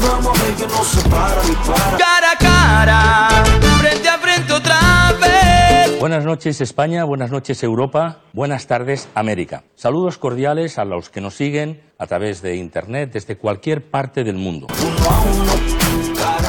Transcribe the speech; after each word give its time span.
vamos 0.00 0.38
a 0.38 0.42
ver 0.44 0.54
que 0.54 0.66
no 0.66 0.84
se 0.84 1.08
para 1.08 1.42
ni 1.44 1.54
para. 1.54 1.98
Cara 1.98 2.30
a 2.32 2.38
cara, 2.38 3.44
frente 3.78 4.08
a 4.08 4.18
frente 4.18 4.52
otra 4.52 5.12
vez. 5.20 6.00
Buenas 6.00 6.24
noches 6.24 6.60
España, 6.60 7.04
buenas 7.04 7.30
noches 7.30 7.62
Europa, 7.62 8.20
buenas 8.32 8.66
tardes 8.66 9.08
América. 9.14 9.64
Saludos 9.74 10.18
cordiales 10.18 10.78
a 10.78 10.84
los 10.84 11.10
que 11.10 11.20
nos 11.20 11.34
siguen 11.34 11.80
a 11.98 12.06
través 12.06 12.42
de 12.42 12.56
Internet 12.56 13.12
desde 13.12 13.36
cualquier 13.36 13.82
parte 13.82 14.24
del 14.24 14.36
mundo. 14.36 14.68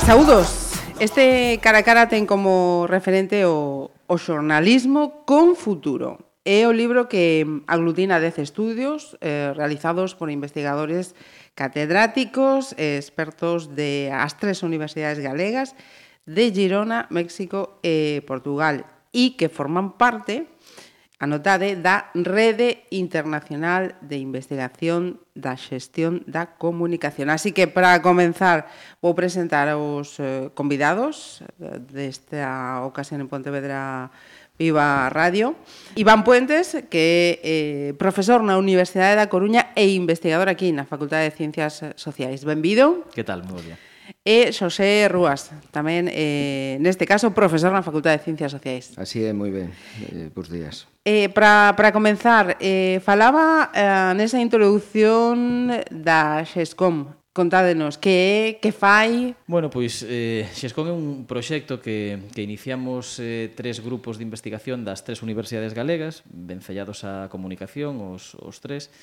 Saúdos. 0.05 0.69
Este 0.99 1.59
cara 1.61 1.79
a 1.79 1.83
cara 1.83 2.07
ten 2.07 2.25
como 2.25 2.85
referente 2.87 3.45
o, 3.45 3.91
o 4.07 4.15
xornalismo 4.17 5.25
con 5.25 5.57
futuro. 5.57 6.21
É 6.43 6.67
o 6.67 6.75
libro 6.75 7.07
que 7.07 7.47
aglutina 7.71 8.19
10 8.19 8.43
estudios 8.43 9.15
eh, 9.23 9.55
realizados 9.55 10.11
por 10.11 10.27
investigadores 10.27 11.15
catedráticos 11.53 12.73
e 12.81 12.97
expertos 12.97 13.73
de 13.77 14.09
as 14.09 14.37
tres 14.41 14.65
universidades 14.65 15.21
galegas 15.21 15.77
de 16.25 16.49
Girona, 16.49 17.05
México 17.13 17.77
e 17.83 18.23
Portugal 18.25 18.87
e 19.13 19.37
que 19.37 19.51
forman 19.51 19.93
parte, 19.93 20.49
anotade, 21.21 21.77
da 21.77 22.09
Rede 22.17 22.89
Internacional 22.89 23.95
de 24.01 24.17
Investigación 24.17 25.21
da 25.37 25.53
Xestión 25.53 26.25
da 26.25 26.57
Comunicación. 26.57 27.29
Así 27.29 27.53
que, 27.53 27.69
para 27.69 28.01
comenzar, 28.01 28.65
vou 28.99 29.13
presentar 29.13 29.69
os 29.77 30.17
eh, 30.17 30.49
convidados 30.57 31.45
eh, 31.61 31.77
desta 31.79 32.81
ocasión 32.83 33.21
en 33.21 33.29
Pontevedra 33.29 34.09
Viva 34.63 35.11
Radio. 35.11 35.59
Iván 35.99 36.23
Puentes, 36.23 36.79
que 36.87 37.43
é 37.43 37.91
eh, 37.91 37.91
profesor 37.99 38.39
na 38.47 38.55
Universidade 38.55 39.19
da 39.19 39.27
Coruña 39.27 39.75
e 39.75 39.91
investigador 39.91 40.47
aquí 40.47 40.71
na 40.71 40.87
Facultade 40.87 41.27
de 41.27 41.35
Ciencias 41.35 41.83
Sociais. 41.99 42.47
Benvido. 42.47 43.03
Que 43.11 43.27
tal, 43.27 43.43
moi 43.43 43.59
bien. 43.59 43.75
E 44.23 44.55
Xosé 44.55 45.11
Rúas, 45.11 45.51
tamén, 45.75 46.07
eh, 46.07 46.79
neste 46.79 47.03
caso, 47.03 47.35
profesor 47.35 47.75
na 47.75 47.83
Facultade 47.83 48.19
de 48.19 48.23
Ciencias 48.23 48.55
Sociais. 48.55 48.95
Así 48.95 49.19
é, 49.19 49.35
moi 49.35 49.51
ben, 49.51 49.67
eh, 49.99 50.31
bons 50.31 50.47
días. 50.47 50.87
Eh, 51.03 51.27
Para 51.27 51.91
comenzar, 51.91 52.55
eh, 52.63 53.03
falaba 53.03 53.67
eh, 53.75 54.15
nesa 54.15 54.39
introducción 54.39 55.67
da 55.91 56.47
XESCOM, 56.47 57.11
Contádenos, 57.33 57.97
que 57.97 58.13
é, 58.13 58.61
que 58.61 58.71
fai? 58.71 59.33
Bueno, 59.49 59.73
pois, 59.73 60.05
eh, 60.05 60.45
Xescón 60.53 60.85
é 60.85 60.93
un 60.93 61.25
proxecto 61.25 61.81
que, 61.81 62.29
que 62.29 62.45
iniciamos 62.45 63.17
eh, 63.17 63.49
tres 63.57 63.81
grupos 63.81 64.21
de 64.21 64.23
investigación 64.29 64.85
das 64.85 65.01
tres 65.01 65.25
universidades 65.25 65.73
galegas, 65.73 66.21
vencellados 66.29 67.01
á 67.01 67.33
comunicación, 67.33 67.97
os, 68.05 68.37
os 68.37 68.61
tres, 68.61 68.93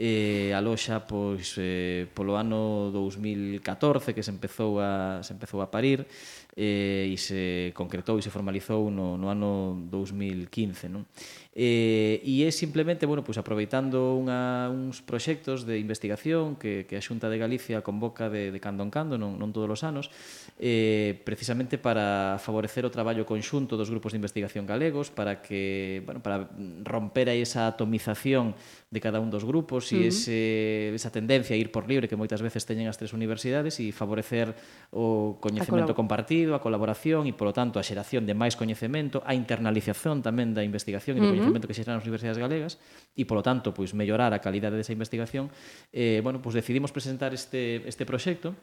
eh, 0.00 0.56
a 0.56 0.64
loxa 0.64 1.04
pois 1.04 1.60
eh, 1.60 2.08
polo 2.16 2.40
ano 2.40 2.88
2014 2.88 4.16
que 4.16 4.24
se 4.24 4.32
empezou 4.32 4.80
a 4.80 5.20
se 5.20 5.36
empezou 5.36 5.60
a 5.60 5.68
parir 5.68 6.08
eh, 6.56 7.12
e 7.12 7.16
se 7.16 7.70
concretou 7.76 8.18
e 8.18 8.22
se 8.22 8.32
formalizou 8.32 8.90
no, 8.90 9.16
no 9.20 9.30
ano 9.30 9.76
2015, 9.88 10.88
non? 10.88 11.06
Eh, 11.50 12.22
e 12.22 12.46
é 12.46 12.50
simplemente, 12.54 13.06
bueno, 13.10 13.26
pois 13.26 13.38
aproveitando 13.38 14.14
unha, 14.14 14.70
uns 14.70 15.02
proxectos 15.02 15.66
de 15.66 15.82
investigación 15.82 16.54
que, 16.54 16.86
que 16.86 16.94
a 16.94 17.02
Xunta 17.02 17.26
de 17.26 17.42
Galicia 17.42 17.82
convoca 17.82 18.30
de, 18.30 18.54
de 18.54 18.60
cando 18.62 18.86
en 18.86 18.90
cando, 18.90 19.18
non, 19.18 19.34
non 19.38 19.50
todos 19.50 19.66
os 19.66 19.82
anos, 19.82 20.14
eh, 20.62 21.18
precisamente 21.26 21.78
para 21.78 22.38
favorecer 22.38 22.86
o 22.86 22.94
traballo 22.94 23.26
conxunto 23.26 23.74
dos 23.74 23.90
grupos 23.90 24.14
de 24.14 24.22
investigación 24.22 24.66
galegos, 24.66 25.10
para 25.10 25.42
que, 25.42 26.02
bueno, 26.06 26.22
para 26.22 26.50
romper 26.86 27.30
aí 27.30 27.42
esa 27.42 27.66
atomización 27.66 28.54
de 28.90 28.98
cada 29.02 29.18
un 29.18 29.30
dos 29.30 29.42
grupos 29.42 29.89
si 29.90 29.96
uh 29.96 30.02
-huh. 30.02 30.08
ese, 30.08 30.94
esa 30.94 31.10
tendencia 31.10 31.54
a 31.54 31.58
ir 31.58 31.74
por 31.74 31.90
libre 31.90 32.06
que 32.06 32.14
moitas 32.14 32.38
veces 32.38 32.62
teñen 32.62 32.86
as 32.86 32.94
tres 32.94 33.10
universidades 33.10 33.82
e 33.82 33.90
favorecer 33.90 34.54
o 34.94 35.42
coñecemento 35.42 35.98
compartido, 35.98 36.54
a 36.54 36.62
colaboración 36.62 37.26
e, 37.26 37.34
polo 37.34 37.50
tanto, 37.50 37.82
a 37.82 37.84
xeración 37.84 38.22
de 38.22 38.34
máis 38.38 38.54
coñecemento, 38.54 39.26
a 39.26 39.34
internalización 39.34 40.22
tamén 40.22 40.54
da 40.54 40.62
investigación 40.62 41.18
e 41.18 41.20
do 41.20 41.26
uh 41.26 41.26
-huh. 41.26 41.34
coñecemento 41.34 41.66
que 41.66 41.74
xeran 41.74 41.98
as 41.98 42.06
universidades 42.06 42.38
galegas 42.38 42.78
e, 43.18 43.26
polo 43.26 43.42
tanto, 43.42 43.74
pois 43.74 43.90
mellorar 43.90 44.30
a 44.30 44.38
calidade 44.38 44.78
desa 44.78 44.94
investigación, 44.94 45.50
eh, 45.90 46.22
bueno, 46.22 46.38
pois 46.38 46.54
decidimos 46.54 46.94
presentar 46.94 47.34
este, 47.34 47.82
este 47.90 48.06
proxecto 48.06 48.54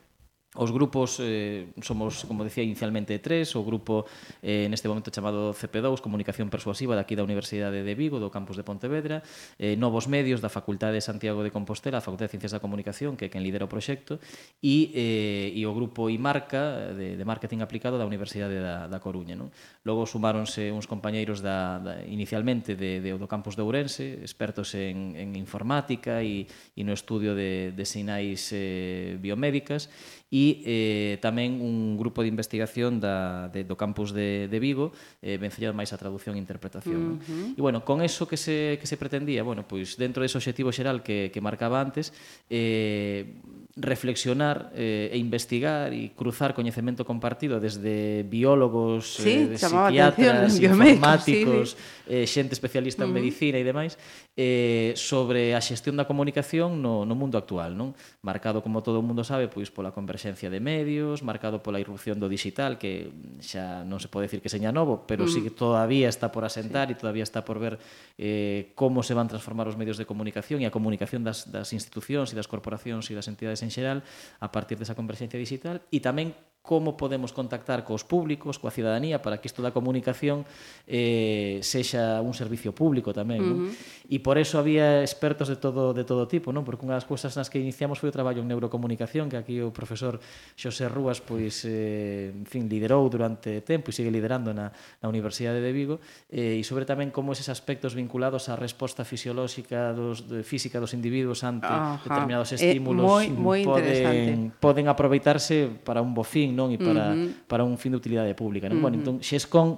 Os 0.58 0.74
grupos 0.74 1.22
eh, 1.22 1.70
somos, 1.86 2.26
como 2.26 2.42
decía 2.42 2.66
inicialmente, 2.66 3.22
tres. 3.22 3.54
O 3.54 3.62
grupo 3.62 4.10
eh, 4.42 4.66
neste 4.68 4.90
momento 4.90 5.14
chamado 5.14 5.54
CP2, 5.54 6.02
Comunicación 6.02 6.50
Persuasiva, 6.50 6.98
daqui 6.98 7.14
da 7.14 7.22
Universidade 7.22 7.86
de 7.86 7.94
Vigo, 7.94 8.18
do 8.18 8.34
campus 8.34 8.58
de 8.58 8.66
Pontevedra. 8.66 9.22
Eh, 9.62 9.78
Novos 9.78 10.10
Medios, 10.10 10.42
da 10.42 10.50
Facultade 10.50 10.98
de 10.98 11.06
Santiago 11.06 11.46
de 11.46 11.54
Compostela, 11.54 12.02
a 12.02 12.04
Facultade 12.04 12.34
de 12.34 12.42
Ciencias 12.42 12.58
da 12.58 12.62
Comunicación, 12.62 13.14
que 13.14 13.26
é 13.26 13.32
quen 13.32 13.46
lidera 13.46 13.70
o 13.70 13.72
proxecto. 13.72 14.18
E, 14.66 14.90
eh, 14.98 15.54
e 15.54 15.62
o 15.70 15.72
grupo 15.78 16.10
IMARCA, 16.10 16.98
de, 16.98 17.14
de 17.14 17.24
Marketing 17.24 17.62
Aplicado, 17.62 18.02
da 18.02 18.10
Universidade 18.10 18.58
da, 18.58 18.90
da 18.90 18.98
Coruña. 18.98 19.38
Non? 19.38 19.54
Logo 19.86 20.10
sumáronse 20.10 20.74
uns 20.74 20.90
compañeiros 20.90 21.46
da, 21.46 21.78
da, 21.78 22.02
inicialmente 22.10 22.74
de, 22.74 22.98
de, 22.98 23.14
do 23.14 23.30
campus 23.30 23.54
de 23.54 23.62
Ourense, 23.62 24.26
expertos 24.26 24.74
en, 24.74 25.14
en 25.14 25.38
informática 25.38 26.26
e, 26.26 26.50
e 26.74 26.82
no 26.82 26.98
estudio 26.98 27.38
de, 27.38 27.78
de 27.78 27.86
sinais 27.86 28.50
eh, 28.50 29.22
biomédicas, 29.22 29.94
e 30.28 30.64
eh, 30.68 31.14
tamén 31.24 31.64
un 31.64 31.96
grupo 31.96 32.20
de 32.20 32.28
investigación 32.28 33.00
da, 33.00 33.48
de, 33.48 33.64
do 33.64 33.80
campus 33.80 34.12
de, 34.12 34.52
de 34.52 34.60
Vigo 34.60 34.92
eh, 35.24 35.40
vencellado 35.40 35.72
máis 35.72 35.96
a 35.96 35.98
traducción 35.98 36.36
e 36.36 36.44
interpretación. 36.44 37.00
Uh 37.00 37.20
-huh. 37.24 37.46
¿no? 37.52 37.58
E 37.58 37.62
bueno, 37.64 37.88
con 37.88 38.04
eso 38.04 38.28
que 38.28 38.36
se, 38.36 38.76
que 38.76 38.88
se 38.88 39.00
pretendía, 39.00 39.44
bueno, 39.48 39.64
pois 39.64 39.96
dentro 39.96 40.20
dese 40.24 40.36
objetivo 40.36 40.76
xeral 40.76 41.00
que, 41.00 41.32
que 41.32 41.40
marcaba 41.40 41.80
antes, 41.80 42.12
eh, 42.52 43.40
reflexionar 43.78 44.72
eh, 44.74 45.14
e 45.14 45.18
investigar 45.22 45.94
e 45.94 46.10
cruzar 46.18 46.58
coñecemento 46.58 47.06
compartido 47.06 47.62
desde 47.62 48.26
biólogos, 48.26 49.22
sí, 49.22 49.54
eh, 49.54 49.58
psiquiatras, 49.58 50.58
informáticos, 50.58 51.70
sí, 51.78 51.78
sí. 51.78 52.06
Eh, 52.10 52.26
xente 52.26 52.58
especialista 52.58 53.04
en 53.04 53.12
uh 53.12 53.14
-huh. 53.14 53.20
medicina 53.22 53.58
e 53.62 53.64
demais, 53.68 54.00
eh, 54.34 54.98
sobre 54.98 55.54
a 55.54 55.62
xestión 55.62 55.94
da 56.00 56.10
comunicación 56.10 56.82
no, 56.82 57.06
no 57.06 57.14
mundo 57.14 57.38
actual, 57.38 57.78
non? 57.78 57.94
Marcado, 58.26 58.66
como 58.66 58.82
todo 58.82 59.00
o 59.00 59.06
mundo 59.06 59.22
sabe, 59.22 59.46
pois 59.52 59.70
pola 59.70 59.94
converxencia 59.94 60.50
de 60.50 60.58
medios, 60.58 61.22
marcado 61.22 61.62
pola 61.62 61.78
irrupción 61.78 62.18
do 62.18 62.26
digital, 62.26 62.82
que 62.82 63.14
xa 63.44 63.86
non 63.86 64.02
se 64.02 64.10
pode 64.10 64.26
decir 64.26 64.42
que 64.42 64.50
seña 64.50 64.74
novo, 64.74 65.06
pero 65.06 65.26
uh 65.26 65.30
-huh. 65.30 65.34
sí 65.38 65.40
que 65.46 65.54
todavía 65.54 66.10
está 66.10 66.34
por 66.34 66.48
asentar 66.48 66.90
sí. 66.90 66.96
e 66.96 67.00
todavía 67.00 67.28
está 67.28 67.46
por 67.46 67.62
ver 67.62 67.78
eh, 68.18 68.74
como 68.74 69.04
se 69.04 69.14
van 69.14 69.30
transformar 69.30 69.68
os 69.70 69.78
medios 69.78 70.00
de 70.00 70.08
comunicación 70.10 70.64
e 70.64 70.66
a 70.66 70.74
comunicación 70.74 71.22
das, 71.22 71.52
das 71.52 71.76
institucións 71.76 72.32
e 72.32 72.36
das 72.40 72.50
corporacións 72.50 73.06
e 73.12 73.14
das 73.14 73.28
entidades 73.28 73.67
en 73.68 73.72
xeral 73.76 74.00
a 74.40 74.48
partir 74.50 74.80
desa 74.80 74.96
converxencia 74.96 75.36
digital 75.36 75.84
e 75.92 76.00
tamén 76.00 76.32
como 76.62 76.98
podemos 76.98 77.32
contactar 77.32 77.88
cos 77.88 78.04
públicos, 78.04 78.60
coa 78.60 78.76
cidadanía, 78.76 79.24
para 79.24 79.40
que 79.40 79.48
isto 79.48 79.64
da 79.64 79.72
comunicación 79.72 80.44
eh, 80.84 81.64
sexa 81.64 82.20
un 82.20 82.36
servicio 82.36 82.76
público 82.76 83.16
tamén. 83.16 83.40
Uh 83.40 83.48
-huh. 83.48 83.72
non? 83.72 84.06
E 84.08 84.20
por 84.20 84.36
eso 84.36 84.60
había 84.60 85.00
expertos 85.04 85.48
de 85.48 85.56
todo, 85.56 85.96
de 85.96 86.04
todo 86.04 86.28
tipo, 86.28 86.52
non? 86.52 86.68
porque 86.68 86.84
unha 86.84 87.00
das 87.00 87.08
cousas 87.08 87.36
nas 87.40 87.48
que 87.48 87.60
iniciamos 87.60 88.04
foi 88.04 88.12
o 88.12 88.16
traballo 88.16 88.44
en 88.44 88.52
neurocomunicación, 88.52 89.32
que 89.32 89.40
aquí 89.40 89.64
o 89.64 89.72
profesor 89.72 90.20
Xosé 90.60 90.92
Rúas 90.92 91.24
pois, 91.24 91.64
eh, 91.64 92.36
en 92.36 92.48
fin, 92.48 92.68
liderou 92.68 93.08
durante 93.08 93.64
tempo 93.64 93.92
e 93.92 93.96
sigue 93.96 94.12
liderando 94.12 94.52
na, 94.52 94.76
na 95.00 95.08
Universidade 95.08 95.64
de 95.64 95.72
Vigo, 95.72 96.04
eh, 96.28 96.60
e 96.60 96.64
sobre 96.68 96.84
tamén 96.84 97.16
como 97.16 97.32
eses 97.32 97.48
aspectos 97.48 97.96
vinculados 97.96 98.52
á 98.52 98.60
resposta 98.60 99.08
fisiolóxica 99.08 99.96
dos, 99.96 100.28
de, 100.28 100.44
física 100.44 100.84
dos 100.84 100.92
individuos 100.92 101.48
ante 101.48 101.72
Ajá. 101.72 102.04
determinados 102.04 102.52
eh, 102.52 102.60
estímulos 102.60 103.24
eh, 103.24 103.32
moi, 103.32 103.64
moi 103.64 103.64
poden, 103.64 104.52
poden 104.60 104.92
aproveitarse 104.92 105.72
para 105.88 106.04
un 106.04 106.12
bo 106.12 106.28
fin, 106.28 106.57
non 106.58 106.74
e 106.74 106.82
para 106.82 107.14
uh 107.14 107.30
-huh. 107.30 107.46
para 107.46 107.62
un 107.62 107.78
fin 107.78 107.94
de 107.94 108.02
utilidade 108.02 108.34
pública, 108.34 108.66
non? 108.66 108.82
Uh 108.82 108.82
-huh. 108.82 108.86
Bueno, 108.90 108.96
entón 108.98 109.16
Xescon 109.22 109.78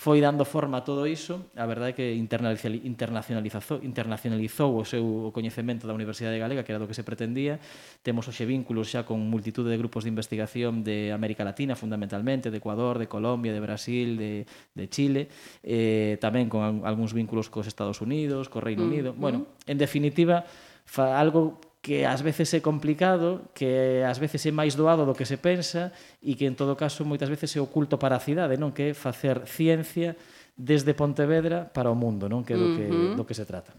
foi 0.00 0.22
dando 0.22 0.46
forma 0.46 0.80
a 0.80 0.82
todo 0.86 1.04
iso, 1.04 1.50
a 1.58 1.66
verdade 1.66 1.92
é 1.92 1.96
que 1.98 2.06
internacionalizou, 2.16 3.82
internacionalizou 3.82 4.70
o 4.78 4.86
seu 4.86 5.02
o 5.02 5.30
coñecemento 5.34 5.84
da 5.84 5.92
Universidade 5.92 6.38
de 6.38 6.40
Galega, 6.40 6.62
que 6.62 6.72
era 6.72 6.78
do 6.78 6.86
que 6.86 6.94
se 6.94 7.02
pretendía. 7.02 7.58
Temos 8.06 8.24
hoxe 8.30 8.46
vínculos 8.46 8.88
xa 8.88 9.04
con 9.04 9.18
multitud 9.18 9.66
de 9.66 9.76
grupos 9.76 10.06
de 10.06 10.14
investigación 10.14 10.86
de 10.86 11.12
América 11.12 11.44
Latina, 11.44 11.74
fundamentalmente, 11.74 12.48
de 12.48 12.62
Ecuador, 12.62 12.96
de 12.96 13.10
Colombia, 13.10 13.52
de 13.52 13.60
Brasil, 13.60 14.16
de, 14.16 14.46
de 14.72 14.84
Chile, 14.88 15.28
eh, 15.66 16.16
tamén 16.16 16.48
con 16.48 16.86
algúns 16.86 17.12
vínculos 17.12 17.50
cos 17.52 17.66
Estados 17.66 18.00
Unidos, 18.00 18.48
co 18.48 18.62
Reino 18.62 18.86
mm, 18.86 18.88
Unido. 18.88 19.10
Bueno, 19.12 19.52
en 19.66 19.76
definitiva, 19.76 20.46
fa 20.88 21.20
algo 21.20 21.69
que 21.80 22.04
ás 22.04 22.20
veces 22.20 22.52
é 22.52 22.60
complicado, 22.60 23.48
que 23.56 24.04
ás 24.04 24.20
veces 24.20 24.44
é 24.44 24.52
máis 24.52 24.76
doado 24.76 25.08
do 25.08 25.16
que 25.16 25.24
se 25.24 25.40
pensa 25.40 25.92
e 26.20 26.36
que 26.36 26.44
en 26.44 26.52
todo 26.52 26.76
caso 26.76 27.08
moitas 27.08 27.32
veces 27.32 27.56
é 27.56 27.60
oculto 27.60 27.96
para 27.96 28.20
a 28.20 28.22
cidade, 28.22 28.60
non 28.60 28.76
que 28.76 28.92
é 28.92 28.96
facer 28.96 29.48
ciencia 29.48 30.12
desde 30.60 30.92
Pontevedra 30.92 31.72
para 31.72 31.88
o 31.88 31.96
mundo, 31.96 32.28
non 32.28 32.44
que 32.44 32.52
é 32.52 32.58
do 32.60 32.76
que 32.76 32.84
uh 32.84 32.92
-huh. 32.92 33.16
do 33.16 33.24
que 33.24 33.32
se 33.32 33.48
trata. 33.48 33.72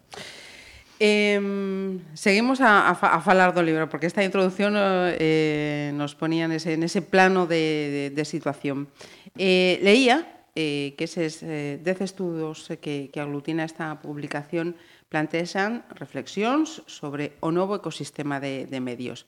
Eh, 1.01 1.41
seguimos 2.13 2.61
a, 2.61 2.89
a, 2.89 2.93
a 2.93 3.19
falar 3.21 3.53
do 3.53 3.61
libro, 3.61 3.89
porque 3.89 4.05
esta 4.05 4.25
introducción 4.25 4.73
eh, 4.77 5.93
nos 5.97 6.13
ponía 6.13 6.45
nese, 6.45 6.77
nese 6.77 7.01
plano 7.01 7.49
de, 7.49 7.61
de, 7.89 8.03
de 8.13 8.23
situación. 8.25 8.89
Eh, 9.37 9.81
leía 9.81 10.45
eh, 10.53 10.93
que 10.97 11.05
eses 11.05 11.41
eh, 11.41 11.81
dez 11.81 12.01
estudos 12.01 12.69
que, 12.81 13.09
que 13.09 13.19
aglutina 13.21 13.65
esta 13.65 13.97
publicación 14.01 14.73
eh, 14.73 14.90
plantexan 15.11 15.83
reflexións 15.91 16.87
sobre 16.87 17.35
o 17.43 17.51
novo 17.51 17.75
ecosistema 17.75 18.39
de, 18.39 18.63
de 18.63 18.79
medios. 18.79 19.27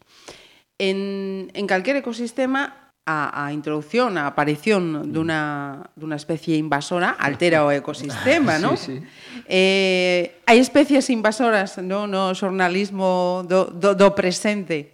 En, 0.80 1.52
en 1.52 1.68
calquer 1.68 2.00
ecosistema, 2.00 2.84
a, 3.06 3.46
a 3.46 3.52
introducción, 3.52 4.16
a 4.16 4.32
aparición 4.32 5.12
dunha, 5.12 5.92
dunha 6.00 6.16
especie 6.16 6.56
invasora 6.56 7.12
altera 7.20 7.68
o 7.68 7.70
ecosistema, 7.76 8.56
non? 8.64 8.80
Sí, 8.80 9.04
sí. 9.04 9.44
Eh, 9.44 10.40
hai 10.48 10.58
especies 10.64 11.12
invasoras 11.12 11.76
no, 11.84 12.08
no 12.08 12.32
xornalismo 12.32 13.44
do, 13.44 13.68
do, 13.68 13.92
do 13.92 14.16
presente 14.16 14.93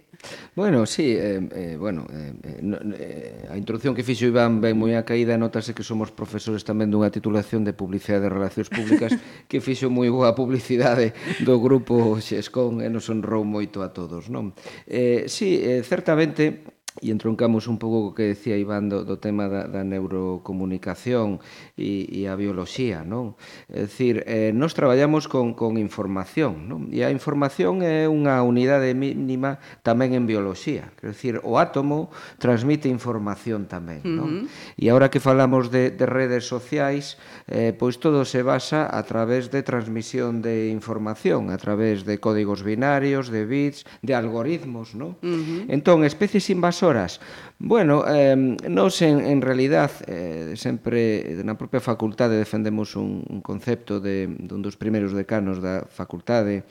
Bueno, 0.54 0.84
sí, 0.86 1.14
eh, 1.16 1.40
eh, 1.52 1.76
bueno, 1.78 2.06
eh, 2.12 2.58
no, 2.62 2.78
eh, 2.94 3.48
a 3.50 3.56
introducción 3.56 3.94
que 3.94 4.02
fixo 4.02 4.26
Iván 4.26 4.60
ben 4.60 4.76
moi 4.76 4.92
a 4.98 5.06
caída, 5.06 5.38
notase 5.40 5.72
que 5.72 5.86
somos 5.86 6.12
profesores 6.12 6.66
tamén 6.66 6.90
dunha 6.90 7.08
titulación 7.08 7.64
de 7.64 7.72
Publicidade 7.72 8.28
e 8.28 8.34
Relacións 8.34 8.68
Públicas 8.68 9.14
que 9.50 9.62
fixo 9.62 9.88
moi 9.88 10.10
boa 10.12 10.36
publicidade 10.36 11.16
do 11.40 11.56
grupo 11.62 12.18
Xescón 12.20 12.84
e 12.84 12.88
nos 12.92 13.08
honrou 13.08 13.46
moito 13.46 13.80
a 13.80 13.94
todos, 13.94 14.28
non? 14.28 14.52
Eh, 14.84 15.30
sí, 15.30 15.56
eh, 15.62 15.80
certamente 15.86 16.79
e 16.98 17.14
entroncamos 17.14 17.70
un 17.70 17.78
pouco 17.78 18.10
co 18.10 18.18
que 18.18 18.34
decía 18.34 18.58
Iván 18.58 18.90
do, 18.90 19.06
do 19.06 19.22
tema 19.22 19.46
da, 19.46 19.70
da 19.70 19.86
neurocomunicación 19.86 21.38
e, 21.78 22.02
e 22.10 22.26
a 22.26 22.34
bioloxía, 22.34 23.06
non? 23.06 23.38
É 23.70 23.86
dicir, 23.86 24.26
eh, 24.26 24.50
nos 24.50 24.74
traballamos 24.74 25.30
con, 25.30 25.54
con 25.54 25.78
información, 25.78 26.66
non? 26.66 26.90
E 26.90 27.06
a 27.06 27.14
información 27.14 27.86
é 27.86 28.10
unha 28.10 28.42
unidade 28.42 28.90
mínima 28.98 29.62
tamén 29.86 30.18
en 30.18 30.26
bioloxía. 30.26 30.90
Quer 30.98 31.14
dicir, 31.14 31.34
o 31.46 31.62
átomo 31.62 32.10
transmite 32.42 32.90
información 32.90 33.70
tamén, 33.70 34.02
non? 34.02 34.26
Uh 34.26 34.50
-huh. 34.50 34.82
E 34.82 34.90
agora 34.90 35.14
que 35.14 35.22
falamos 35.22 35.70
de, 35.70 35.94
de 35.94 36.06
redes 36.10 36.50
sociais, 36.50 37.14
eh, 37.46 37.70
pois 37.70 38.02
todo 38.02 38.26
se 38.26 38.42
basa 38.42 38.90
a 38.90 39.06
través 39.06 39.54
de 39.54 39.62
transmisión 39.62 40.42
de 40.42 40.74
información, 40.74 41.54
a 41.54 41.56
través 41.56 42.02
de 42.02 42.18
códigos 42.18 42.66
binarios, 42.66 43.30
de 43.30 43.46
bits, 43.46 43.86
de 44.02 44.18
algoritmos, 44.18 44.98
non? 44.98 45.14
Uh 45.22 45.38
-huh. 45.38 45.70
Entón, 45.70 46.02
especies 46.02 46.50
invasoras 46.50 46.79
horas. 46.82 47.20
Bueno, 47.62 48.04
eh, 48.08 48.34
nos 48.36 49.02
en, 49.02 49.20
en 49.20 49.42
realidad 49.42 49.90
eh, 50.08 50.54
sempre 50.56 51.44
na 51.44 51.60
propia 51.60 51.84
facultade 51.84 52.40
defendemos 52.40 52.96
un, 52.96 53.20
un 53.28 53.44
concepto 53.44 54.00
de, 54.00 54.32
de 54.32 54.52
un 54.56 54.64
dos 54.64 54.80
primeiros 54.80 55.12
decanos 55.12 55.60
da 55.60 55.84
facultade 55.84 56.64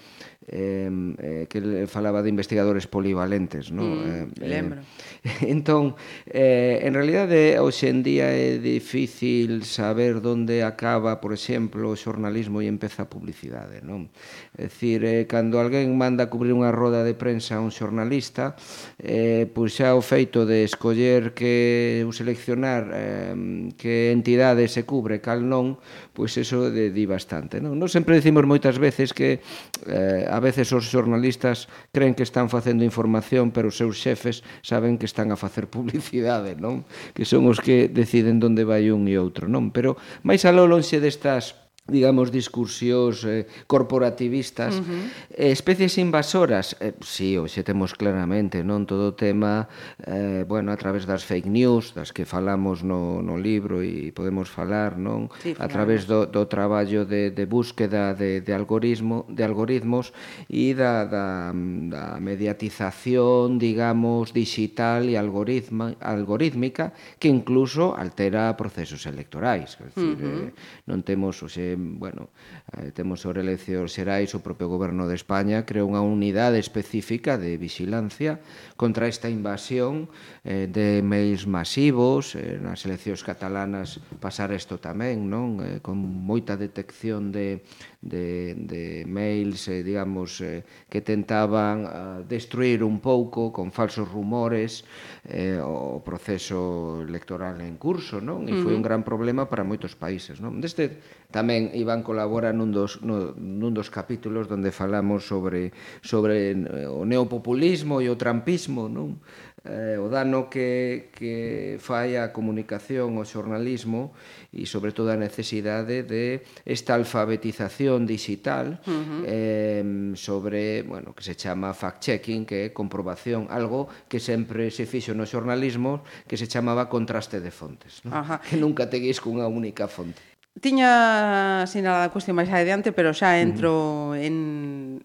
eh, 0.49 0.89
eh, 1.19 1.45
que 1.47 1.85
falaba 1.85 2.21
de 2.21 2.29
investigadores 2.29 2.87
polivalentes, 2.87 3.71
no? 3.71 3.83
Mm, 3.83 4.33
eh, 4.41 4.47
lembro. 4.49 4.81
Eh, 5.23 5.45
entón, 5.53 5.95
eh, 6.25 6.81
en 6.81 6.93
realidade, 6.93 7.59
hoxe 7.61 7.93
en 7.93 8.01
día 8.01 8.33
é 8.33 8.57
difícil 8.57 9.69
saber 9.69 10.17
onde 10.25 10.65
acaba, 10.65 11.21
por 11.21 11.37
exemplo, 11.37 11.93
o 11.93 11.95
xornalismo 11.95 12.65
e 12.65 12.67
empeza 12.67 13.05
a 13.05 13.11
publicidade, 13.11 13.85
non? 13.85 14.09
É 14.57 14.65
dicir, 14.65 15.05
eh, 15.05 15.29
cando 15.29 15.61
alguén 15.61 15.93
manda 15.93 16.25
a 16.25 16.31
cubrir 16.33 16.57
unha 16.57 16.73
roda 16.73 17.05
de 17.05 17.13
prensa 17.13 17.59
a 17.59 17.63
un 17.63 17.69
xornalista, 17.69 18.57
eh, 18.97 19.45
pois 19.53 19.77
xa 19.77 19.93
o 19.93 20.01
feito 20.01 20.49
de 20.49 20.65
escoller 20.79 21.35
que 21.35 22.07
ou 22.07 22.15
seleccionar 22.15 22.87
eh, 22.95 23.35
que 23.75 24.15
entidade 24.15 24.63
se 24.71 24.87
cubre 24.87 25.19
cal 25.19 25.43
non, 25.43 25.75
pois 26.15 26.39
eso 26.39 26.71
de, 26.71 26.87
di 26.95 27.03
bastante. 27.03 27.59
Non? 27.59 27.75
Nos 27.75 27.91
sempre 27.91 28.15
decimos 28.15 28.47
moitas 28.47 28.79
veces 28.79 29.11
que 29.11 29.43
eh, 29.83 30.23
a 30.23 30.39
veces 30.39 30.71
os 30.71 30.87
xornalistas 30.87 31.67
creen 31.91 32.15
que 32.15 32.23
están 32.23 32.47
facendo 32.47 32.87
información, 32.87 33.51
pero 33.51 33.67
os 33.67 33.75
seus 33.75 33.99
xefes 33.99 34.39
saben 34.63 34.95
que 34.95 35.03
están 35.03 35.35
a 35.35 35.37
facer 35.37 35.67
publicidade, 35.75 36.55
non? 36.55 36.87
Que 37.11 37.27
son 37.27 37.43
os 37.51 37.59
que 37.59 37.91
deciden 37.91 38.39
onde 38.39 38.63
vai 38.63 38.87
un 38.87 39.03
e 39.11 39.19
outro, 39.19 39.51
non? 39.51 39.75
Pero 39.75 39.99
máis 40.23 40.47
aló 40.47 40.63
lonxe 40.63 41.03
destas 41.03 41.59
digamos, 41.89 42.31
discursións 42.31 43.25
eh, 43.25 43.45
corporativistas, 43.67 44.77
uh 44.77 44.85
-huh. 44.85 45.03
eh, 45.33 45.51
especies 45.51 45.97
invasoras, 45.97 46.77
eh, 46.79 46.93
si, 47.01 47.33
sí, 47.33 47.37
hoxe 47.37 47.63
temos 47.63 47.93
claramente, 47.93 48.63
non 48.63 48.85
todo 48.85 49.11
o 49.11 49.15
tema, 49.17 49.67
eh, 50.05 50.45
bueno, 50.45 50.69
a 50.71 50.77
través 50.77 51.05
das 51.09 51.25
fake 51.25 51.49
news, 51.49 51.93
das 51.97 52.13
que 52.13 52.25
falamos 52.25 52.83
no, 52.83 53.21
no 53.21 53.35
libro 53.37 53.81
e 53.81 54.13
podemos 54.13 54.51
falar, 54.51 54.97
non? 54.97 55.33
Sí, 55.41 55.55
a 55.57 55.67
través 55.71 56.05
do, 56.05 56.29
do 56.29 56.45
traballo 56.45 57.05
de, 57.05 57.31
de 57.31 57.45
búsqueda 57.45 58.13
de, 58.13 58.41
de, 58.41 58.53
algoritmo, 58.53 59.25
de 59.29 59.43
algoritmos 59.43 60.11
e 60.49 60.75
da, 60.75 61.05
da, 61.05 61.51
da 61.55 62.19
mediatización, 62.19 63.57
digamos, 63.57 64.35
digital 64.35 65.07
e 65.07 65.15
algoritma, 65.15 65.95
algorítmica 66.03 66.91
que 67.17 67.31
incluso 67.31 67.95
altera 67.95 68.51
procesos 68.59 69.07
electorais. 69.07 69.79
Es 69.79 69.95
decir, 69.95 70.17
uh 70.17 70.19
-huh. 70.19 70.47
eh, 70.49 70.87
non 70.89 71.01
temos, 71.01 71.39
oxe, 71.39 71.78
bueno, 71.79 72.29
eh, 72.75 72.91
temos 72.91 73.23
sobre 73.23 73.41
eleccións 73.41 73.95
Xerais, 73.95 74.35
o 74.35 74.43
propio 74.43 74.67
goberno 74.67 75.07
de 75.07 75.15
España, 75.15 75.63
creou 75.63 75.87
unha 75.87 76.03
unidade 76.03 76.59
específica 76.59 77.39
de 77.39 77.55
vigilancia 77.55 78.43
contra 78.75 79.07
esta 79.07 79.31
invasión 79.31 80.11
eh, 80.43 80.67
de 80.67 80.99
mails 80.99 81.47
masivos, 81.47 82.35
eh, 82.35 82.59
nas 82.59 82.83
eleccións 82.83 83.23
catalanas 83.23 84.03
pasar 84.19 84.51
isto 84.51 84.77
tamén, 84.77 85.31
non? 85.31 85.63
Eh, 85.63 85.79
con 85.79 85.97
moita 85.99 86.59
detección 86.59 87.31
de, 87.31 87.63
de, 88.03 88.55
de 88.55 88.83
mails, 89.07 89.67
eh, 89.67 89.83
digamos, 89.83 90.43
eh, 90.43 90.63
que 90.91 90.99
tentaban 91.01 91.77
eh, 91.83 91.89
destruir 92.27 92.83
un 92.83 92.99
pouco 92.99 93.51
con 93.51 93.71
falsos 93.71 94.07
rumores 94.07 94.83
eh, 95.27 95.59
o 95.59 95.99
proceso 96.03 97.01
electoral 97.03 97.61
en 97.61 97.75
curso, 97.75 98.19
non? 98.19 98.47
E 98.47 98.53
foi 98.59 98.73
un 98.75 98.83
gran 98.83 99.03
problema 99.03 99.47
para 99.47 99.67
moitos 99.67 99.95
países, 99.95 100.39
non? 100.39 100.59
Deste 100.59 100.99
Tamén 101.29 101.69
Iván 101.77 102.01
colabora 102.01 102.49
nun 102.49 102.73
dos, 102.73 103.05
no, 103.05 103.37
nun 103.37 103.69
dos 103.77 103.93
capítulos 103.93 104.49
onde 104.49 104.73
falamos 104.73 105.29
sobre, 105.29 105.69
sobre 106.01 106.57
eh, 106.57 106.89
o 106.89 107.05
neopopulismo 107.05 108.01
e 108.01 108.09
o 108.09 108.17
trampismo, 108.17 108.89
non? 108.89 109.21
eh, 109.65 109.97
o 109.99 110.07
dano 110.09 110.49
que, 110.49 111.09
que 111.13 111.77
fai 111.79 112.15
a 112.15 112.31
comunicación, 112.31 113.17
o 113.19 113.23
xornalismo 113.27 114.15
e 114.55 114.65
sobre 114.65 114.95
todo 114.95 115.11
a 115.11 115.19
necesidade 115.19 116.01
de 116.01 116.41
esta 116.63 116.95
alfabetización 116.95 118.07
digital 118.07 118.79
uh 118.87 118.89
-huh. 118.89 119.21
eh, 119.27 119.83
sobre, 120.15 120.83
bueno, 120.83 121.11
que 121.13 121.23
se 121.23 121.35
chama 121.35 121.75
fact-checking, 121.75 122.45
que 122.47 122.69
é 122.69 122.73
comprobación, 122.73 123.51
algo 123.51 123.91
que 124.07 124.17
sempre 124.17 124.71
se 124.71 124.87
fixo 124.87 125.11
no 125.13 125.27
xornalismo 125.27 126.01
que 126.27 126.39
se 126.39 126.47
chamaba 126.47 126.87
contraste 126.87 127.37
de 127.43 127.51
fontes, 127.51 128.01
¿no? 128.05 128.15
Que 128.49 128.57
nunca 128.57 128.89
teguís 128.89 129.19
cunha 129.19 129.45
única 129.45 129.85
fonte. 129.85 130.38
Tiña 130.57 131.63
sinalada 131.69 132.09
a 132.09 132.13
cuestión 132.13 132.35
máis 132.35 132.49
adiante, 132.49 132.89
pero 132.91 133.13
xa 133.13 133.37
entro 133.39 133.71
uh 133.71 134.17
-huh. 134.17 134.25
en, 134.25 134.35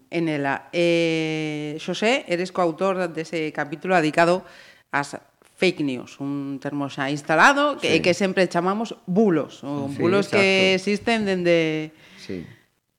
en 0.09 0.23
ela. 0.27 0.67
Eh, 0.73 1.77
Xosé, 1.79 2.25
eres 2.27 2.51
coautor 2.51 3.07
dese 3.13 3.53
capítulo 3.53 3.95
dedicado 3.95 4.43
ás 4.91 5.15
fake 5.55 5.87
news, 5.87 6.19
un 6.19 6.59
termo 6.59 6.91
xa 6.91 7.07
instalado 7.07 7.79
que, 7.79 7.97
sí. 7.97 7.99
que 8.03 8.11
sempre 8.11 8.51
chamamos 8.51 8.99
bulos, 9.07 9.63
ou 9.63 9.87
sí, 9.87 9.95
bulos 10.03 10.27
exacto. 10.27 10.43
que 10.43 10.75
existen 10.75 11.23
dende... 11.23 11.95
Sí. 12.19 12.43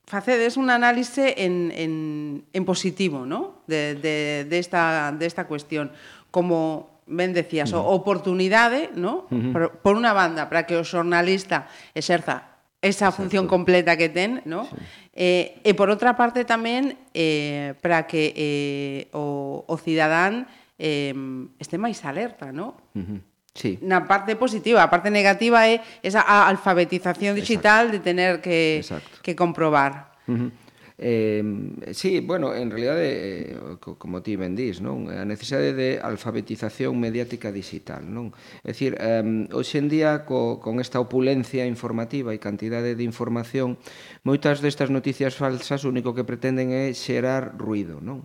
Facedes 0.09 0.56
un 0.56 0.71
análise 0.71 1.35
en, 1.44 1.75
en, 1.75 2.47
en 2.54 2.62
positivo, 2.64 3.26
¿no? 3.26 3.61
De, 3.66 3.99
de, 3.99 4.47
de, 4.49 4.59
esta, 4.62 5.12
de 5.12 5.26
esta 5.26 5.44
cuestión. 5.50 5.90
Como 6.30 6.96
ben 7.06 7.32
decías, 7.32 7.72
uh 7.72 7.80
-huh. 7.80 7.94
oportunidade, 7.94 8.90
¿no? 8.94 9.30
Uh 9.30 9.38
-huh. 9.38 9.52
por, 9.54 9.62
por 9.82 9.94
unha 9.94 10.12
banda, 10.12 10.50
para 10.50 10.66
que 10.66 10.75
o 10.75 10.82
xornalista 10.82 11.70
exerza 11.94 12.58
esa 12.82 13.08
Exacto. 13.08 13.22
función 13.22 13.46
completa 13.46 13.96
que 13.96 14.10
ten, 14.10 14.42
¿no? 14.44 14.66
Sí. 14.66 14.76
Eh, 15.16 15.64
e 15.64 15.72
por 15.72 15.88
outra 15.88 16.12
parte 16.12 16.44
tamén 16.44 16.92
eh, 17.16 17.72
para 17.80 18.04
que 18.04 18.36
eh, 18.36 19.00
o, 19.16 19.64
o 19.64 19.75
cidadán 19.80 20.44
eh, 20.76 21.16
este 21.56 21.80
máis 21.80 22.04
alerta, 22.04 22.52
¿no? 22.52 22.76
Uh 22.92 23.00
-huh. 23.00 23.20
Sí. 23.56 23.80
Na 23.80 24.04
parte 24.04 24.36
positiva, 24.36 24.84
a 24.84 24.92
parte 24.92 25.08
negativa 25.08 25.64
é 25.64 25.80
esa 26.04 26.20
alfabetización 26.20 27.32
digital 27.32 27.88
Exacto. 27.88 27.94
de 27.96 27.98
tener 28.04 28.32
que, 28.44 28.84
Exacto. 28.84 29.25
que 29.25 29.32
comprobar. 29.32 30.12
Uh 30.28 30.36
-huh. 30.36 30.65
Eh, 30.99 31.45
sí, 31.93 32.21
bueno, 32.21 32.55
en 32.55 32.71
realidade, 32.71 33.53
eh, 33.53 33.57
como 33.81 34.23
ti 34.23 34.37
ben 34.37 34.57
dís, 34.57 34.81
non? 34.81 35.12
a 35.12 35.29
necesidade 35.29 35.76
de 35.76 36.00
alfabetización 36.00 36.97
mediática 36.97 37.53
digital. 37.53 38.09
Non? 38.09 38.33
É 38.65 38.73
dicir, 38.73 38.97
eh, 38.97 39.21
hoxe 39.53 39.76
en 39.76 39.93
día, 39.93 40.25
co, 40.25 40.57
con 40.59 40.81
esta 40.81 40.97
opulencia 40.97 41.69
informativa 41.69 42.33
e 42.33 42.41
cantidade 42.41 42.97
de 42.97 43.05
información, 43.05 43.76
moitas 44.25 44.65
destas 44.65 44.88
noticias 44.88 45.37
falsas 45.37 45.85
o 45.85 45.93
único 45.93 46.17
que 46.17 46.25
pretenden 46.25 46.73
é 46.73 46.97
xerar 46.97 47.61
ruido. 47.61 48.00
Non? 48.00 48.25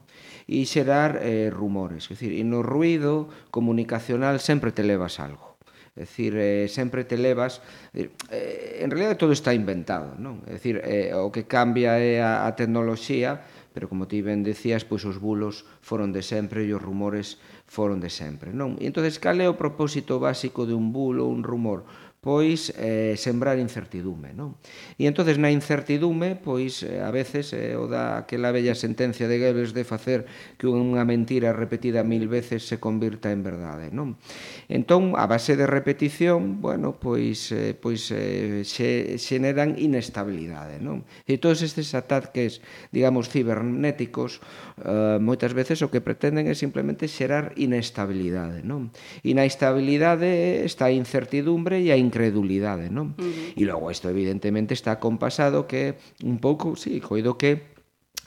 e 0.51 0.65
xerar 0.65 1.19
eh, 1.21 1.49
rumores. 1.49 2.11
É 2.11 2.13
dicir, 2.13 2.35
e 2.35 2.43
no 2.43 2.59
ruido 2.59 3.31
comunicacional 3.55 4.43
sempre 4.43 4.75
te 4.75 4.83
levas 4.83 5.19
algo. 5.19 5.50
É 5.91 6.07
dicir, 6.07 6.31
eh, 6.39 6.71
sempre 6.71 7.03
te 7.03 7.19
levas... 7.19 7.59
Eh, 7.91 8.07
eh, 8.31 8.79
en 8.79 8.89
realidad 8.91 9.19
todo 9.19 9.35
está 9.35 9.51
inventado, 9.51 10.15
non? 10.15 10.39
É 10.47 10.55
dicir, 10.55 10.79
eh, 10.87 11.11
o 11.11 11.35
que 11.35 11.43
cambia 11.43 11.99
é 11.99 12.23
a, 12.23 12.47
a 12.47 12.55
tecnoloxía, 12.55 13.43
pero 13.75 13.91
como 13.91 14.07
ti 14.07 14.23
ben 14.23 14.39
decías, 14.39 14.87
pois 14.87 15.03
os 15.03 15.19
bulos 15.19 15.67
foron 15.83 16.15
de 16.15 16.23
sempre 16.23 16.63
e 16.63 16.71
os 16.71 16.79
rumores 16.79 17.43
foron 17.67 17.99
de 17.99 18.07
sempre, 18.07 18.55
non? 18.55 18.79
E 18.79 18.87
entonces 18.87 19.19
cal 19.19 19.43
é 19.43 19.51
o 19.51 19.59
propósito 19.59 20.15
básico 20.15 20.63
de 20.63 20.71
un 20.71 20.95
bulo 20.95 21.27
ou 21.27 21.35
un 21.35 21.43
rumor? 21.43 21.83
pois 22.21 22.69
eh, 22.77 23.17
sembrar 23.17 23.57
incertidume, 23.57 24.29
non? 24.37 24.53
E 25.01 25.09
entonces 25.09 25.41
na 25.41 25.49
incertidume, 25.49 26.37
pois 26.37 26.85
eh, 26.85 27.01
a 27.01 27.09
veces 27.09 27.49
eh, 27.49 27.73
o 27.73 27.89
da 27.89 28.21
aquela 28.21 28.53
bella 28.53 28.77
sentencia 28.77 29.25
de 29.25 29.41
Goebbels 29.41 29.73
de 29.73 29.81
facer 29.81 30.29
que 30.61 30.69
unha 30.69 31.01
mentira 31.01 31.49
repetida 31.49 32.05
mil 32.05 32.29
veces 32.29 32.69
se 32.69 32.77
convirta 32.77 33.33
en 33.33 33.41
verdade, 33.41 33.89
non? 33.89 34.21
Entón, 34.69 35.17
a 35.17 35.25
base 35.25 35.57
de 35.57 35.65
repetición, 35.65 36.61
bueno, 36.61 36.93
pois 37.01 37.49
eh, 37.49 37.73
pois 37.73 38.13
eh, 38.13 38.61
se 38.69 39.17
xeneran 39.17 39.81
inestabilidade, 39.81 40.77
non? 40.77 41.01
E 41.25 41.41
todos 41.41 41.65
estes 41.65 41.97
ataques, 41.97 42.61
digamos, 42.93 43.33
cibernéticos, 43.33 44.45
eh, 44.85 45.17
moitas 45.17 45.57
veces 45.57 45.81
o 45.81 45.89
que 45.89 46.05
pretenden 46.05 46.45
é 46.45 46.53
simplemente 46.53 47.09
xerar 47.09 47.57
inestabilidade, 47.57 48.61
non? 48.61 48.93
E 49.25 49.33
na 49.33 49.49
estabilidade 49.49 50.61
está 50.69 50.93
a 50.93 50.93
incertidumbre 50.93 51.81
e 51.81 51.89
a 51.89 51.97
incredulidade, 52.11 52.91
non? 52.91 53.15
Uh 53.15 53.23
-huh. 53.23 53.55
E 53.55 53.63
logo 53.63 53.87
isto 53.87 54.11
evidentemente 54.11 54.75
está 54.75 54.99
compasado 54.99 55.63
que 55.63 55.95
un 56.27 56.43
pouco, 56.43 56.75
si, 56.75 56.99
sí, 56.99 56.99
coido 56.99 57.39
que 57.39 57.70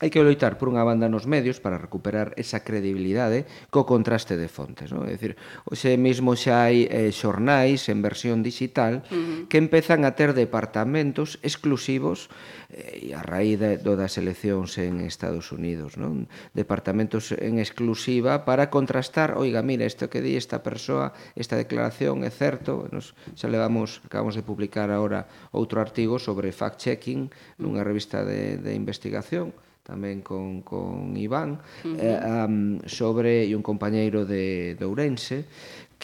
hai 0.02 0.10
que 0.10 0.18
loitar 0.18 0.58
por 0.58 0.66
unha 0.66 0.82
banda 0.82 1.06
nos 1.06 1.30
medios 1.30 1.62
para 1.62 1.78
recuperar 1.78 2.34
esa 2.34 2.66
credibilidade 2.66 3.46
co 3.70 3.86
contraste 3.86 4.34
de 4.34 4.50
fontes, 4.50 4.90
non? 4.90 5.06
É 5.06 5.14
dicir, 5.14 5.38
hoxe 5.70 5.94
mesmo 5.94 6.34
xa 6.34 6.66
hai 6.66 6.90
eh, 6.90 7.14
xornais 7.14 7.86
en 7.86 8.02
versión 8.02 8.42
digital 8.42 9.06
uh 9.06 9.14
-huh. 9.14 9.46
que 9.46 9.62
empezan 9.62 10.02
a 10.02 10.18
ter 10.18 10.34
departamentos 10.34 11.38
exclusivos 11.46 12.26
eh, 12.74 13.14
a 13.14 13.22
raíz 13.22 13.62
de, 13.62 13.78
do 13.78 13.94
das 13.94 14.18
eleccións 14.18 14.74
en 14.82 14.98
Estados 14.98 15.54
Unidos, 15.54 15.94
non? 15.94 16.26
Departamentos 16.58 17.30
en 17.30 17.62
exclusiva 17.62 18.42
para 18.42 18.74
contrastar, 18.74 19.38
oiga, 19.38 19.62
mira, 19.62 19.86
isto 19.86 20.10
que 20.10 20.18
di 20.18 20.34
esta 20.34 20.66
persoa, 20.66 21.14
esta 21.38 21.54
declaración 21.54 22.26
é 22.26 22.34
certo, 22.34 22.90
nos 22.90 23.14
xa 23.38 23.46
levamos, 23.46 24.02
acabamos 24.02 24.34
de 24.34 24.42
publicar 24.42 24.90
agora 24.90 25.30
outro 25.54 25.78
artigo 25.78 26.18
sobre 26.18 26.50
fact-checking 26.50 27.30
nunha 27.62 27.86
revista 27.86 28.26
de, 28.26 28.58
de 28.58 28.74
investigación, 28.74 29.54
tamén 29.84 30.24
con, 30.24 30.64
con 30.64 31.12
Iván 31.12 31.60
uh 31.84 31.92
-huh. 31.92 32.00
eh, 32.00 32.18
um, 32.48 32.80
sobre 32.88 33.44
e 33.44 33.52
un 33.52 33.60
compañeiro 33.60 34.24
de, 34.24 34.74
de 34.80 34.84
Ourense 34.88 35.44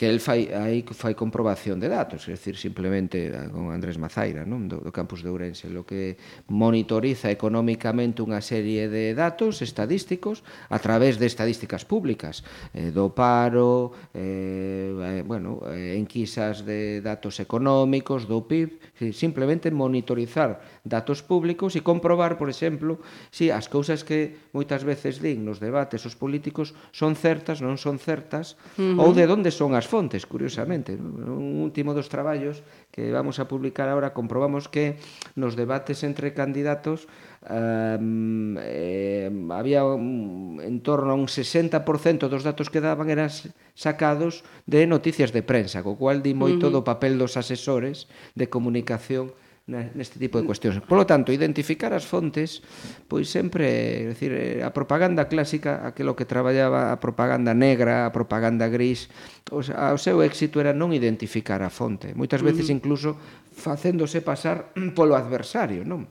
que 0.00 0.08
el 0.08 0.20
fai, 0.20 0.48
aí 0.48 0.80
fai 0.96 1.12
comprobación 1.12 1.76
de 1.76 1.92
datos, 1.92 2.24
é 2.24 2.32
dicir, 2.32 2.56
simplemente 2.56 3.28
ah, 3.36 3.52
con 3.52 3.68
Andrés 3.68 4.00
Mazaira, 4.00 4.48
non? 4.48 4.64
Do, 4.64 4.80
do 4.80 4.88
campus 4.88 5.20
de 5.20 5.28
Ourense, 5.28 5.68
lo 5.68 5.84
que 5.84 6.16
monitoriza 6.48 7.28
económicamente 7.28 8.24
unha 8.24 8.40
serie 8.40 8.88
de 8.88 9.12
datos 9.12 9.60
estadísticos 9.60 10.40
a 10.72 10.80
través 10.80 11.20
de 11.20 11.28
estadísticas 11.28 11.84
públicas, 11.84 12.40
eh, 12.72 12.88
do 12.96 13.12
paro, 13.12 13.92
eh, 14.16 15.20
eh 15.20 15.22
bueno, 15.26 15.60
eh, 15.68 16.00
enquisas 16.00 16.64
de 16.64 17.04
datos 17.04 17.36
económicos, 17.36 18.24
do 18.24 18.48
PIB, 18.48 19.12
simplemente 19.12 19.68
monitorizar 19.68 20.79
datos 20.84 21.20
públicos 21.20 21.76
e 21.76 21.84
comprobar, 21.84 22.40
por 22.40 22.48
exemplo, 22.48 23.04
se 23.28 23.40
si 23.40 23.48
as 23.48 23.68
cousas 23.72 24.04
que 24.04 24.52
moitas 24.52 24.84
veces 24.84 25.20
din 25.20 25.44
nos 25.44 25.60
debates 25.60 26.04
os 26.04 26.16
políticos 26.16 26.76
son 26.92 27.16
certas, 27.16 27.64
non 27.64 27.76
son 27.80 27.96
certas, 27.96 28.56
uh 28.76 28.96
-huh. 28.96 29.00
ou 29.00 29.16
de 29.16 29.24
onde 29.24 29.48
son 29.48 29.72
as 29.72 29.88
fontes, 29.88 30.28
curiosamente. 30.28 30.96
Un 30.96 31.60
último 31.60 31.92
dos 31.96 32.12
traballos 32.12 32.60
que 32.92 33.08
vamos 33.12 33.40
a 33.40 33.48
publicar 33.48 33.88
agora 33.88 34.12
comprobamos 34.12 34.68
que 34.68 35.00
nos 35.36 35.56
debates 35.56 36.04
entre 36.04 36.32
candidatos 36.36 37.08
um, 37.48 38.56
eh, 38.60 39.32
había 39.56 39.84
un, 39.84 40.60
en 40.60 40.80
torno 40.84 41.12
a 41.12 41.16
un 41.16 41.28
60% 41.28 42.28
dos 42.28 42.44
datos 42.44 42.68
que 42.68 42.84
daban 42.84 43.08
eran 43.08 43.32
sacados 43.72 44.44
de 44.68 44.84
noticias 44.84 45.32
de 45.32 45.40
prensa, 45.40 45.80
co 45.80 45.96
cual 45.96 46.20
di 46.20 46.36
moito 46.36 46.68
uh 46.68 46.72
-huh. 46.72 46.80
do 46.80 46.88
papel 46.88 47.16
dos 47.16 47.36
asesores 47.36 48.08
de 48.36 48.52
comunicación 48.52 49.32
neste 49.70 50.18
tipo 50.18 50.42
de 50.42 50.44
cuestións. 50.44 50.82
Por 50.82 50.98
lo 50.98 51.06
tanto, 51.06 51.30
identificar 51.30 51.94
as 51.94 52.02
fontes, 52.02 52.60
pois 53.06 53.30
sempre, 53.30 54.10
decir, 54.10 54.34
eh, 54.34 54.66
a 54.66 54.74
propaganda 54.74 55.30
clásica, 55.30 55.86
aquilo 55.86 56.18
que 56.18 56.26
traballaba 56.26 56.90
a 56.90 56.98
propaganda 56.98 57.54
negra, 57.54 58.04
a 58.04 58.10
propaganda 58.10 58.66
gris, 58.66 59.06
o, 59.54 59.62
o 59.62 59.98
seu 59.98 60.20
éxito 60.26 60.58
era 60.58 60.74
non 60.74 60.90
identificar 60.90 61.62
a 61.62 61.70
fonte, 61.70 62.12
moitas 62.18 62.42
veces 62.42 62.68
mm. 62.68 62.74
incluso 62.74 63.14
facéndose 63.54 64.20
pasar 64.20 64.74
polo 64.98 65.14
adversario, 65.14 65.86
non? 65.86 66.04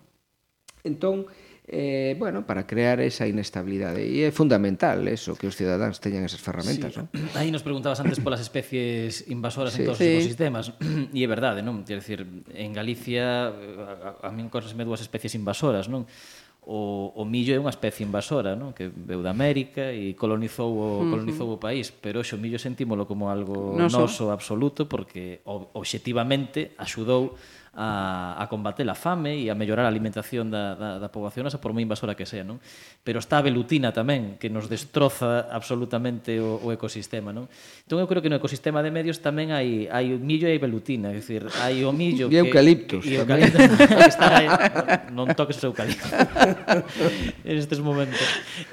Entón, 0.87 1.27
eh, 1.71 2.15
bueno, 2.17 2.45
para 2.45 2.65
crear 2.65 2.99
esa 2.99 3.27
inestabilidade. 3.29 4.01
E 4.01 4.25
é 4.25 4.33
fundamental 4.33 5.05
eso, 5.05 5.37
que 5.37 5.45
os 5.45 5.53
cidadáns 5.53 6.01
teñan 6.01 6.25
esas 6.25 6.41
ferramentas. 6.41 6.97
Sí. 6.97 6.99
¿no? 6.99 7.05
Aí 7.37 7.53
nos 7.53 7.61
preguntabas 7.61 8.01
antes 8.01 8.17
polas 8.17 8.41
especies 8.41 9.29
invasoras 9.29 9.77
sí, 9.77 9.85
en 9.85 9.93
todos 9.93 10.01
sí. 10.01 10.09
os 10.09 10.25
ecosistemas. 10.25 10.73
E 11.13 11.21
é 11.21 11.29
verdade, 11.29 11.61
non? 11.61 11.85
Quer 11.85 12.01
decir, 12.01 12.25
en 12.53 12.73
Galicia 12.73 13.53
a, 13.53 14.25
a, 14.25 14.29
min 14.33 14.49
corresme 14.49 14.81
dúas 14.81 15.05
especies 15.05 15.37
invasoras, 15.37 15.85
non? 15.85 16.09
O, 16.65 17.13
o 17.17 17.23
millo 17.25 17.53
é 17.53 17.59
unha 17.61 17.73
especie 17.73 18.01
invasora, 18.01 18.57
non? 18.57 18.73
Que 18.73 18.89
veu 18.89 19.21
da 19.21 19.29
América 19.29 19.93
e 19.93 20.17
colonizou 20.17 20.73
o, 20.73 20.81
uh 20.81 20.85
-huh. 21.05 21.11
colonizou 21.13 21.53
o 21.53 21.61
país, 21.61 21.93
pero 21.93 22.25
xo 22.25 22.41
millo 22.41 22.57
sentímolo 22.57 23.05
como 23.05 23.29
algo 23.29 23.77
noso, 23.77 24.09
noso 24.09 24.25
absoluto 24.33 24.89
porque 24.89 25.45
obxectivamente 25.45 26.73
axudou 26.81 27.37
a, 27.73 28.35
a 28.41 28.45
combater 28.49 28.87
a 28.89 28.95
fame 28.95 29.37
e 29.37 29.49
a 29.49 29.55
mellorar 29.55 29.85
a 29.85 29.91
alimentación 29.91 30.49
da, 30.49 30.73
da, 30.73 30.89
da 30.97 31.09
poboación, 31.13 31.45
esa 31.45 31.61
por 31.61 31.71
moi 31.71 31.85
invasora 31.85 32.17
que 32.17 32.25
sea, 32.25 32.41
non? 32.41 32.57
Pero 33.05 33.21
está 33.21 33.37
a 33.39 33.45
velutina 33.45 33.93
tamén, 33.93 34.41
que 34.41 34.49
nos 34.49 34.67
destroza 34.67 35.45
absolutamente 35.49 36.41
o, 36.41 36.57
o 36.59 36.73
ecosistema, 36.73 37.29
non? 37.29 37.45
Entón, 37.85 38.01
eu 38.01 38.07
creo 38.09 38.25
que 38.25 38.31
no 38.31 38.37
ecosistema 38.37 38.81
de 38.81 38.89
medios 38.89 39.21
tamén 39.21 39.53
hai, 39.53 39.85
hai 39.89 40.17
millo 40.17 40.49
e 40.49 40.57
hai 40.57 40.59
velutina, 40.61 41.13
é 41.13 41.21
dicir, 41.21 41.45
hai 41.61 41.85
o 41.85 41.93
millo... 41.93 42.27
E 42.29 42.37
eucaliptos. 42.37 43.01
Que, 43.09 43.15
e 43.15 43.21
eucaliptos, 43.21 43.63
que 43.79 44.11
está 44.11 44.27
aí, 44.37 44.47
non 45.13 45.31
toques 45.33 45.57
os 45.61 45.65
eucaliptos 45.65 46.09
nestes 47.45 47.79
momentos. 47.79 48.19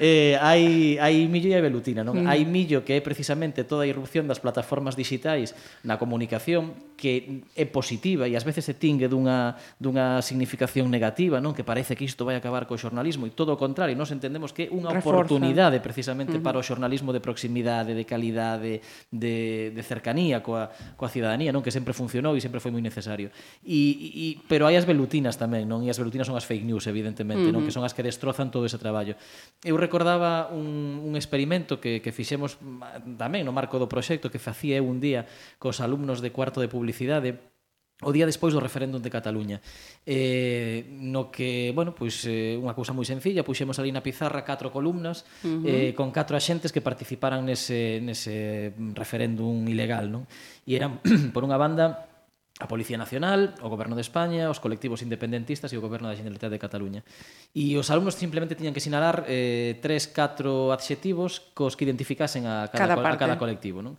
Eh, 0.01 0.35
hai, 0.41 0.97
hai 0.99 1.29
millo 1.29 1.53
e 1.53 1.55
hai 1.55 1.63
velutina, 1.63 2.03
non? 2.03 2.25
Mm. 2.25 2.27
Hai 2.27 2.43
millo 2.49 2.83
que 2.83 2.97
é 2.97 3.01
precisamente 3.05 3.63
toda 3.63 3.85
a 3.85 3.89
irrupción 3.89 4.27
das 4.27 4.41
plataformas 4.41 4.97
digitais 4.97 5.53
na 5.85 6.01
comunicación, 6.01 6.75
que 6.97 7.45
é 7.55 7.69
positiva 7.69 8.25
e 8.25 8.33
ás 8.33 8.43
veces 8.43 8.65
se 8.65 8.75
tingue 8.75 9.07
dunha, 9.07 9.55
dunha 9.77 10.25
significación 10.25 10.89
negativa, 10.89 11.39
non 11.45 11.53
que 11.53 11.63
parece 11.63 11.93
que 11.93 12.09
isto 12.09 12.25
vai 12.25 12.41
acabar 12.41 12.65
co 12.65 12.75
xornalismo 12.81 13.29
e 13.29 13.31
todo 13.37 13.53
o 13.53 13.61
contrario, 13.61 13.93
nós 13.95 14.09
entendemos 14.09 14.57
que 14.57 14.67
é 14.67 14.73
unha 14.73 14.91
Reforza. 14.91 15.29
oportunidade 15.29 15.77
precisamente 15.85 16.35
uh 16.35 16.41
-huh. 16.41 16.47
para 16.47 16.57
o 16.57 16.65
xornalismo 16.65 17.13
de 17.13 17.21
proximidade, 17.21 17.93
de 17.93 18.05
calidade, 18.09 18.81
de, 19.13 19.71
de 19.77 19.83
cercanía 19.85 20.41
coa, 20.41 20.73
coa 20.97 21.13
cidadanía, 21.13 21.53
non 21.53 21.61
que 21.61 21.71
sempre 21.71 21.93
funcionou 21.93 22.33
e 22.33 22.41
sempre 22.41 22.59
foi 22.65 22.73
moi 22.73 22.81
necesario. 22.81 23.29
E, 23.61 23.93
e, 24.17 24.27
pero 24.49 24.65
hai 24.65 24.81
as 24.81 24.89
velutinas 24.89 25.37
tamén, 25.37 25.69
non? 25.69 25.85
E 25.85 25.93
as 25.93 26.01
velutinas 26.01 26.25
son 26.25 26.35
as 26.35 26.49
fake 26.49 26.65
news, 26.65 26.89
evidentemente, 26.89 27.45
uh 27.45 27.53
-huh. 27.53 27.61
non? 27.61 27.69
que 27.69 27.75
son 27.77 27.85
as 27.85 27.93
que 27.93 28.01
destrozan 28.01 28.49
todo 28.49 28.65
ese 28.65 28.81
traballo. 28.81 29.21
Eu 29.61 29.77
recordaba 29.77 30.49
un, 30.49 31.05
un 31.05 31.13
experimento 31.13 31.77
que, 31.77 32.01
que 32.01 32.11
fixemos 32.11 32.57
tamén 33.21 33.45
no 33.45 33.53
marco 33.53 33.77
do 33.77 33.85
proxecto 33.85 34.33
que 34.33 34.41
facía 34.41 34.81
eu 34.81 34.89
un 34.89 34.97
día 34.97 35.29
cos 35.61 35.85
alumnos 35.85 36.25
de 36.25 36.33
cuarto 36.33 36.65
de 36.65 36.73
publicidade 36.73 36.86
publicidade 36.87 37.35
o 38.05 38.13
día 38.13 38.29
despois 38.29 38.53
do 38.53 38.61
referéndum 38.61 39.01
de 39.01 39.09
Cataluña. 39.09 39.59
Eh, 40.05 40.85
no 41.01 41.33
que, 41.33 41.73
bueno, 41.73 41.97
pois 41.97 42.29
eh, 42.29 42.53
unha 42.61 42.77
cousa 42.77 42.93
moi 42.93 43.09
sencilla, 43.09 43.41
puxemos 43.41 43.81
ali 43.81 43.89
na 43.89 44.05
pizarra 44.05 44.45
catro 44.45 44.69
columnas 44.69 45.25
uh 45.41 45.65
-huh. 45.65 45.65
eh, 45.65 45.91
con 45.97 46.13
catro 46.13 46.37
axentes 46.37 46.77
que 46.77 46.85
participaran 46.85 47.49
nese, 47.49 48.05
nese 48.05 48.77
referéndum 48.93 49.65
ilegal, 49.65 50.13
non? 50.13 50.29
E 50.69 50.77
eran, 50.77 51.01
por 51.35 51.41
unha 51.41 51.57
banda, 51.57 52.05
a 52.61 52.69
Policía 52.69 53.01
Nacional, 53.01 53.57
o 53.65 53.69
Goberno 53.73 53.97
de 53.97 54.05
España, 54.05 54.53
os 54.53 54.61
colectivos 54.61 55.01
independentistas 55.01 55.73
e 55.73 55.77
o 55.77 55.85
Goberno 55.85 56.13
da 56.13 56.17
Generalitat 56.17 56.53
de 56.53 56.61
Cataluña. 56.61 57.01
E 57.57 57.81
os 57.81 57.89
alumnos 57.89 58.17
simplemente 58.17 58.57
tiñan 58.57 58.77
que 58.77 58.85
sinalar 58.85 59.25
eh, 59.25 59.81
tres, 59.81 60.05
catro 60.05 60.69
adxetivos 60.69 61.53
cos 61.57 61.81
que 61.81 61.89
identificasen 61.89 62.45
a 62.45 62.69
cada, 62.69 62.93
cada, 62.93 63.13
a 63.13 63.17
cada 63.17 63.37
colectivo. 63.41 63.81
Non? 63.81 63.97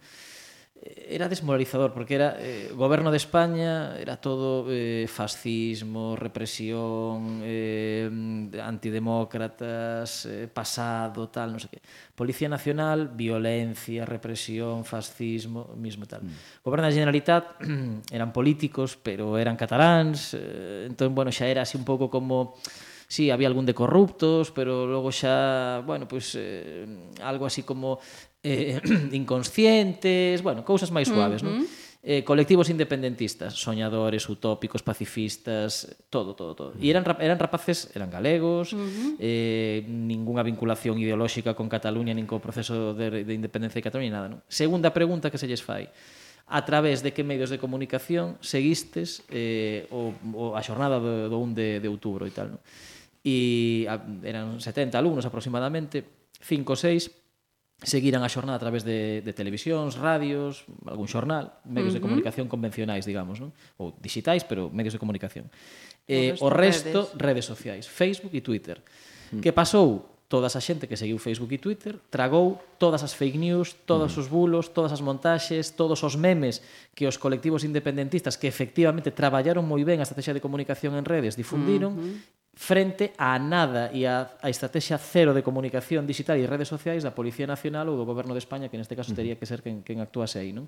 era 1.09 1.27
desmoralizador 1.27 1.93
porque 1.93 2.15
era 2.15 2.35
eh, 2.39 2.71
goberno 2.75 3.11
de 3.11 3.17
España 3.17 3.97
era 3.97 4.17
todo 4.17 4.67
eh, 4.69 5.07
fascismo, 5.07 6.15
represión, 6.15 7.41
eh, 7.43 8.09
antidemócratas, 8.61 10.25
eh, 10.25 10.47
pasado, 10.51 11.29
tal, 11.29 11.55
non 11.55 11.59
sei 11.59 11.77
que. 11.77 11.81
Policía 12.13 12.51
Nacional, 12.51 13.13
violencia, 13.13 14.03
represión, 14.03 14.83
fascismo, 14.83 15.73
mismo 15.77 16.05
tal. 16.05 16.25
Mm. 16.25 16.61
Goberno 16.63 16.87
da 16.87 16.93
Generalitat 16.93 17.61
eran 18.17 18.33
políticos, 18.35 18.99
pero 18.99 19.37
eran 19.39 19.55
cataláns, 19.55 20.35
eh, 20.35 20.85
entón, 20.87 21.15
bueno, 21.15 21.31
xa 21.31 21.47
era 21.47 21.63
así 21.63 21.77
un 21.77 21.85
pouco 21.87 22.11
como 22.11 22.59
sí, 23.07 23.31
había 23.31 23.47
algún 23.47 23.65
de 23.65 23.73
corruptos, 23.73 24.51
pero 24.51 24.85
logo 24.85 25.11
xa, 25.11 25.81
bueno, 25.85 26.07
pues 26.07 26.35
eh, 26.35 26.85
algo 27.23 27.45
así 27.45 27.63
como 27.63 27.99
eh, 28.43 28.79
inconscientes, 29.11 30.41
bueno, 30.41 30.63
cousas 30.63 30.91
máis 30.91 31.09
suaves, 31.09 31.41
uh 31.41 31.47
-huh. 31.47 31.57
non? 31.61 31.67
Eh, 32.07 32.23
colectivos 32.23 32.69
independentistas, 32.69 33.57
soñadores, 33.59 34.29
utópicos, 34.29 34.79
pacifistas, 34.79 35.97
todo, 36.09 36.39
todo, 36.39 36.55
todo. 36.55 36.71
E 36.79 36.87
eran, 36.87 37.03
eran 37.19 37.35
rapaces, 37.35 37.91
eran 37.91 38.07
galegos, 38.07 38.71
uh 38.71 38.79
-huh. 38.79 39.15
eh, 39.19 39.83
ninguna 39.89 40.39
vinculación 40.39 40.95
ideolóxica 41.03 41.51
con 41.51 41.67
Cataluña, 41.67 42.15
nin 42.15 42.23
co 42.23 42.39
proceso 42.39 42.95
de, 42.95 43.27
de 43.27 43.33
independencia 43.33 43.81
de 43.81 43.85
Cataluña, 43.91 44.13
nada, 44.13 44.31
non? 44.31 44.39
Segunda 44.47 44.95
pregunta 44.95 45.27
que 45.27 45.41
se 45.41 45.51
lles 45.51 45.59
fai 45.59 45.91
a 46.47 46.63
través 46.63 47.03
de 47.03 47.11
que 47.11 47.27
medios 47.27 47.51
de 47.51 47.59
comunicación 47.59 48.39
seguistes 48.39 49.27
eh, 49.27 49.83
o, 49.91 50.15
o 50.31 50.55
a 50.55 50.63
xornada 50.63 51.03
do, 51.03 51.27
do 51.27 51.37
1 51.43 51.59
de, 51.59 51.69
de 51.83 51.87
outubro 51.91 52.23
e 52.23 52.31
tal, 52.31 52.55
non? 52.55 52.61
E 53.19 53.83
a, 53.91 53.99
eran 54.23 54.63
70 54.63 54.95
alumnos 54.95 55.27
aproximadamente, 55.27 56.07
5 56.39 56.71
ou 56.71 56.79
6 56.79 57.26
seguiran 57.83 58.25
a 58.25 58.29
xornada 58.29 58.57
a 58.57 58.63
través 58.63 58.81
de, 58.81 59.21
de 59.21 59.33
televisións, 59.37 60.01
radios, 60.01 60.65
algún 60.89 61.05
xornal, 61.05 61.61
medios 61.61 61.93
uh 61.93 62.01
-huh. 62.01 62.01
de 62.01 62.01
comunicación 62.01 62.45
convencionais, 62.49 63.05
digamos, 63.05 63.37
non? 63.37 63.53
ou 63.77 63.93
digitais, 64.01 64.41
pero 64.41 64.73
medios 64.73 64.97
de 64.97 65.01
comunicación. 65.01 65.45
Eh, 66.09 66.33
o 66.41 66.49
resto, 66.49 67.13
redes. 67.13 67.21
redes 67.21 67.45
sociais, 67.45 67.85
Facebook 67.85 68.33
e 68.33 68.41
Twitter. 68.41 68.81
Uh 68.81 69.37
-huh. 69.37 69.41
Que 69.45 69.53
pasou? 69.53 70.16
toda 70.27 70.51
esa 70.51 70.59
xente 70.59 70.91
que 70.91 70.99
seguiu 70.99 71.15
Facebook 71.23 71.55
e 71.55 71.59
Twitter 71.59 71.95
tragou 72.11 72.59
todas 72.75 72.99
as 72.99 73.15
fake 73.15 73.39
news, 73.39 73.79
todos 73.87 74.11
os 74.19 74.27
bulos, 74.27 74.67
todas 74.75 74.91
as 74.91 74.99
montaxes, 74.99 75.71
todos 75.71 76.03
os 76.03 76.19
memes 76.19 76.59
que 76.91 77.07
os 77.07 77.15
colectivos 77.15 77.63
independentistas 77.63 78.35
que 78.35 78.51
efectivamente 78.51 79.15
traballaron 79.15 79.63
moi 79.63 79.87
ben 79.87 80.03
a 80.03 80.05
estrategia 80.05 80.35
de 80.35 80.43
comunicación 80.43 80.99
en 80.99 81.07
redes 81.07 81.39
difundiron 81.39 81.95
uh 81.95 82.03
-huh. 82.03 82.15
frente 82.59 83.15
a 83.15 83.39
nada 83.39 83.87
e 83.95 84.03
a, 84.03 84.35
a 84.43 84.51
estrategia 84.51 84.99
cero 84.99 85.31
de 85.31 85.47
comunicación 85.47 86.03
digital 86.03 86.35
e 86.35 86.43
redes 86.43 86.67
sociais 86.67 87.07
da 87.07 87.15
Policía 87.15 87.47
Nacional 87.47 87.87
ou 87.87 87.95
do 87.95 88.03
Goberno 88.03 88.35
de 88.35 88.43
España, 88.43 88.67
que 88.67 88.75
neste 88.75 88.99
caso 88.99 89.15
teria 89.15 89.39
que 89.39 89.47
ser 89.47 89.63
quen, 89.63 89.79
quen 89.87 90.03
actuase 90.03 90.43
aí, 90.43 90.51
non? 90.51 90.67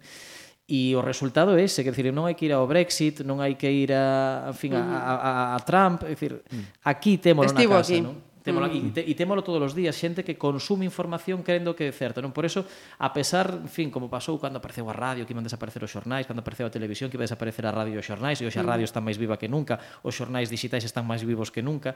E 0.70 0.94
o 0.94 1.02
resultado 1.02 1.58
é 1.58 1.66
ese, 1.66 1.82
que 1.82 1.90
decir, 1.90 2.14
non 2.14 2.30
hai 2.30 2.38
que 2.38 2.46
ir 2.46 2.54
ao 2.54 2.70
Brexit, 2.70 3.26
non 3.26 3.42
hai 3.42 3.58
que 3.58 3.74
ir 3.74 3.90
a, 3.90 4.54
en 4.54 4.56
fin, 4.56 4.78
a, 4.78 4.86
a, 4.86 5.32
a 5.58 5.60
Trump, 5.66 6.06
é 6.06 6.14
dicir, 6.14 6.46
aquí 6.86 7.18
temos 7.18 7.50
na 7.50 7.66
casa, 7.66 7.90
aquí. 7.90 8.06
non? 8.06 8.29
témolo 8.50 8.66
aquí 8.66 8.82
mm. 8.82 8.90
e, 8.90 8.92
te, 8.92 9.02
e 9.06 9.14
témolo 9.14 9.46
todos 9.46 9.62
os 9.62 9.74
días, 9.78 9.94
xente 9.94 10.26
que 10.26 10.34
consume 10.34 10.90
información 10.90 11.46
crendo 11.46 11.78
que 11.78 11.88
é 11.88 11.94
certa, 11.94 12.20
non? 12.20 12.34
Por 12.34 12.50
eso, 12.50 12.66
a 12.98 13.14
pesar, 13.14 13.54
en 13.54 13.70
fin, 13.70 13.88
como 13.94 14.10
pasou 14.10 14.42
cando 14.42 14.58
apareceu 14.58 14.90
a 14.90 14.96
radio, 14.98 15.30
que 15.30 15.34
iban 15.38 15.46
desaparecer 15.46 15.86
os 15.86 15.92
xornais, 15.94 16.26
cando 16.26 16.42
apareceu 16.42 16.66
a 16.66 16.74
televisión, 16.74 17.14
que 17.14 17.16
iba 17.22 17.24
a 17.24 17.30
desaparecer 17.30 17.70
a 17.70 17.72
radio 17.72 17.94
e 17.96 18.00
os 18.02 18.08
xornais, 18.08 18.42
e 18.42 18.50
hoxe 18.50 18.58
a 18.58 18.66
mm. 18.66 18.72
radio 18.74 18.86
está 18.90 18.98
máis 18.98 19.22
viva 19.22 19.38
que 19.38 19.46
nunca, 19.46 19.78
os 20.02 20.18
xornais 20.18 20.50
digitais 20.50 20.82
están 20.82 21.06
máis 21.06 21.22
vivos 21.22 21.54
que 21.54 21.62
nunca, 21.62 21.94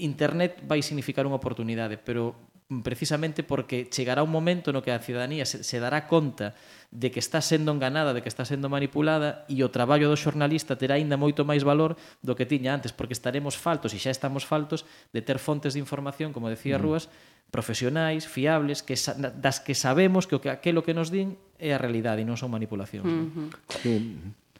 internet 0.00 0.64
vai 0.64 0.80
significar 0.80 1.28
unha 1.28 1.36
oportunidade, 1.36 2.00
pero 2.00 2.51
precisamente 2.80 3.42
porque 3.42 3.92
chegará 3.92 4.22
un 4.24 4.32
momento 4.32 4.72
no 4.72 4.80
que 4.80 4.94
a 4.94 5.02
ciudadanía 5.04 5.44
se, 5.44 5.60
se 5.60 5.76
dará 5.76 6.08
conta 6.08 6.56
de 6.92 7.10
que 7.10 7.20
está 7.20 7.40
sendo 7.40 7.72
enganada, 7.72 8.16
de 8.16 8.22
que 8.24 8.28
está 8.28 8.44
sendo 8.44 8.72
manipulada 8.72 9.44
e 9.52 9.60
o 9.60 9.68
traballo 9.68 10.08
do 10.08 10.16
xornalista 10.16 10.80
terá 10.80 10.96
aínda 10.96 11.20
moito 11.20 11.44
máis 11.44 11.64
valor 11.64 12.00
do 12.24 12.32
que 12.32 12.48
tiña 12.48 12.72
antes, 12.72 12.92
porque 12.96 13.12
estaremos 13.12 13.60
faltos 13.60 13.92
e 13.92 14.00
xa 14.00 14.08
estamos 14.08 14.48
faltos 14.48 14.88
de 15.12 15.20
ter 15.20 15.36
fontes 15.36 15.76
de 15.76 15.80
información, 15.80 16.32
como 16.32 16.48
decía 16.48 16.76
mm. 16.76 16.82
Rúas, 16.84 17.12
profesionais, 17.52 18.24
fiables, 18.24 18.80
que 18.80 18.96
das 18.96 19.60
que 19.60 19.76
sabemos 19.76 20.24
que 20.24 20.40
aquilo 20.48 20.80
que 20.80 20.96
nos 20.96 21.12
din 21.12 21.36
é 21.60 21.76
a 21.76 21.80
realidade 21.80 22.24
e 22.24 22.28
non 22.28 22.40
son 22.40 22.52
manipulacións. 22.52 23.04
Mm 23.04 23.28
-hmm. 23.28 23.48
¿no? 23.52 23.80
Sí. 23.84 23.96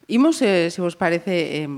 Imos, 0.09 0.43
eh, 0.43 0.71
se 0.71 0.83
vos 0.83 0.97
parece, 0.97 1.63
eh, 1.63 1.69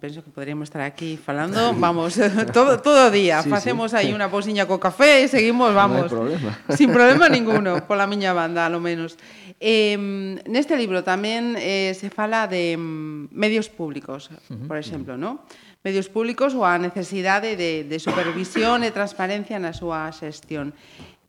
penso 0.00 0.22
que 0.22 0.30
poderíamos 0.30 0.68
estar 0.68 0.82
aquí 0.82 1.16
falando, 1.16 1.74
vamos, 1.74 2.14
todo, 2.52 2.80
todo 2.80 3.08
o 3.08 3.10
día, 3.10 3.42
sí, 3.42 3.50
facemos 3.50 3.90
sí. 3.90 3.98
aí 3.98 4.08
unha 4.14 4.30
posiña 4.30 4.64
co 4.70 4.78
café 4.78 5.26
e 5.26 5.26
seguimos, 5.26 5.74
vamos, 5.74 6.06
no 6.06 6.22
problema. 6.22 6.50
sin 6.78 6.94
problema 6.94 7.26
ninguno, 7.26 7.82
pola 7.90 8.06
miña 8.06 8.30
banda, 8.30 8.70
lo 8.70 8.78
menos. 8.78 9.18
Eh, 9.58 9.98
neste 10.46 10.78
libro 10.78 11.02
tamén 11.02 11.58
eh, 11.58 11.90
se 11.98 12.14
fala 12.14 12.46
de 12.46 12.78
medios 12.78 13.66
públicos, 13.66 14.30
uh 14.30 14.38
-huh, 14.54 14.70
por 14.70 14.78
exemplo, 14.78 15.14
uh 15.14 15.20
-huh. 15.20 15.42
no? 15.42 15.76
Medios 15.82 16.06
públicos 16.06 16.54
ou 16.54 16.62
a 16.62 16.78
necesidade 16.78 17.58
de, 17.58 17.82
de 17.82 17.98
supervisión 17.98 18.86
e 18.86 18.94
transparencia 18.94 19.58
na 19.58 19.74
súa 19.74 20.06
xestión. 20.14 20.70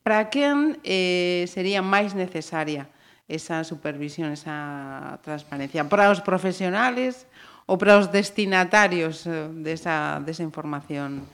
Para 0.06 0.30
quen 0.30 0.78
eh, 0.86 1.50
sería 1.50 1.82
máis 1.82 2.14
necesaria? 2.14 2.86
esa 3.30 3.62
supervisión, 3.64 4.34
esa 4.34 5.22
transparencia. 5.22 5.86
Para 5.86 6.10
os 6.10 6.20
profesionales 6.26 7.30
ou 7.70 7.78
para 7.78 8.02
os 8.02 8.10
destinatarios 8.10 9.30
eh, 9.30 9.46
desa, 9.62 10.18
desa 10.26 10.42
información 10.42 11.30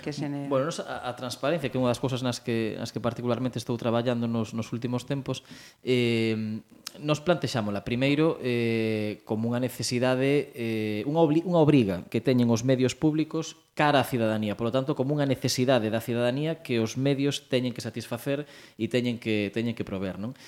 que 0.00 0.14
se 0.14 0.30
ne... 0.30 0.46
Bueno, 0.48 0.70
a, 0.86 1.10
a 1.10 1.12
transparencia, 1.18 1.68
que 1.68 1.76
é 1.76 1.82
unha 1.82 1.90
das 1.90 1.98
cousas 1.98 2.22
nas 2.22 2.38
que, 2.38 2.78
nas 2.78 2.94
que 2.94 3.02
particularmente 3.02 3.58
estou 3.58 3.74
traballando 3.74 4.30
nos, 4.30 4.54
nos 4.54 4.70
últimos 4.70 5.04
tempos, 5.04 5.42
eh, 5.82 6.62
nos 7.02 7.18
plantexámola. 7.20 7.82
Primeiro 7.82 8.38
eh, 8.42 9.22
como 9.26 9.50
unha 9.50 9.58
necesidade, 9.58 10.54
eh, 10.54 11.02
unha, 11.06 11.20
obli 11.22 11.42
unha 11.42 11.58
obriga 11.58 12.06
que 12.10 12.22
teñen 12.22 12.50
os 12.50 12.66
medios 12.66 12.94
públicos 12.94 13.58
cara 13.78 14.02
á 14.02 14.06
cidadanía, 14.06 14.58
polo 14.58 14.74
tanto, 14.74 14.98
como 14.98 15.14
unha 15.14 15.26
necesidade 15.26 15.90
da 15.90 16.02
cidadanía 16.02 16.62
que 16.62 16.78
os 16.78 16.94
medios 16.94 17.50
teñen 17.50 17.74
que 17.74 17.82
satisfacer 17.84 18.46
e 18.78 18.86
teñen 18.90 19.22
que, 19.22 19.50
teñen 19.54 19.74
que 19.74 19.86
prover, 19.86 20.18
non? 20.18 20.38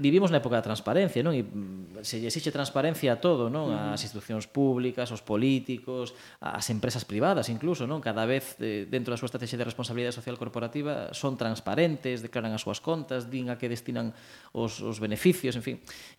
vivimos 0.00 0.30
na 0.34 0.42
época 0.42 0.58
da 0.58 0.64
transparencia, 0.64 1.22
non? 1.22 1.36
E 1.36 1.44
mm, 1.44 2.02
se 2.02 2.18
lle 2.18 2.26
exixe 2.26 2.50
transparencia 2.50 3.14
a 3.14 3.20
todo, 3.22 3.46
non? 3.46 3.70
As 3.70 4.02
institucións 4.02 4.50
públicas, 4.50 5.12
os 5.14 5.22
políticos, 5.22 6.16
as 6.42 6.66
empresas 6.72 7.06
privadas 7.06 7.46
incluso, 7.52 7.86
non? 7.86 8.02
Cada 8.02 8.26
vez 8.26 8.58
eh, 8.58 8.88
dentro 8.88 9.14
da 9.14 9.18
súa 9.20 9.30
estrategia 9.30 9.60
de 9.60 9.68
responsabilidade 9.68 10.16
social 10.16 10.34
corporativa 10.34 11.14
son 11.14 11.38
transparentes, 11.38 12.24
declaran 12.24 12.50
as 12.56 12.64
súas 12.64 12.82
contas, 12.82 13.30
din 13.30 13.52
a 13.52 13.60
que 13.60 13.70
destinan 13.70 14.16
os, 14.56 14.82
os 14.82 14.98
beneficios, 14.98 15.54
en 15.54 15.62
fin. 15.62 15.76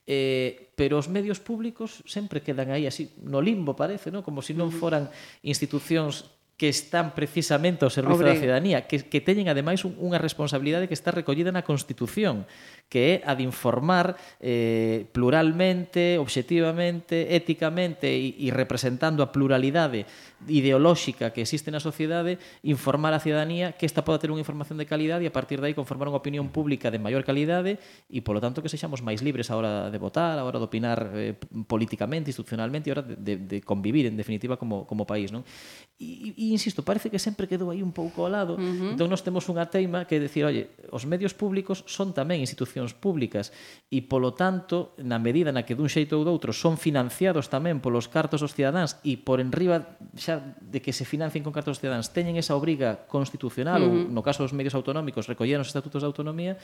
Eh, 0.08 0.72
pero 0.78 0.96
os 0.96 1.12
medios 1.12 1.44
públicos 1.44 2.06
sempre 2.08 2.40
quedan 2.40 2.72
aí 2.72 2.88
así 2.88 3.12
no 3.26 3.44
limbo, 3.44 3.76
parece, 3.76 4.14
non? 4.14 4.24
Como 4.24 4.40
se 4.40 4.52
si 4.52 4.60
non 4.60 4.72
foran 4.72 5.08
institucións 5.44 6.28
que 6.62 6.70
están 6.70 7.18
precisamente 7.18 7.82
ao 7.82 7.90
servizo 7.90 8.22
Obre. 8.22 8.38
da 8.38 8.38
cidadanía, 8.38 8.86
que, 8.86 9.02
que 9.02 9.18
teñen 9.18 9.50
ademais 9.50 9.82
un, 9.82 9.98
unha 9.98 10.22
responsabilidade 10.22 10.86
que 10.86 10.94
está 10.94 11.10
recollida 11.10 11.50
na 11.50 11.66
Constitución, 11.66 12.46
que 12.92 13.24
é 13.24 13.24
a 13.24 13.40
de 13.40 13.48
informar 13.48 14.20
eh, 14.44 15.08
pluralmente, 15.16 16.20
objetivamente, 16.20 17.32
éticamente 17.32 18.12
e, 18.12 18.36
e 18.36 18.52
representando 18.52 19.24
a 19.24 19.32
pluralidade 19.32 20.04
ideolóxica 20.52 21.32
que 21.32 21.40
existe 21.40 21.72
na 21.72 21.80
sociedade, 21.80 22.36
informar 22.68 23.16
a 23.16 23.24
cidadanía 23.24 23.80
que 23.80 23.88
esta 23.88 24.04
poda 24.04 24.20
ter 24.20 24.28
unha 24.28 24.44
información 24.44 24.76
de 24.76 24.84
calidade 24.84 25.24
e 25.24 25.32
a 25.32 25.34
partir 25.34 25.64
de 25.64 25.72
aí 25.72 25.76
conformar 25.78 26.12
unha 26.12 26.20
opinión 26.20 26.52
pública 26.52 26.92
de 26.92 27.00
maior 27.00 27.24
calidade 27.24 27.80
e, 28.12 28.20
polo 28.20 28.44
tanto, 28.44 28.60
que 28.60 28.68
sexamos 28.68 29.00
máis 29.00 29.24
libres 29.24 29.48
a 29.48 29.56
hora 29.56 29.88
de 29.88 29.96
votar, 29.96 30.36
a 30.36 30.44
hora 30.44 30.60
de 30.60 30.68
opinar 30.68 31.16
eh, 31.16 31.40
políticamente, 31.72 32.28
institucionalmente 32.28 32.90
e 32.90 32.92
a 32.92 33.00
hora 33.00 33.06
de, 33.08 33.16
de, 33.16 33.34
de 33.40 33.58
convivir, 33.64 34.04
en 34.04 34.20
definitiva, 34.20 34.60
como, 34.60 34.84
como 34.84 35.08
país. 35.08 35.32
Non? 35.32 35.48
E, 35.96 36.36
e, 36.36 36.52
insisto, 36.52 36.84
parece 36.84 37.08
que 37.08 37.24
sempre 37.24 37.48
quedou 37.48 37.72
aí 37.72 37.80
un 37.80 37.96
pouco 37.96 38.28
ao 38.28 38.30
lado. 38.34 38.60
Uh 38.60 38.60
-huh. 38.60 38.92
Entón, 39.00 39.08
nós 39.08 39.24
temos 39.24 39.48
unha 39.48 39.64
teima 39.72 40.04
que 40.04 40.18
é 40.18 40.20
decir, 40.20 40.44
oye, 40.44 40.76
os 40.92 41.08
medios 41.08 41.32
públicos 41.32 41.88
son 41.88 42.12
tamén 42.12 42.44
institucionales 42.44 42.81
institucións 42.82 42.94
públicas 42.98 43.54
e, 43.92 44.02
polo 44.02 44.34
tanto, 44.34 44.98
na 44.98 45.22
medida 45.22 45.54
na 45.54 45.64
que 45.64 45.78
dun 45.78 45.92
xeito 45.92 46.18
ou 46.18 46.26
doutro 46.26 46.52
son 46.56 46.76
financiados 46.78 47.48
tamén 47.52 47.84
polos 47.84 48.10
cartos 48.10 48.42
dos 48.42 48.56
cidadáns 48.58 48.98
e 49.06 49.22
por 49.22 49.38
enriba 49.38 49.98
xa 50.18 50.42
de 50.42 50.82
que 50.82 50.96
se 50.96 51.06
financien 51.06 51.46
con 51.46 51.54
cartos 51.54 51.78
dos 51.78 51.82
cidadáns 51.84 52.10
teñen 52.10 52.38
esa 52.38 52.58
obriga 52.58 53.06
constitucional 53.06 53.82
uh 53.84 53.88
-huh. 53.88 54.06
ou 54.10 54.14
no 54.16 54.22
caso 54.26 54.42
dos 54.42 54.56
medios 54.56 54.74
autonómicos 54.74 55.30
recolleron 55.30 55.62
os 55.62 55.70
estatutos 55.70 56.02
de 56.02 56.10
autonomía 56.10 56.58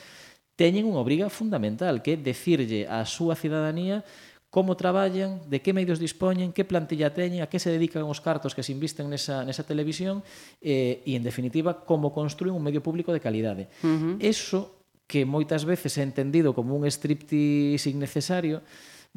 teñen 0.57 0.89
unha 0.89 1.01
obriga 1.01 1.29
fundamental 1.29 2.01
que 2.01 2.15
é 2.15 2.17
decirlle 2.17 2.89
á 2.89 3.05
súa 3.05 3.37
cidadanía 3.37 4.01
como 4.47 4.79
traballan, 4.79 5.43
de 5.51 5.59
que 5.59 5.75
medios 5.75 5.99
dispoñen, 5.99 6.55
que 6.55 6.63
plantilla 6.63 7.11
teñen, 7.11 7.43
a 7.43 7.51
que 7.51 7.59
se 7.59 7.67
dedican 7.67 8.07
os 8.07 8.23
cartos 8.23 8.55
que 8.55 8.63
se 8.63 8.71
invisten 8.71 9.11
nesa, 9.11 9.43
nesa 9.43 9.67
televisión 9.67 10.23
eh, 10.63 11.03
e, 11.03 11.19
en 11.19 11.21
definitiva, 11.21 11.83
como 11.83 12.15
construen 12.15 12.55
un 12.55 12.63
medio 12.63 12.79
público 12.79 13.11
de 13.11 13.19
calidade. 13.19 13.67
Uh 13.83 13.87
-huh. 13.91 14.13
Eso 14.23 14.77
que 15.07 15.23
moitas 15.23 15.63
veces 15.63 15.95
é 15.97 16.03
entendido 16.03 16.51
como 16.51 16.75
un 16.75 16.83
striptease 16.85 17.89
innecesario, 17.89 18.61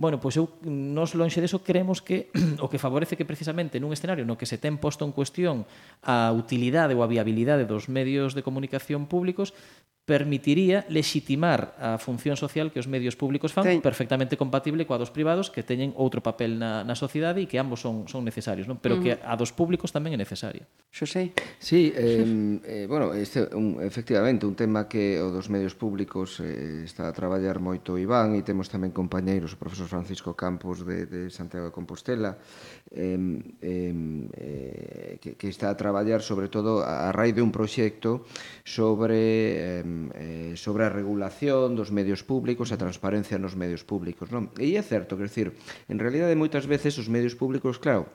bueno, 0.00 0.16
pois 0.16 0.38
eu 0.38 0.48
nos 0.64 1.12
lonxe 1.18 1.44
deso 1.44 1.61
creemos 1.61 2.00
que 2.00 2.33
o 2.64 2.70
que 2.70 2.81
favorece 2.81 3.18
que 3.18 3.29
precisamente 3.29 3.76
nun 3.83 3.92
escenario 3.92 4.24
no 4.24 4.38
que 4.38 4.48
se 4.48 4.57
ten 4.57 4.79
posto 4.81 5.05
en 5.05 5.12
cuestión 5.12 5.68
a 6.00 6.33
utilidade 6.33 6.96
ou 6.96 7.05
a 7.05 7.11
viabilidade 7.11 7.68
dos 7.68 7.90
medios 7.92 8.33
de 8.33 8.46
comunicación 8.46 9.11
públicos 9.11 9.53
permitiría 10.10 10.82
legitimar 10.90 11.78
a 11.78 11.94
función 11.94 12.34
social 12.34 12.74
que 12.74 12.82
os 12.82 12.90
medios 12.90 13.14
públicos 13.14 13.54
fan 13.54 13.62
sí. 13.62 13.78
perfectamente 13.78 14.34
compatible 14.34 14.82
coa 14.82 14.98
dos 14.98 15.14
privados 15.14 15.54
que 15.54 15.62
teñen 15.62 15.94
outro 15.94 16.18
papel 16.18 16.58
na, 16.58 16.82
na 16.82 16.98
sociedade 16.98 17.38
e 17.38 17.46
que 17.46 17.62
ambos 17.62 17.78
son, 17.78 18.10
son 18.10 18.26
necesarios, 18.26 18.66
non? 18.66 18.82
pero 18.82 18.98
uh 18.98 19.06
-huh. 19.06 19.06
que 19.06 19.12
mm. 19.14 19.30
a 19.30 19.38
dos 19.38 19.54
públicos 19.54 19.94
tamén 19.94 20.10
é 20.10 20.18
necesaria. 20.18 20.66
Xosé? 20.90 21.30
Sí, 21.62 21.94
eh, 21.94 22.26
eh, 22.26 22.86
bueno, 22.90 23.14
este, 23.14 23.46
un, 23.54 23.78
efectivamente, 23.78 24.50
un 24.50 24.58
tema 24.58 24.90
que 24.90 25.22
o 25.22 25.30
dos 25.30 25.46
medios 25.46 25.78
públicos 25.78 26.42
eh, 26.42 26.82
está 26.82 27.06
a 27.06 27.14
traballar 27.14 27.62
moito 27.62 27.94
Iván 27.94 28.34
e 28.34 28.42
temos 28.42 28.66
tamén 28.66 28.90
compañeiros, 28.90 29.54
o 29.54 29.62
profesor 29.62 29.86
Francisco 29.86 30.34
Campos 30.34 30.82
de, 30.82 31.06
de 31.06 31.30
Santiago 31.30 31.70
de 31.70 31.74
Compostela, 31.78 32.34
eh, 32.90 33.14
eh, 33.62 35.22
que, 35.22 35.38
que 35.38 35.46
está 35.46 35.70
a 35.70 35.78
traballar 35.78 36.18
sobre 36.26 36.50
todo 36.50 36.82
a, 36.82 37.06
a 37.06 37.14
raíz 37.14 37.38
de 37.38 37.46
un 37.46 37.54
proxecto 37.54 38.26
sobre... 38.66 39.86
Eh, 39.86 39.99
eh, 40.16 40.56
sobre 40.56 40.88
a 40.88 40.94
regulación 40.94 41.76
dos 41.76 41.92
medios 41.92 42.24
públicos, 42.24 42.72
a 42.72 42.80
transparencia 42.80 43.36
nos 43.36 43.58
medios 43.58 43.84
públicos, 43.84 44.32
non? 44.32 44.48
E 44.56 44.80
é 44.80 44.82
certo, 44.82 45.20
quer 45.20 45.28
dizer, 45.28 45.48
en 45.92 46.00
realidade 46.00 46.32
moitas 46.38 46.64
veces 46.64 46.96
os 46.96 47.12
medios 47.12 47.36
públicos, 47.36 47.76
claro, 47.76 48.08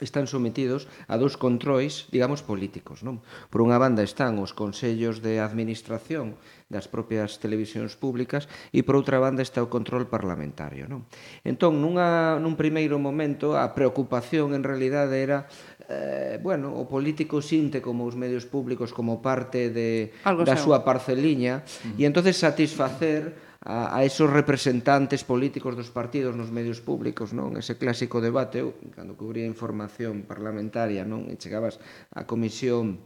están 0.00 0.26
sometidos 0.28 0.88
a 1.08 1.16
dous 1.16 1.40
controis, 1.40 2.04
digamos, 2.12 2.44
políticos. 2.44 3.00
Non? 3.00 3.24
Por 3.48 3.64
unha 3.64 3.80
banda 3.80 4.04
están 4.04 4.36
os 4.36 4.52
consellos 4.52 5.24
de 5.24 5.40
administración 5.40 6.36
das 6.68 6.90
propias 6.90 7.40
televisións 7.40 7.96
públicas 7.96 8.50
e 8.76 8.84
por 8.84 8.98
outra 8.98 9.22
banda 9.22 9.40
está 9.40 9.64
o 9.64 9.72
control 9.72 10.10
parlamentario. 10.10 10.84
Non? 10.84 11.08
Entón, 11.48 11.80
nunha, 11.80 12.36
nun 12.36 12.60
primeiro 12.60 13.00
momento, 13.00 13.56
a 13.56 13.72
preocupación 13.72 14.52
en 14.52 14.66
realidade 14.66 15.16
era 15.16 15.48
eh, 15.88 16.38
bueno, 16.42 16.74
o 16.74 16.86
político 16.90 17.38
sinte 17.38 17.78
como 17.78 18.04
os 18.06 18.18
medios 18.18 18.46
públicos 18.46 18.90
como 18.90 19.22
parte 19.22 19.70
de, 19.70 20.10
Algo 20.26 20.42
da 20.42 20.58
seu. 20.58 20.70
súa 20.70 20.78
parceliña 20.82 21.62
uh 21.62 21.94
-huh. 21.94 22.00
e 22.00 22.02
entonces 22.06 22.34
satisfacer 22.36 23.34
a, 23.66 23.96
a 23.96 24.04
esos 24.06 24.30
representantes 24.30 25.26
políticos 25.26 25.74
dos 25.74 25.90
partidos 25.90 26.34
nos 26.38 26.54
medios 26.54 26.78
públicos, 26.78 27.34
non? 27.34 27.58
Ese 27.58 27.74
clásico 27.74 28.22
debate, 28.22 28.62
eu, 28.62 28.78
cando 28.94 29.18
cubría 29.18 29.46
información 29.46 30.22
parlamentaria, 30.22 31.02
non? 31.02 31.26
E 31.26 31.34
chegabas 31.38 31.82
á 32.14 32.26
comisión 32.26 33.02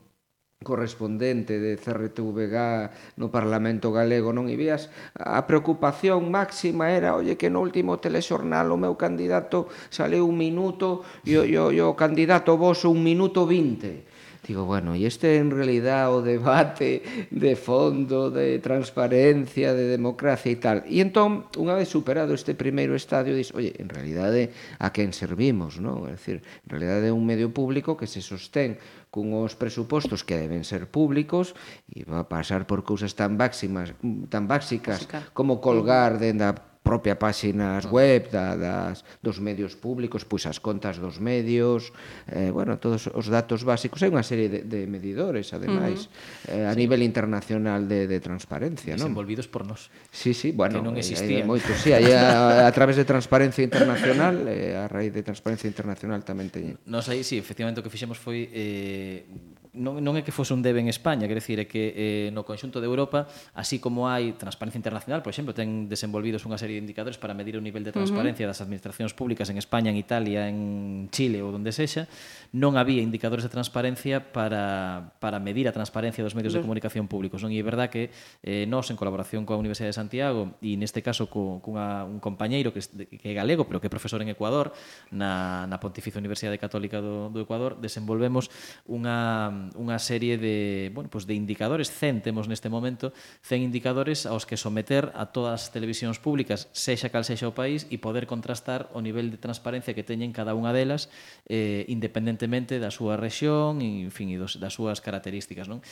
correspondente 0.61 1.59
de 1.59 1.81
CRTVG 1.81 3.17
no 3.17 3.33
Parlamento 3.33 3.97
Galego, 3.97 4.29
non? 4.37 4.53
E 4.53 4.61
vías 4.61 4.93
a 5.17 5.49
preocupación 5.49 6.29
máxima 6.29 6.93
era, 6.93 7.17
oye, 7.17 7.41
que 7.41 7.49
no 7.49 7.65
último 7.65 7.97
telexornal 7.97 8.69
o 8.69 8.77
meu 8.77 8.93
candidato 9.01 9.73
saleu 9.89 10.29
un 10.29 10.37
minuto 10.37 11.01
e 11.25 11.41
o, 11.41 11.49
e 11.49 11.57
o, 11.57 11.73
e 11.73 11.81
o 11.81 11.97
candidato 11.97 12.61
vos 12.61 12.85
un 12.85 13.01
minuto 13.01 13.49
vinte 13.49 14.05
Digo, 14.47 14.65
bueno, 14.65 14.97
e 14.97 15.05
este 15.05 15.37
en 15.37 15.53
realidad 15.53 16.09
o 16.09 16.25
debate 16.25 17.29
de 17.29 17.55
fondo, 17.57 18.33
de 18.33 18.57
transparencia, 18.59 19.77
de 19.77 19.85
democracia 19.85 20.49
e 20.49 20.57
tal. 20.57 20.79
E 20.89 21.05
entón, 21.05 21.45
unha 21.61 21.77
vez 21.77 21.93
superado 21.93 22.33
este 22.33 22.57
primeiro 22.57 22.97
estadio, 22.97 23.37
dis, 23.37 23.53
oye, 23.53 23.77
en 23.77 23.93
realidade 23.93 24.51
a 24.81 24.91
quen 24.97 25.13
servimos, 25.13 25.77
non? 25.77 26.09
É 26.09 26.17
dicir, 26.17 26.41
en 26.41 26.69
realidade 26.73 27.09
é 27.09 27.13
un 27.13 27.29
medio 27.29 27.53
público 27.53 28.01
que 28.01 28.09
se 28.09 28.25
sostén 28.25 28.81
cunhos 29.13 29.59
presupostos 29.59 30.23
que 30.25 30.39
deben 30.39 30.65
ser 30.65 30.89
públicos 30.89 31.53
e 31.91 32.07
va 32.07 32.25
a 32.25 32.29
pasar 32.31 32.65
por 32.65 32.87
cousas 32.87 33.13
tan 33.19 33.37
básicas, 33.37 33.93
tan 34.31 34.47
básicas 34.47 35.05
como 35.35 35.61
colgar 35.61 36.17
dende 36.17 36.47
a 36.47 36.70
propia 36.81 37.15
páxinas 37.21 37.85
web 37.87 38.33
da, 38.33 38.57
das, 38.57 39.05
dos 39.21 39.37
medios 39.39 39.77
públicos, 39.77 40.25
pois 40.25 40.49
as 40.49 40.59
contas 40.59 40.97
dos 40.97 41.21
medios, 41.21 41.93
eh, 42.33 42.49
bueno, 42.49 42.81
todos 42.81 43.07
os 43.13 43.29
datos 43.29 43.69
básicos. 43.69 44.01
Hai 44.01 44.09
unha 44.09 44.25
serie 44.25 44.49
de, 44.49 44.61
de 44.65 44.89
medidores, 44.89 45.53
ademais, 45.53 46.09
uh 46.09 46.49
-huh. 46.49 46.65
eh, 46.65 46.71
a 46.71 46.73
sí. 46.73 46.81
nivel 46.81 47.05
internacional 47.05 47.85
de, 47.85 48.09
de 48.09 48.19
transparencia. 48.19 48.97
Desenvolvidos 48.97 49.47
non? 49.49 49.53
por 49.53 49.63
nós. 49.69 49.93
Sí, 50.09 50.33
sí, 50.33 50.57
bueno, 50.57 50.81
que 50.81 50.87
non 50.89 50.97
existían. 50.97 51.45
Moito, 51.45 51.69
sí, 51.77 51.93
hai 51.93 52.11
a, 52.17 52.65
a 52.65 52.73
través 52.73 52.97
de 52.97 53.05
Transparencia 53.05 53.61
Internacional, 53.61 54.49
eh, 54.49 54.81
a 54.81 54.89
raíz 54.89 55.13
de 55.13 55.21
Transparencia 55.21 55.69
Internacional 55.69 56.25
tamén 56.25 56.49
teñen. 56.49 56.81
Nos 56.89 57.13
aí, 57.13 57.21
sí, 57.21 57.37
efectivamente, 57.37 57.79
o 57.79 57.85
que 57.85 57.93
fixemos 57.93 58.17
foi 58.17 58.49
eh, 58.57 59.29
non, 59.73 60.03
non 60.03 60.19
é 60.19 60.27
que 60.27 60.35
fose 60.35 60.51
un 60.51 60.67
debe 60.67 60.83
en 60.83 60.91
España, 60.91 61.31
quer 61.31 61.39
decir, 61.39 61.63
é 61.63 61.67
que 61.71 61.95
eh, 61.95 62.29
no 62.35 62.43
conxunto 62.43 62.83
de 62.83 62.91
Europa, 62.91 63.31
así 63.55 63.79
como 63.79 64.11
hai 64.11 64.35
transparencia 64.35 64.83
internacional, 64.83 65.23
por 65.23 65.31
exemplo, 65.31 65.55
ten 65.55 65.87
desenvolvidos 65.87 66.43
unha 66.43 66.59
serie 66.59 66.79
de 66.79 66.83
indicadores 66.83 67.23
para 67.23 67.39
medir 67.39 67.55
o 67.55 67.63
nivel 67.63 67.87
de 67.87 67.95
transparencia 67.95 68.47
uh 68.47 68.51
-huh. 68.51 68.59
das 68.59 68.65
administracións 68.67 69.15
públicas 69.15 69.47
en 69.47 69.63
España, 69.63 69.95
en 69.95 69.99
Italia, 69.99 70.51
en 70.51 71.07
Chile 71.15 71.39
ou 71.39 71.55
onde 71.55 71.71
sexa, 71.71 72.11
non 72.51 72.75
había 72.75 72.99
indicadores 72.99 73.47
de 73.47 73.51
transparencia 73.53 74.35
para, 74.35 75.15
para 75.23 75.39
medir 75.39 75.71
a 75.71 75.73
transparencia 75.73 76.27
dos 76.27 76.35
medios 76.35 76.51
de 76.51 76.59
comunicación 76.59 77.07
públicos. 77.07 77.39
Non? 77.39 77.55
E 77.55 77.59
é 77.59 77.65
verdad 77.65 77.87
que 77.95 78.11
eh, 78.43 78.67
nós, 78.67 78.91
en 78.91 78.99
colaboración 78.99 79.47
coa 79.47 79.55
Universidade 79.55 79.95
de 79.95 79.99
Santiago, 79.99 80.59
e 80.59 80.75
neste 80.75 80.99
caso 80.99 81.31
co, 81.31 81.63
cunha, 81.63 82.03
un 82.03 82.19
compañeiro 82.19 82.75
que, 82.75 82.83
que 82.83 83.29
é 83.31 83.35
galego, 83.39 83.71
pero 83.71 83.79
que 83.79 83.87
é 83.87 83.93
profesor 83.93 84.19
en 84.19 84.35
Ecuador, 84.35 84.75
na, 85.15 85.71
na 85.71 85.79
Pontificia 85.79 86.19
Universidade 86.19 86.59
Católica 86.59 86.99
do, 86.99 87.31
do 87.31 87.39
Ecuador, 87.39 87.79
desenvolvemos 87.79 88.51
unha 88.91 89.60
unha 89.77 90.01
serie 90.01 90.41
de, 90.41 90.89
bueno, 90.97 91.13
pues 91.13 91.29
de 91.29 91.37
indicadores, 91.37 91.93
100 91.93 92.25
temos 92.25 92.49
neste 92.49 92.73
momento, 92.73 93.13
100 93.45 93.61
indicadores 93.69 94.25
aos 94.25 94.49
que 94.49 94.57
someter 94.57 95.13
a 95.13 95.29
todas 95.29 95.69
as 95.69 95.73
televisións 95.75 96.17
públicas, 96.17 96.73
sexa 96.73 97.13
cal 97.13 97.29
sexa 97.29 97.51
o 97.51 97.55
país, 97.55 97.85
e 97.93 98.01
poder 98.01 98.25
contrastar 98.25 98.89
o 98.97 99.05
nivel 99.05 99.29
de 99.29 99.37
transparencia 99.37 99.93
que 99.93 100.07
teñen 100.07 100.33
cada 100.33 100.57
unha 100.57 100.73
delas, 100.73 101.13
eh, 101.45 101.85
independentemente 101.93 102.81
da 102.81 102.89
súa 102.89 103.21
rexión, 103.21 103.85
e, 103.85 104.09
en 104.09 104.13
fin, 104.15 104.33
e 104.33 104.41
dos, 104.41 104.57
das 104.57 104.73
súas 104.73 105.05
características. 105.05 105.69
Non? 105.69 105.85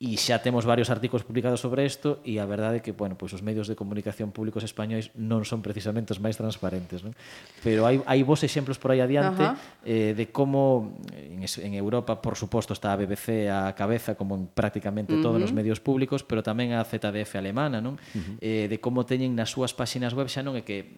e 0.00 0.16
xa 0.16 0.40
temos 0.40 0.64
varios 0.64 0.88
artigos 0.88 1.28
publicados 1.28 1.60
sobre 1.60 1.84
isto 1.84 2.24
e 2.24 2.40
a 2.40 2.48
verdade 2.48 2.80
é 2.80 2.82
que, 2.82 2.96
bueno, 2.96 3.20
pois 3.20 3.36
os 3.36 3.44
medios 3.44 3.68
de 3.68 3.76
comunicación 3.76 4.32
públicos 4.32 4.64
españois 4.64 5.12
non 5.12 5.44
son 5.44 5.60
precisamente 5.60 6.16
os 6.16 6.24
máis 6.24 6.40
transparentes, 6.40 7.04
non? 7.04 7.12
Pero 7.60 7.84
hai, 7.84 8.00
hai 8.08 8.24
vos 8.24 8.40
exemplos 8.40 8.80
por 8.80 8.96
aí 8.96 9.04
adiante 9.04 9.44
eh, 9.84 10.16
de 10.16 10.32
como 10.32 10.96
eh, 11.12 11.36
en, 11.36 11.44
en 11.44 11.72
Europa, 11.76 12.16
por 12.24 12.40
suposto, 12.40 12.72
está 12.72 12.96
a 12.96 12.98
BBC 12.98 13.52
a 13.52 13.76
cabeza 13.76 14.16
como 14.16 14.40
en 14.40 14.48
prácticamente 14.48 15.12
uh 15.12 15.20
-huh. 15.20 15.26
todos 15.36 15.40
os 15.44 15.52
medios 15.52 15.84
públicos, 15.84 16.24
pero 16.24 16.40
tamén 16.40 16.72
a 16.72 16.80
ZDF 16.80 17.36
alemana, 17.36 17.84
non? 17.84 18.00
Uh 18.00 18.16
-huh. 18.16 18.36
eh, 18.40 18.66
de 18.72 18.80
como 18.80 19.04
teñen 19.04 19.36
nas 19.36 19.52
súas 19.52 19.76
páxinas 19.76 20.16
web 20.16 20.32
xa 20.32 20.40
non 20.40 20.56
é 20.56 20.64
que 20.64 20.96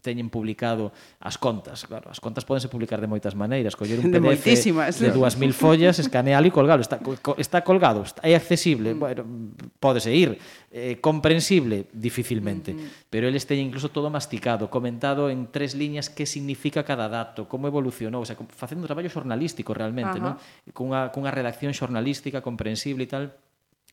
teñen 0.00 0.32
publicado 0.32 0.96
as 1.20 1.36
contas. 1.36 1.84
Claro, 1.84 2.08
as 2.08 2.24
contas 2.24 2.48
podense 2.48 2.72
publicar 2.72 3.04
de 3.04 3.08
moitas 3.08 3.36
maneiras, 3.36 3.76
coller 3.76 4.00
un 4.00 4.08
PDF 4.08 4.40
de, 4.40 4.88
de 4.96 5.10
2000 5.12 5.52
follas, 5.52 6.00
escanealo 6.00 6.48
e 6.48 6.52
colgalo, 6.52 6.80
está 6.80 6.96
está 7.36 7.60
colgado, 7.60 8.00
está, 8.00 8.24
é 8.24 8.32
accesible, 8.32 8.96
bueno, 8.96 9.28
pódese 9.76 10.08
ir, 10.16 10.40
eh, 10.72 10.96
comprensible 11.04 11.84
dificilmente, 11.92 12.72
pero 13.12 13.28
eles 13.28 13.44
teñen 13.44 13.68
incluso 13.68 13.92
todo 13.92 14.08
masticado, 14.08 14.72
comentado 14.72 15.28
en 15.28 15.52
tres 15.52 15.76
liñas 15.76 16.08
que 16.08 16.24
significa 16.24 16.80
cada 16.80 17.04
dato, 17.12 17.44
como 17.44 17.68
evolucionou, 17.68 18.24
o 18.24 18.28
sea, 18.28 18.40
facendo 18.48 18.84
un 18.84 18.88
traballo 18.88 19.12
xornalístico 19.12 19.76
realmente, 19.76 20.16
uh 20.16 20.24
non? 20.24 20.34
Cunha 20.72 21.12
cunha 21.12 21.28
redacción 21.28 21.76
xornalística 21.76 22.40
comprensible 22.40 23.04
e 23.04 23.10
tal, 23.12 23.24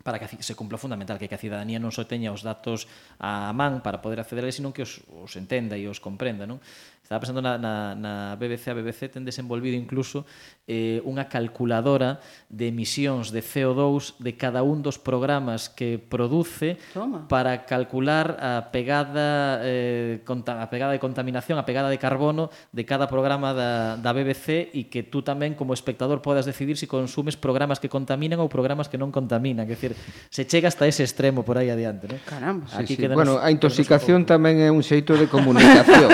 para 0.02 0.18
que 0.18 0.26
se 0.42 0.56
cumpla 0.56 0.82
fundamental 0.82 1.22
que 1.22 1.30
a 1.30 1.38
cidadanía 1.38 1.78
non 1.78 1.94
só 1.94 2.10
teña 2.10 2.34
os 2.34 2.42
datos 2.42 2.90
a 3.22 3.54
man 3.54 3.86
para 3.86 4.02
poder 4.02 4.18
acceder 4.18 4.42
a 4.42 4.50
eles, 4.50 4.58
senón 4.58 4.74
que 4.74 4.82
os, 4.82 5.06
os 5.06 5.38
entenda 5.38 5.78
e 5.78 5.86
os 5.86 6.02
comprenda, 6.02 6.50
non? 6.50 6.58
Estaba 7.04 7.20
pensando 7.20 7.44
na, 7.44 7.60
na, 7.60 7.94
na 8.00 8.14
BBC, 8.40 8.72
a 8.72 8.80
BBC 8.80 9.12
ten 9.12 9.28
desenvolvido 9.28 9.76
incluso 9.76 10.26
eh, 10.66 11.04
unha 11.04 11.28
calculadora 11.30 12.24
de 12.48 12.72
emisións 12.72 13.30
de 13.30 13.44
CO2 13.44 14.18
de 14.24 14.34
cada 14.34 14.64
un 14.64 14.82
dos 14.82 14.98
programas 14.98 15.68
que 15.68 16.00
produce 16.00 16.80
Toma. 16.96 17.28
para 17.30 17.68
calcular 17.70 18.40
a 18.40 18.74
pegada, 18.74 19.62
eh, 19.62 20.24
conta, 20.26 20.64
a 20.64 20.72
pegada 20.74 20.96
de 20.96 21.04
contaminación, 21.04 21.60
a 21.60 21.68
pegada 21.68 21.92
de 21.92 22.00
carbono 22.00 22.50
de 22.72 22.88
cada 22.88 23.12
programa 23.12 23.52
da, 23.52 24.00
da 24.00 24.16
BBC 24.16 24.72
e 24.72 24.88
que 24.90 25.04
tú 25.04 25.22
tamén 25.22 25.60
como 25.60 25.76
espectador 25.76 26.24
podas 26.24 26.48
decidir 26.48 26.80
se 26.80 26.88
si 26.88 26.90
consumes 26.90 27.36
programas 27.38 27.84
que 27.84 27.92
contaminan 27.92 28.40
ou 28.40 28.48
programas 28.48 28.88
que 28.88 28.98
non 28.98 29.12
contaminan. 29.12 29.68
Que 29.68 29.76
decir, 29.90 29.96
se 30.30 30.48
chega 30.48 30.68
hasta 30.68 30.88
ese 30.88 31.04
extremo 31.04 31.44
por 31.44 31.58
aí 31.58 31.70
adiante, 31.70 32.08
¿no? 32.08 32.16
Caramba. 32.26 32.68
Aquí 32.74 32.96
sí, 32.96 33.02
sí. 33.02 33.08
Bueno, 33.08 33.40
a 33.40 33.52
intoxicación 33.52 34.26
tamén 34.26 34.64
é 34.64 34.70
un 34.72 34.82
xeito 34.82 35.14
de 35.14 35.28
comunicación, 35.28 36.10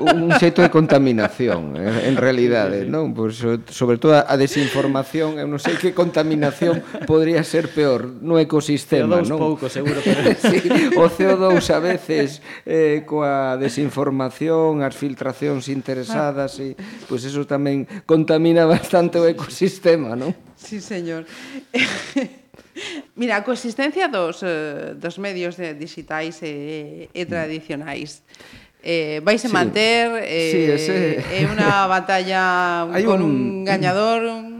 un 0.00 0.32
xeito 0.40 0.64
de 0.64 0.70
contaminación, 0.72 1.76
en 1.76 2.16
realidade, 2.16 2.82
sí, 2.82 2.86
sí. 2.88 2.92
non? 2.92 3.12
Pois 3.12 3.38
pues, 3.38 3.70
sobre 3.70 4.00
todo 4.00 4.18
a 4.18 4.34
desinformación, 4.34 5.38
eu 5.38 5.46
non 5.46 5.60
sei 5.60 5.76
que 5.76 5.94
contaminación 5.94 6.82
podría 7.06 7.44
ser 7.44 7.70
peor 7.70 8.08
no 8.08 8.40
ecosistema, 8.40 9.20
CO2 9.20 9.28
non? 9.28 9.38
pouco, 9.38 9.70
seguro, 9.70 10.00
pero 10.02 10.34
sí, 10.50 10.58
o 10.96 11.04
CO2 11.06 11.62
a 11.70 11.80
veces 11.80 12.40
eh 12.66 13.04
coa 13.04 13.54
desinformación, 13.60 14.82
as 14.82 14.96
filtracións 14.96 15.70
interesadas 15.70 16.58
e 16.58 16.74
pois 17.06 17.22
pues 17.22 17.34
eso 17.34 17.46
tamén 17.46 17.86
contamina 18.06 18.66
bastante 18.66 19.18
o 19.18 19.26
ecosistema, 19.26 20.18
non? 20.18 20.34
Sí, 20.58 20.80
señor. 20.80 21.26
Mira, 23.16 23.36
a 23.38 23.42
coexistencia 23.42 24.08
dos, 24.08 24.42
eh, 24.42 24.94
dos 24.94 25.18
medios 25.18 25.56
de 25.56 25.74
digitais 25.74 26.42
e, 26.42 27.08
e 27.14 27.22
tradicionais 27.26 28.22
eh, 28.82 29.20
vais 29.24 29.44
a 29.44 29.48
sí. 29.48 29.54
manter 29.54 30.22
eh, 30.22 30.50
sí, 30.50 30.60
ese... 30.70 30.94
Eh, 31.18 31.42
é 31.42 31.46
unha 31.46 31.86
batalla 31.90 32.86
un, 32.90 33.02
con 33.04 33.20
un, 33.22 33.34
un 33.34 33.64
gañador, 33.66 34.22
un 34.24 34.57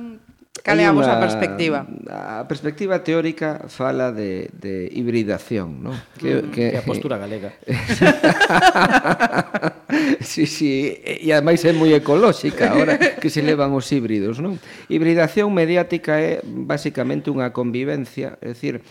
Cal 0.69 0.77
é 0.77 0.85
a 0.85 0.93
vosa 0.93 1.17
perspectiva? 1.17 1.89
A 2.13 2.45
perspectiva 2.45 3.01
teórica 3.01 3.65
fala 3.73 4.13
de, 4.13 4.53
de 4.53 4.93
hibridación, 4.93 5.81
non? 5.81 5.97
Que, 6.21 6.45
mm, 6.45 6.53
que, 6.53 6.77
que 6.77 6.77
a 6.77 6.85
postura 6.85 7.17
galega. 7.17 7.57
sí, 10.21 10.45
sí, 10.45 10.93
e 11.01 11.33
ademais 11.33 11.65
é 11.65 11.73
moi 11.73 11.97
ecolóxica 11.97 12.77
ahora 12.77 13.01
que 13.01 13.33
se 13.33 13.41
levan 13.41 13.73
os 13.73 13.89
híbridos, 13.89 14.45
non? 14.45 14.61
Hibridación 14.93 15.49
mediática 15.57 16.21
é 16.21 16.45
basicamente 16.45 17.33
unha 17.33 17.49
convivencia, 17.57 18.37
é 18.45 18.53
dicir, 18.53 18.85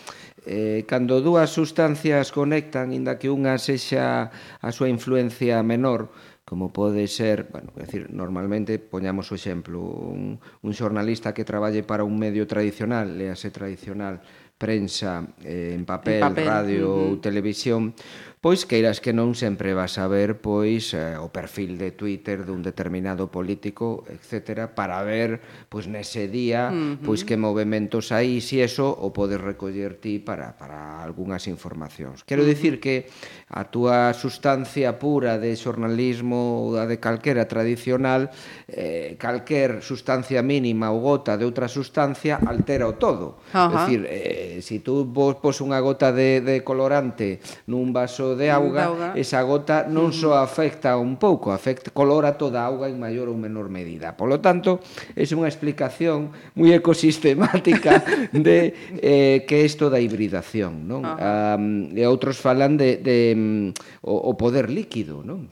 eh, 0.48 0.88
cando 0.88 1.20
dúas 1.20 1.52
sustancias 1.52 2.32
conectan, 2.32 2.96
inda 2.96 3.20
que 3.20 3.28
unha 3.28 3.60
sexa 3.60 4.32
a 4.32 4.70
súa 4.72 4.88
influencia 4.88 5.60
menor, 5.60 6.08
como 6.48 6.72
pode 6.72 7.04
ser, 7.12 7.52
bueno, 7.52 7.76
é 7.76 7.84
dicir, 7.84 8.08
normalmente 8.08 8.80
poñamos 8.80 9.28
o 9.28 9.36
exemplo, 9.36 9.84
un, 9.84 10.40
un 10.40 10.72
xornalista 10.72 11.36
que 11.36 11.44
traballe 11.44 11.84
para 11.84 12.08
un 12.08 12.16
medio 12.16 12.48
tradicional, 12.48 13.20
lease 13.20 13.52
tradicional, 13.52 14.24
prensa 14.56 15.28
eh, 15.44 15.76
en 15.76 15.84
papel, 15.84 16.24
en 16.24 16.32
papel 16.32 16.46
radio 16.48 16.84
uh 16.88 16.96
-huh. 16.96 17.08
ou 17.14 17.20
televisión, 17.20 17.92
pois 18.40 18.62
queiras 18.62 19.02
que 19.02 19.10
non 19.10 19.34
sempre 19.34 19.74
vas 19.74 19.98
a 19.98 20.06
ver 20.06 20.38
pois 20.38 20.94
eh, 20.94 21.18
o 21.18 21.26
perfil 21.34 21.74
de 21.74 21.90
Twitter 21.90 22.46
dun 22.46 22.62
determinado 22.62 23.26
político, 23.34 24.06
etcétera, 24.06 24.78
para 24.78 25.02
ver 25.02 25.42
pois 25.66 25.90
nese 25.90 26.30
día 26.30 26.70
uh 26.70 26.74
-huh. 26.74 27.02
pois 27.02 27.26
que 27.26 27.34
movimentos 27.34 28.14
hai 28.14 28.38
e 28.38 28.44
si 28.44 28.62
eso 28.62 28.86
o 28.86 29.10
podes 29.10 29.42
recoller 29.42 29.98
ti 29.98 30.22
para 30.22 30.54
para 30.54 31.02
algunhas 31.02 31.50
informacións. 31.50 32.22
Quero 32.22 32.46
dicir 32.46 32.78
que 32.78 33.10
a 33.50 33.66
túa 33.66 34.14
sustancia 34.14 35.02
pura 35.02 35.34
de 35.42 35.50
xornalismo 35.58 36.62
ou 36.62 36.78
da 36.78 36.86
de 36.86 37.02
calquera 37.02 37.50
tradicional, 37.50 38.30
eh, 38.70 39.18
calquer 39.18 39.82
sustancia 39.82 40.46
mínima 40.46 40.94
ou 40.94 41.02
gota 41.02 41.34
de 41.34 41.42
outra 41.42 41.66
sustancia 41.66 42.38
altera 42.38 42.86
o 42.86 42.94
todo. 42.94 43.42
Uh 43.50 43.66
-huh. 43.66 43.66
É 43.66 43.76
dicir, 43.82 44.00
eh, 44.06 44.58
si 44.62 44.78
tú 44.78 45.02
vos 45.02 45.42
pos 45.42 45.58
unha 45.58 45.82
gota 45.82 46.14
de, 46.14 46.38
de 46.38 46.62
colorante 46.62 47.42
nun 47.66 47.90
vaso 47.90 48.27
de 48.34 48.50
auga, 48.50 48.82
de 48.82 48.88
auga. 48.88 49.08
esa 49.14 49.40
gota 49.46 49.86
non 49.86 50.10
só 50.12 50.36
afecta 50.40 50.98
un 50.98 51.16
pouco, 51.16 51.54
afecta, 51.54 51.94
colora 51.94 52.36
toda 52.36 52.64
a 52.64 52.68
auga 52.68 52.90
en 52.90 52.98
maior 52.98 53.30
ou 53.30 53.36
menor 53.38 53.70
medida. 53.72 54.18
Por 54.18 54.28
lo 54.28 54.42
tanto, 54.42 54.82
é 55.14 55.24
unha 55.24 55.48
explicación 55.48 56.34
moi 56.58 56.74
ecosistemática 56.74 58.02
de 58.34 58.74
eh, 59.00 59.46
que 59.46 59.54
é 59.54 59.62
isto 59.62 59.88
da 59.88 60.02
hibridación. 60.02 60.84
Non? 60.84 61.06
Ah, 61.06 61.56
e 61.56 62.02
outros 62.04 62.42
falan 62.42 62.76
de, 62.76 62.98
de, 63.00 63.32
mm, 63.32 63.68
o, 64.04 64.32
o 64.32 64.32
poder 64.34 64.68
líquido, 64.68 65.22
non? 65.22 65.48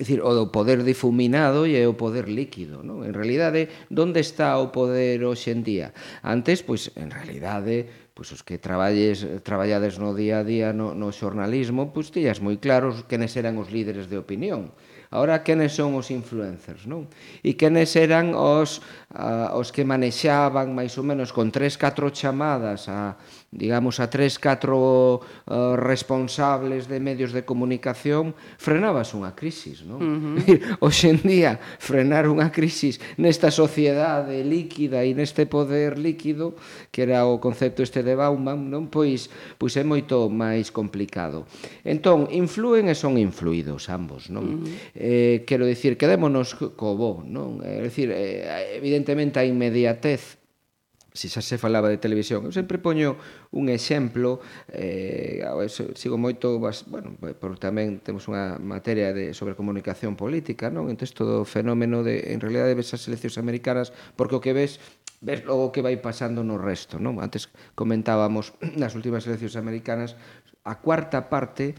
É 0.00 0.06
dicir, 0.06 0.24
o 0.24 0.32
do 0.32 0.48
poder 0.48 0.80
difuminado 0.80 1.68
e 1.68 1.76
o 1.84 1.92
poder 1.92 2.24
líquido, 2.30 2.80
non? 2.80 3.04
En 3.04 3.12
realidade, 3.12 3.68
onde 3.92 4.24
está 4.24 4.56
o 4.56 4.72
poder 4.72 5.20
hoxe 5.28 5.52
en 5.52 5.60
día? 5.60 5.92
Antes, 6.24 6.64
pois, 6.64 6.88
en 6.96 7.12
realidade, 7.12 7.99
pois 8.14 8.30
os 8.34 8.42
que 8.42 8.58
traballes, 8.58 9.22
traballades 9.46 9.96
no 9.96 10.12
día 10.12 10.40
a 10.40 10.46
día 10.46 10.74
no, 10.74 10.92
no 10.92 11.14
xornalismo, 11.14 11.94
pois 11.94 12.10
tías 12.10 12.42
moi 12.42 12.58
claros 12.58 13.06
quenes 13.06 13.34
eran 13.38 13.56
os 13.56 13.70
líderes 13.70 14.10
de 14.10 14.18
opinión. 14.18 14.74
Ahora, 15.10 15.42
quenes 15.42 15.74
son 15.74 15.98
os 15.98 16.06
influencers, 16.14 16.86
non? 16.86 17.10
E 17.42 17.58
quenes 17.58 17.98
eran 17.98 18.30
os, 18.30 18.78
a, 19.10 19.58
os 19.58 19.74
que 19.74 19.82
manexaban, 19.82 20.70
máis 20.70 20.94
ou 20.94 21.02
menos, 21.02 21.34
con 21.34 21.50
tres, 21.50 21.74
catro 21.74 22.14
chamadas 22.14 22.86
a, 22.86 23.18
digamos, 23.50 23.98
a 23.98 24.06
tres, 24.06 24.38
catro 24.38 25.18
uh, 25.18 25.74
responsables 25.74 26.86
de 26.86 27.02
medios 27.02 27.34
de 27.34 27.42
comunicación, 27.42 28.38
frenabas 28.62 29.10
unha 29.10 29.34
crisis, 29.34 29.82
non? 29.82 29.98
Uh 29.98 30.38
-huh. 30.46 30.78
Hoxe 30.78 31.10
en 31.10 31.18
día, 31.26 31.58
frenar 31.82 32.30
unha 32.30 32.54
crisis 32.54 33.02
nesta 33.18 33.50
sociedade 33.50 34.46
líquida 34.46 35.02
e 35.02 35.10
neste 35.18 35.50
poder 35.50 35.98
líquido, 35.98 36.54
que 36.94 37.02
era 37.02 37.26
o 37.26 37.42
concepto 37.42 37.82
este 37.82 38.06
de 38.06 38.14
Bauman, 38.14 38.70
non? 38.70 38.86
Pois, 38.86 39.26
pois 39.58 39.74
é 39.74 39.82
moito 39.82 40.30
máis 40.30 40.70
complicado. 40.70 41.50
Entón, 41.82 42.30
influen 42.30 42.86
e 42.86 42.94
son 42.94 43.18
influídos 43.18 43.90
ambos, 43.90 44.30
non? 44.30 44.46
Uh 44.46 44.50
-huh. 44.62 44.74
eh, 44.94 45.36
quero 45.42 45.66
dicir, 45.66 45.98
quedémonos 45.98 46.54
co 46.54 46.94
bo, 46.94 47.26
non? 47.26 47.58
É 47.66 47.82
dicir, 47.82 48.14
eh, 48.14 48.78
evidentemente 48.78 49.42
a 49.42 49.44
inmediatez 49.44 50.39
se 51.12 51.28
xa 51.28 51.42
se 51.42 51.58
falaba 51.58 51.90
de 51.90 51.98
televisión. 51.98 52.46
Eu 52.46 52.54
sempre 52.54 52.78
poño 52.78 53.18
un 53.50 53.68
exemplo, 53.68 54.38
eh, 54.70 55.42
sigo 55.98 56.16
moito, 56.16 56.58
bueno, 56.58 57.18
por 57.18 57.58
tamén 57.58 57.98
temos 57.98 58.30
unha 58.30 58.58
materia 58.62 59.10
de, 59.10 59.34
sobre 59.34 59.58
comunicación 59.58 60.14
política, 60.14 60.70
non? 60.70 60.86
Entón, 60.86 61.10
todo 61.10 61.42
o 61.42 61.46
fenómeno 61.46 62.06
de, 62.06 62.30
en 62.30 62.38
realidad, 62.38 62.70
ves 62.72 62.94
as 62.94 63.06
eleccións 63.10 63.38
americanas, 63.42 63.90
porque 64.14 64.38
o 64.38 64.42
que 64.42 64.54
ves 64.54 64.78
ves 65.20 65.44
logo 65.44 65.68
que 65.68 65.84
vai 65.84 66.00
pasando 66.00 66.40
no 66.40 66.56
resto, 66.56 66.96
non? 66.96 67.20
Antes 67.20 67.52
comentábamos 67.76 68.56
nas 68.80 68.96
últimas 68.96 69.28
eleccións 69.28 69.58
americanas 69.60 70.16
a 70.64 70.76
cuarta 70.80 71.28
parte, 71.32 71.74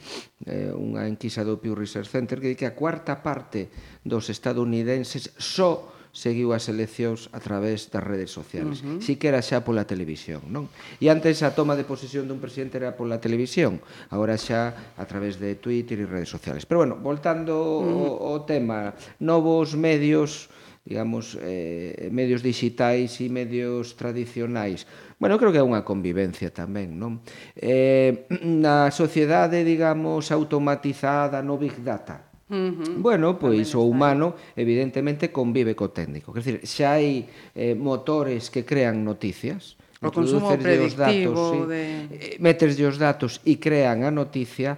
eh, 0.46 0.74
unha 0.74 1.06
enquisa 1.06 1.46
do 1.46 1.62
Pew 1.62 1.78
Research 1.78 2.10
Center 2.10 2.41
que 2.41 2.54
di 2.54 2.58
que 2.58 2.70
a 2.70 2.74
cuarta 2.74 3.22
parte 3.22 3.70
dos 4.02 4.30
estadounidenses 4.30 5.34
só 5.38 6.01
seguiu 6.12 6.52
as 6.52 6.67
eleccións 6.67 7.32
a 7.32 7.39
través 7.39 7.88
das 7.88 8.04
redes 8.04 8.32
sociales. 8.32 8.84
Uh 8.84 9.00
-huh. 9.00 9.02
Siquera 9.02 9.39
xa 9.39 9.63
pola 9.63 9.88
televisión, 9.88 10.43
non? 10.52 10.67
E 11.00 11.08
antes 11.08 11.39
a 11.41 11.56
toma 11.56 11.80
de 11.80 11.88
posesión 11.88 12.28
dun 12.28 12.43
presidente 12.43 12.78
era 12.78 12.95
pola 12.95 13.24
televisión, 13.24 13.80
agora 14.12 14.36
xa 14.36 14.93
a 15.00 15.06
través 15.08 15.39
de 15.39 15.56
Twitter 15.56 16.04
e 16.04 16.06
redes 16.06 16.30
sociales. 16.30 16.67
Pero 16.67 16.84
bueno, 16.84 17.00
voltando 17.00 17.56
uh 17.80 18.19
-huh. 18.19 18.36
ao 18.36 18.43
tema, 18.43 18.93
novos 19.19 19.74
medios 19.74 20.52
digamos, 20.82 21.38
eh, 21.39 22.10
medios 22.12 22.41
digitais 22.41 23.21
e 23.21 23.30
medios 23.30 23.93
tradicionais. 23.93 24.89
Bueno, 25.21 25.38
creo 25.38 25.54
que 25.54 25.62
é 25.62 25.65
unha 25.65 25.86
convivencia 25.86 26.50
tamén, 26.50 26.97
non? 26.97 27.21
Eh, 27.54 28.26
na 28.41 28.89
sociedade, 28.89 29.62
digamos, 29.62 30.34
automatizada 30.34 31.45
no 31.45 31.62
Big 31.62 31.78
Data, 31.86 32.31
Uh 32.52 32.76
-huh. 32.76 33.00
Bueno, 33.00 33.40
pois 33.40 33.72
o 33.80 33.88
humano 33.88 34.36
evidentemente 34.60 35.32
convive 35.32 35.72
co 35.72 35.88
técnico. 35.88 36.36
Quer 36.36 36.44
dizer, 36.44 36.58
xa 36.68 37.00
hai 37.00 37.24
eh, 37.56 37.80
motores 37.80 38.52
que 38.52 38.68
crean 38.68 39.08
noticias, 39.08 39.80
o 40.04 40.12
consumo 40.12 40.52
predictivo 40.58 41.08
eh, 41.08 41.24
datos, 41.32 41.70
de... 41.70 41.82
Sí, 42.10 42.30
meterlle 42.44 42.84
os 42.90 42.98
datos 43.00 43.40
e 43.46 43.62
crean 43.62 44.04
a 44.04 44.12
noticia 44.12 44.76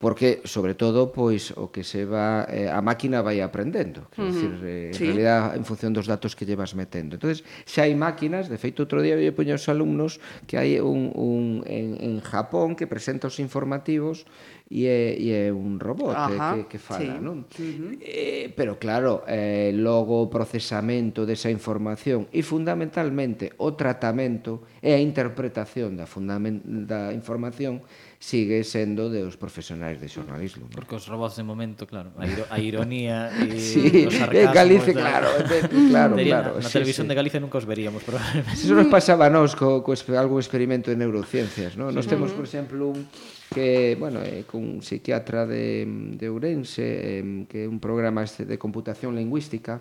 porque 0.00 0.40
sobre 0.48 0.72
todo 0.72 1.12
pois 1.12 1.52
o 1.60 1.68
que 1.68 1.84
se 1.84 2.08
va 2.08 2.48
eh, 2.48 2.72
a 2.72 2.80
máquina 2.80 3.20
vai 3.20 3.44
aprendendo, 3.44 4.08
quer 4.08 4.24
uh 4.24 4.24
-huh. 4.24 4.32
decir, 4.32 4.52
eh, 4.64 4.90
sí. 4.96 5.04
en 5.04 5.06
realidad 5.12 5.52
en 5.52 5.64
función 5.68 5.92
dos 5.92 6.08
datos 6.08 6.32
que 6.32 6.48
llevas 6.48 6.72
metendo. 6.72 7.20
Entonces, 7.20 7.44
xa 7.68 7.84
hai 7.84 7.92
máquinas, 7.92 8.48
de 8.48 8.56
feito 8.56 8.80
outro 8.80 9.04
día 9.04 9.20
eu 9.20 9.36
poño 9.36 9.52
aos 9.52 9.68
alumnos 9.68 10.16
que 10.48 10.56
hai 10.56 10.80
un, 10.80 11.12
un 11.12 11.60
en, 11.68 12.00
en 12.00 12.14
Japón 12.24 12.80
que 12.80 12.88
presenta 12.88 13.28
os 13.28 13.36
informativos 13.44 14.24
e 14.72 14.88
é, 14.88 15.18
e 15.20 15.26
é 15.36 15.44
un 15.52 15.76
robot 15.76 16.16
eh, 16.16 16.32
Ajá, 16.32 16.56
que, 16.64 16.64
que 16.72 16.78
fala, 16.80 17.18
sí. 17.18 17.20
non? 17.20 17.44
Uh 17.44 17.60
-huh. 17.60 17.92
eh, 18.00 18.48
pero 18.56 18.80
claro, 18.80 19.28
eh, 19.28 19.68
logo 19.76 20.24
o 20.24 20.32
procesamento 20.32 21.28
desa 21.28 21.52
información 21.52 22.24
e 22.32 22.40
fundamentalmente 22.40 23.52
o 23.60 23.76
tratamento 23.76 24.64
e 24.80 24.96
a 24.96 25.00
interpretación 25.02 26.00
da, 26.00 26.08
da 26.08 27.12
información 27.12 27.84
sigue 28.20 28.62
sendo 28.68 29.08
de 29.08 29.24
os 29.24 29.40
profesionais 29.40 29.96
de 29.96 30.04
xornalismo. 30.04 30.68
Non? 30.68 30.76
Porque 30.76 30.92
os 30.92 31.08
robots 31.08 31.40
de 31.40 31.42
momento, 31.42 31.88
claro, 31.88 32.12
a, 32.20 32.28
iro 32.28 32.44
a 32.52 32.60
ironía 32.60 33.32
e 33.32 33.56
sí, 33.72 34.04
os 34.04 34.12
sarcasmos... 34.12 34.52
Galicia, 34.52 34.92
da... 34.92 35.00
claro, 35.00 35.28
de, 35.40 35.58
claro, 35.88 36.14
claro. 36.20 36.50
Na, 36.52 36.60
na 36.60 36.68
sí, 36.68 36.76
televisión 36.76 37.08
sí. 37.08 37.10
de 37.10 37.16
Galicia 37.16 37.40
nunca 37.40 37.56
os 37.56 37.64
veríamos, 37.64 38.04
probablemente. 38.04 38.60
Eso 38.60 38.76
nos 38.76 38.92
pasaba 38.92 39.24
a 39.24 39.32
nós 39.32 39.56
co, 39.56 39.80
co 39.80 39.96
algún 40.20 40.36
experimento 40.36 40.92
de 40.92 41.00
neurociencias, 41.00 41.80
non? 41.80 41.96
Nos 41.96 42.04
sí. 42.04 42.12
temos, 42.12 42.28
por 42.36 42.44
exemplo, 42.44 42.92
un 42.92 43.08
que, 43.50 43.96
bueno, 43.98 44.20
eh, 44.20 44.44
é 44.44 44.46
cun 44.46 44.84
psiquiatra 44.84 45.48
de, 45.48 45.88
de 46.20 46.26
Ourense, 46.28 47.48
que 47.48 47.64
é 47.64 47.66
un 47.66 47.80
programa 47.80 48.20
este 48.20 48.44
de 48.44 48.60
computación 48.60 49.16
lingüística, 49.16 49.80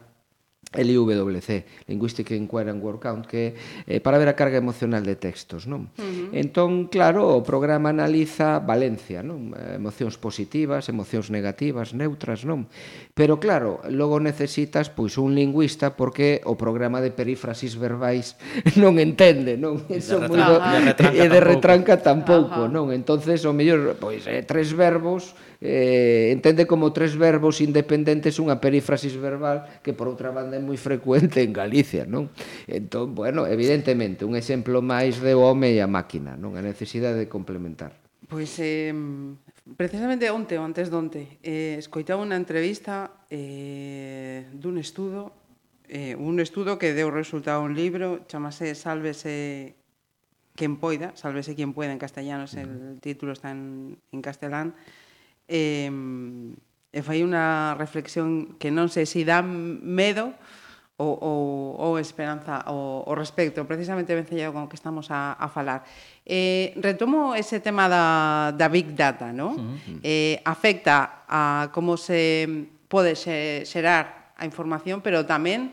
LWC, 0.72 1.65
Linguistic 1.88 2.30
Inquiry 2.32 2.69
and 2.69 2.84
Word 2.84 3.00
Count, 3.00 3.26
que 3.26 3.58
é 3.88 3.98
eh, 3.98 4.00
para 4.00 4.22
ver 4.22 4.30
a 4.30 4.38
carga 4.38 4.62
emocional 4.62 5.02
de 5.02 5.17
textos, 5.17 5.65
non? 5.65 5.89
Uh 5.98 6.30
-huh. 6.30 6.38
Entón, 6.38 6.86
claro, 6.93 7.34
o 7.34 7.41
programa 7.41 7.89
analiza 7.89 8.62
Valencia, 8.62 9.26
non? 9.26 9.58
Eh, 9.58 9.82
emocións 9.82 10.22
positivas, 10.22 10.86
emocións 10.86 11.34
negativas, 11.34 11.98
neutras, 11.98 12.45
non? 12.45 12.69
Pero 13.17 13.41
claro, 13.41 13.82
logo 13.89 14.22
necesitas 14.22 14.93
pois 14.93 15.17
un 15.17 15.34
lingüista 15.34 15.98
porque 15.98 16.45
o 16.45 16.54
programa 16.54 17.02
de 17.02 17.10
perífrasis 17.10 17.74
verbais 17.74 18.38
non 18.78 19.02
entende, 19.02 19.58
non? 19.58 19.82
Eso 19.89 20.22
de 20.22 20.30
retranca, 20.30 20.38
moi 20.38 20.45
do... 20.45 20.56
de 20.62 20.80
retranca, 20.86 21.17
e 21.17 21.26
de 21.26 21.39
retranca 21.41 21.93
tampouco, 21.98 22.69
tampouco 22.69 22.69
non? 22.69 22.93
Entonces, 22.93 23.41
o 23.41 23.58
mellor, 23.58 23.98
pois, 23.98 24.30
eh, 24.30 24.45
tres 24.45 24.78
verbos 24.78 25.34
eh, 25.62 26.32
entende 26.32 26.65
como 26.65 26.93
tres 26.95 27.19
verbos 27.19 27.60
independentes 27.60 28.39
unha 28.39 28.63
perífrasis 28.63 29.19
verbal 29.19 29.67
que 29.84 29.91
por 29.91 30.08
outra 30.08 30.32
banda 30.32 30.56
é 30.56 30.63
moi 30.63 30.80
frecuente 30.80 31.43
en 31.43 31.52
Galicia, 31.52 32.08
non? 32.08 32.32
Entón, 32.65 33.12
bueno, 33.12 33.43
evidentemente, 33.43 34.24
un 34.24 34.39
exemplo 34.39 34.80
máis 34.80 35.19
de 35.19 35.36
o 35.36 35.43
home 35.43 35.76
e 35.76 35.84
a 35.84 35.89
máquina, 35.91 36.39
non? 36.39 36.56
A 36.56 36.63
necesidade 36.63 37.19
de 37.19 37.28
complementar. 37.28 37.91
Pois 38.32 38.56
eh, 38.63 38.95
precisamente 39.76 40.32
onte, 40.32 40.56
ou 40.56 40.63
antes 40.63 40.88
donte, 40.88 41.41
eh, 41.43 41.76
escoitaba 41.76 42.24
unha 42.24 42.39
entrevista 42.39 43.26
eh, 43.28 44.48
dun 44.56 44.80
estudo 44.80 45.36
eh, 45.89 46.15
un 46.15 46.39
estudo 46.39 46.78
que 46.78 46.93
deu 46.93 47.10
resultado 47.10 47.65
un 47.65 47.74
libro, 47.74 48.24
chamase 48.30 48.78
Sálvese 48.78 49.76
quen 50.54 50.78
poida, 50.78 51.12
Sálvese 51.17 51.58
quen 51.58 51.74
poida 51.74 51.91
en 51.91 52.00
castellano, 52.00 52.45
uh 52.45 52.48
-huh. 52.48 52.93
el 52.93 53.02
título 53.02 53.34
está 53.34 53.52
en, 53.52 53.98
en 54.13 54.22
castelán, 54.22 54.78
e, 55.49 55.89
e 56.93 56.99
fai 57.01 57.25
unha 57.25 57.73
reflexión 57.75 58.55
que 58.62 58.69
non 58.69 58.88
sei 58.93 59.09
se 59.09 59.25
dá 59.25 59.41
medo 59.41 60.31
ou, 60.99 61.17
ou, 61.17 61.41
ou 61.79 61.91
esperanza 61.99 62.59
ao, 62.62 63.07
ao 63.07 63.15
respecto, 63.15 63.63
precisamente 63.65 64.13
vencellado 64.13 64.53
con 64.53 64.67
o 64.67 64.69
que 64.69 64.75
estamos 64.75 65.07
a, 65.09 65.33
a 65.33 65.47
falar. 65.47 65.88
Eh, 66.27 66.75
retomo 66.77 67.33
ese 67.33 67.63
tema 67.63 67.88
da, 67.88 68.51
da 68.53 68.67
Big 68.67 68.93
Data, 68.93 69.31
¿no? 69.31 69.55
Uh 69.55 69.79
-huh. 69.79 69.99
eh, 70.03 70.38
afecta 70.43 71.25
a 71.25 71.71
como 71.73 71.97
se 71.97 72.45
pode 72.91 73.15
xerar 73.15 74.35
a 74.35 74.43
información, 74.45 74.99
pero 74.99 75.23
tamén 75.23 75.71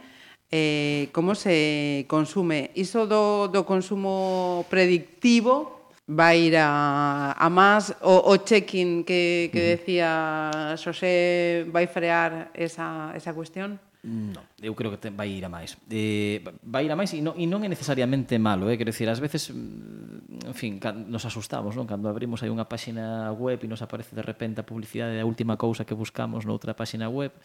eh, 0.54 1.10
como 1.10 1.34
se 1.34 2.06
consume. 2.06 2.70
Iso 2.78 3.10
do, 3.10 3.50
do 3.50 3.66
consumo 3.66 4.64
predictivo 4.70 5.75
vai 6.06 6.48
ir 6.48 6.56
a, 6.56 7.34
a 7.36 7.50
más. 7.50 7.94
O, 8.00 8.30
o 8.30 8.36
check-in 8.38 9.04
que, 9.04 9.50
que 9.52 9.76
decía 9.76 10.74
Xosé 10.78 11.66
vai 11.68 11.86
frear 11.86 12.50
esa, 12.54 13.12
esa 13.14 13.34
cuestión? 13.34 13.78
Non 14.06 14.38
eu 14.62 14.74
creo 14.74 14.90
que 14.90 14.96
te, 14.96 15.10
vai 15.10 15.28
ir 15.28 15.44
a 15.44 15.52
máis. 15.52 15.76
Eh, 15.90 16.40
vai 16.64 16.88
ir 16.88 16.92
a 16.92 16.96
máis 16.96 17.12
e 17.12 17.20
non, 17.20 17.36
e 17.36 17.44
non 17.44 17.60
é 17.60 17.68
necesariamente 17.68 18.40
malo, 18.40 18.72
eh? 18.72 18.80
quero 18.80 18.88
dicir, 18.88 19.04
ás 19.04 19.20
veces 19.20 19.52
mm, 19.52 20.48
en 20.48 20.56
fin, 20.56 20.80
nos 21.12 21.28
asustamos, 21.28 21.76
non? 21.76 21.84
Cando 21.84 22.08
abrimos 22.08 22.40
aí 22.40 22.48
unha 22.48 22.64
páxina 22.64 23.36
web 23.36 23.60
e 23.60 23.68
nos 23.68 23.84
aparece 23.84 24.16
de 24.16 24.24
repente 24.24 24.62
a 24.62 24.64
publicidade 24.64 25.12
da 25.12 25.28
última 25.28 25.60
cousa 25.60 25.84
que 25.84 25.92
buscamos 25.92 26.48
noutra 26.48 26.72
páxina 26.72 27.12
web. 27.12 27.36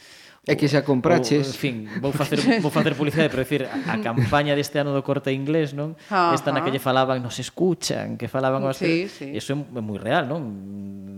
É 0.48 0.56
que 0.56 0.72
xa 0.72 0.88
compraches. 0.88 1.52
Ou, 1.52 1.52
en 1.52 1.60
fin, 1.60 1.76
vou 2.00 2.16
facer 2.16 2.40
vou 2.64 2.72
facer 2.72 2.96
publicidade, 2.96 3.28
pero 3.28 3.44
decir, 3.44 3.68
a, 3.68 3.76
a 3.92 4.00
campaña 4.00 4.56
deste 4.56 4.80
ano 4.80 4.96
do 4.96 5.04
corte 5.04 5.36
inglés, 5.36 5.76
non? 5.76 6.00
Ajá. 6.08 6.32
Esta 6.32 6.56
na 6.56 6.64
que 6.64 6.72
lle 6.72 6.80
falaban, 6.80 7.20
nos 7.20 7.44
escuchan, 7.44 8.16
que 8.16 8.32
falaban 8.32 8.64
as 8.64 8.80
sí, 8.80 9.12
sí. 9.12 9.36
Eso 9.36 9.52
é 9.52 9.84
moi 9.84 10.00
real, 10.00 10.32
non? 10.32 10.48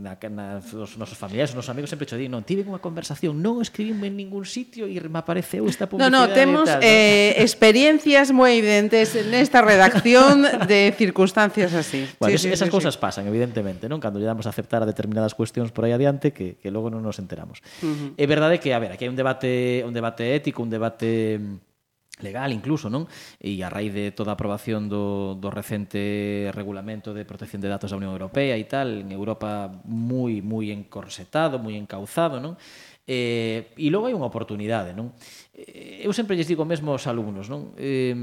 Na, 0.03 0.17
na, 0.27 0.59
os 0.59 0.99
nosos 0.99 1.15
familiares, 1.15 1.53
os 1.53 1.57
nosos 1.61 1.71
amigos 1.71 1.87
sempre 1.93 2.03
che 2.09 2.17
di, 2.19 2.27
non, 2.27 2.43
tive 2.43 2.65
unha 2.65 2.83
conversación, 2.83 3.39
non 3.39 3.63
escribimos 3.63 4.03
en 4.09 4.17
ningún 4.19 4.43
sitio 4.43 4.89
e 4.89 4.99
me 4.99 5.19
apareceu 5.21 5.63
esta 5.69 5.82
da 5.83 5.91
publicidade. 5.91 6.15
No, 6.15 6.27
no, 6.27 6.31
temos 6.31 6.71
tal, 6.71 6.79
eh, 6.79 7.35
experiencias 7.43 8.31
moi 8.31 8.55
evidentes 8.55 9.11
nesta 9.27 9.59
redacción 9.59 10.47
de 10.71 10.95
circunstancias 10.95 11.75
así. 11.75 12.07
Bueno, 12.23 12.39
sí, 12.39 12.39
es, 12.39 12.41
sí, 12.47 12.49
esas 12.55 12.71
sí, 12.71 12.73
cousas 12.73 12.95
sí. 12.95 13.03
pasan, 13.03 13.27
evidentemente, 13.27 13.91
non? 13.91 13.99
Cando 13.99 14.23
lle 14.23 14.29
damos 14.31 14.47
a 14.47 14.55
aceptar 14.55 14.79
a 14.79 14.87
determinadas 14.87 15.35
cuestións 15.35 15.75
por 15.75 15.83
aí 15.83 15.91
adiante 15.91 16.31
que, 16.31 16.55
que 16.55 16.71
logo 16.71 16.87
non 16.87 17.03
nos 17.03 17.19
enteramos. 17.19 17.59
Uh 17.83 17.91
-huh. 17.91 18.09
É 18.15 18.25
verdade 18.25 18.63
que, 18.63 18.71
a 18.71 18.79
ver, 18.79 18.95
aquí 18.95 19.03
hai 19.03 19.11
un 19.11 19.19
debate, 19.19 19.83
un 19.83 19.91
debate 19.91 20.31
ético, 20.31 20.63
un 20.63 20.71
debate 20.71 21.35
mm, 21.35 21.73
legal 22.21 22.53
incluso, 22.53 22.89
non? 22.89 23.09
E 23.41 23.57
a 23.65 23.69
raíz 23.69 23.91
de 23.91 24.13
toda 24.13 24.33
a 24.33 24.37
aprobación 24.37 24.85
do, 24.85 25.35
do 25.35 25.49
recente 25.49 26.49
regulamento 26.53 27.11
de 27.11 27.25
protección 27.25 27.59
de 27.59 27.69
datos 27.69 27.89
da 27.89 27.97
Unión 27.97 28.13
Europea 28.13 28.53
e 28.55 28.65
tal, 28.69 29.01
en 29.01 29.09
Europa 29.09 29.69
moi, 29.83 30.39
moi 30.45 30.69
encorsetado, 30.69 31.57
moi 31.57 31.73
encauzado, 31.73 32.37
non? 32.37 32.55
Eh, 33.03 33.75
e 33.75 33.91
logo 33.91 34.07
hai 34.07 34.15
unha 34.15 34.31
oportunidade, 34.31 34.95
non? 34.95 35.11
Eh, 35.51 36.07
Eu 36.07 36.15
sempre 36.15 36.39
lles 36.39 36.47
digo 36.47 36.63
mesmo 36.63 36.95
aos 36.95 37.03
alumnos, 37.03 37.51
non? 37.51 37.75
Eh, 37.75 38.15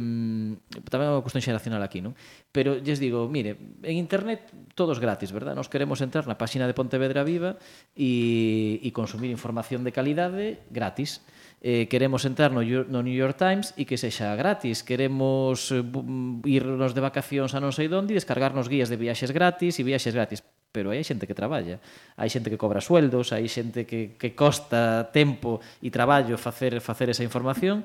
tamén 0.88 1.06
é 1.08 1.12
unha 1.12 1.20
cuestión 1.20 1.44
xeracional 1.44 1.84
aquí, 1.84 2.00
non? 2.00 2.16
Pero 2.48 2.80
lles 2.80 2.96
digo, 2.96 3.28
mire, 3.28 3.60
en 3.84 4.00
internet 4.00 4.48
todos 4.72 4.96
gratis, 4.96 5.36
verdad? 5.36 5.52
Nos 5.52 5.68
queremos 5.68 6.00
entrar 6.00 6.24
na 6.24 6.40
páxina 6.40 6.64
de 6.64 6.72
Pontevedra 6.72 7.28
Viva 7.28 7.60
e, 7.92 8.80
e 8.80 8.88
consumir 8.96 9.28
información 9.28 9.84
de 9.84 9.92
calidade 9.92 10.64
gratis. 10.72 11.20
Eh, 11.60 11.84
queremos 11.92 12.24
entrar 12.24 12.48
no, 12.48 12.64
no 12.64 13.04
New 13.04 13.12
York 13.12 13.36
Times 13.36 13.76
e 13.76 13.84
que 13.84 14.00
sexa 14.00 14.32
gratis. 14.32 14.80
Queremos 14.80 15.68
eh, 15.76 15.84
mm, 15.84 16.48
irnos 16.48 16.96
de 16.96 17.04
vacacións 17.04 17.52
a 17.52 17.60
non 17.60 17.76
sei 17.76 17.92
onde 17.92 18.16
e 18.16 18.18
descargarnos 18.20 18.72
guías 18.72 18.88
de 18.88 18.96
viaxes 18.96 19.28
gratis 19.28 19.76
e 19.76 19.84
viaxes 19.84 20.16
gratis 20.16 20.40
pero 20.70 20.94
hai 20.94 21.02
xente 21.02 21.26
que 21.26 21.34
traballa, 21.34 21.82
hai 22.14 22.30
xente 22.30 22.48
que 22.48 22.58
cobra 22.58 22.78
sueldos, 22.78 23.34
hai 23.34 23.50
xente 23.50 23.82
que, 23.84 24.14
que 24.14 24.38
costa 24.38 25.10
tempo 25.10 25.58
e 25.82 25.90
traballo 25.90 26.38
facer 26.38 26.78
facer 26.78 27.10
esa 27.10 27.26
información 27.26 27.82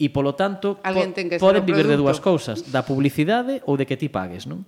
e 0.00 0.08
polo 0.08 0.32
tanto 0.38 0.80
po, 0.80 1.02
poden 1.42 1.62
vivir 1.66 1.84
de 1.90 1.98
dúas 1.98 2.22
cousas, 2.22 2.72
da 2.72 2.86
publicidade 2.86 3.60
ou 3.68 3.76
de 3.76 3.84
que 3.84 3.98
ti 3.98 4.08
pagues, 4.08 4.46
non? 4.46 4.64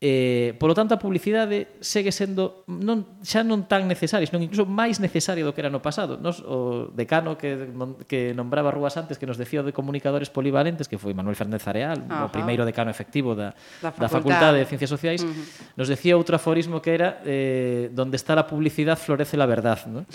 Eh, 0.00 0.56
polo 0.56 0.72
tanto, 0.72 0.96
a 0.96 0.98
publicidade 0.98 1.76
segue 1.84 2.08
sendo 2.08 2.64
non, 2.64 3.20
xa 3.20 3.44
non 3.44 3.68
tan 3.68 3.84
necesaria, 3.84 4.24
senón 4.24 4.48
incluso 4.48 4.64
máis 4.64 4.96
necesaria 4.96 5.44
do 5.44 5.52
que 5.52 5.60
era 5.60 5.68
no 5.68 5.84
pasado. 5.84 6.16
Nos, 6.16 6.40
o 6.40 6.88
decano 6.96 7.36
que, 7.36 7.68
que 8.08 8.32
nombraba 8.32 8.72
Rúas 8.72 8.96
antes, 8.96 9.20
que 9.20 9.28
nos 9.28 9.36
decía 9.36 9.60
de 9.60 9.76
comunicadores 9.76 10.32
polivalentes, 10.32 10.88
que 10.88 10.96
foi 10.96 11.12
Manuel 11.12 11.36
Fernández 11.36 11.68
Areal, 11.68 12.00
Ajá. 12.08 12.24
o 12.24 12.32
primeiro 12.32 12.64
decano 12.64 12.88
efectivo 12.88 13.36
da, 13.36 13.52
da, 13.84 13.92
facultade. 13.92 14.00
da 14.00 14.08
Facultade 14.08 14.56
de 14.56 14.66
Ciencias 14.72 14.88
Sociais, 14.88 15.20
uh 15.20 15.28
-huh. 15.28 15.76
nos 15.76 15.92
decía 15.92 16.16
outro 16.16 16.32
aforismo 16.32 16.80
que 16.80 16.96
era 16.96 17.20
eh, 17.28 17.92
donde 17.92 18.16
está 18.16 18.32
la 18.32 18.48
publicidad 18.48 18.96
florece 18.96 19.36
la 19.36 19.44
verdad. 19.44 19.84
¿no? 19.84 20.08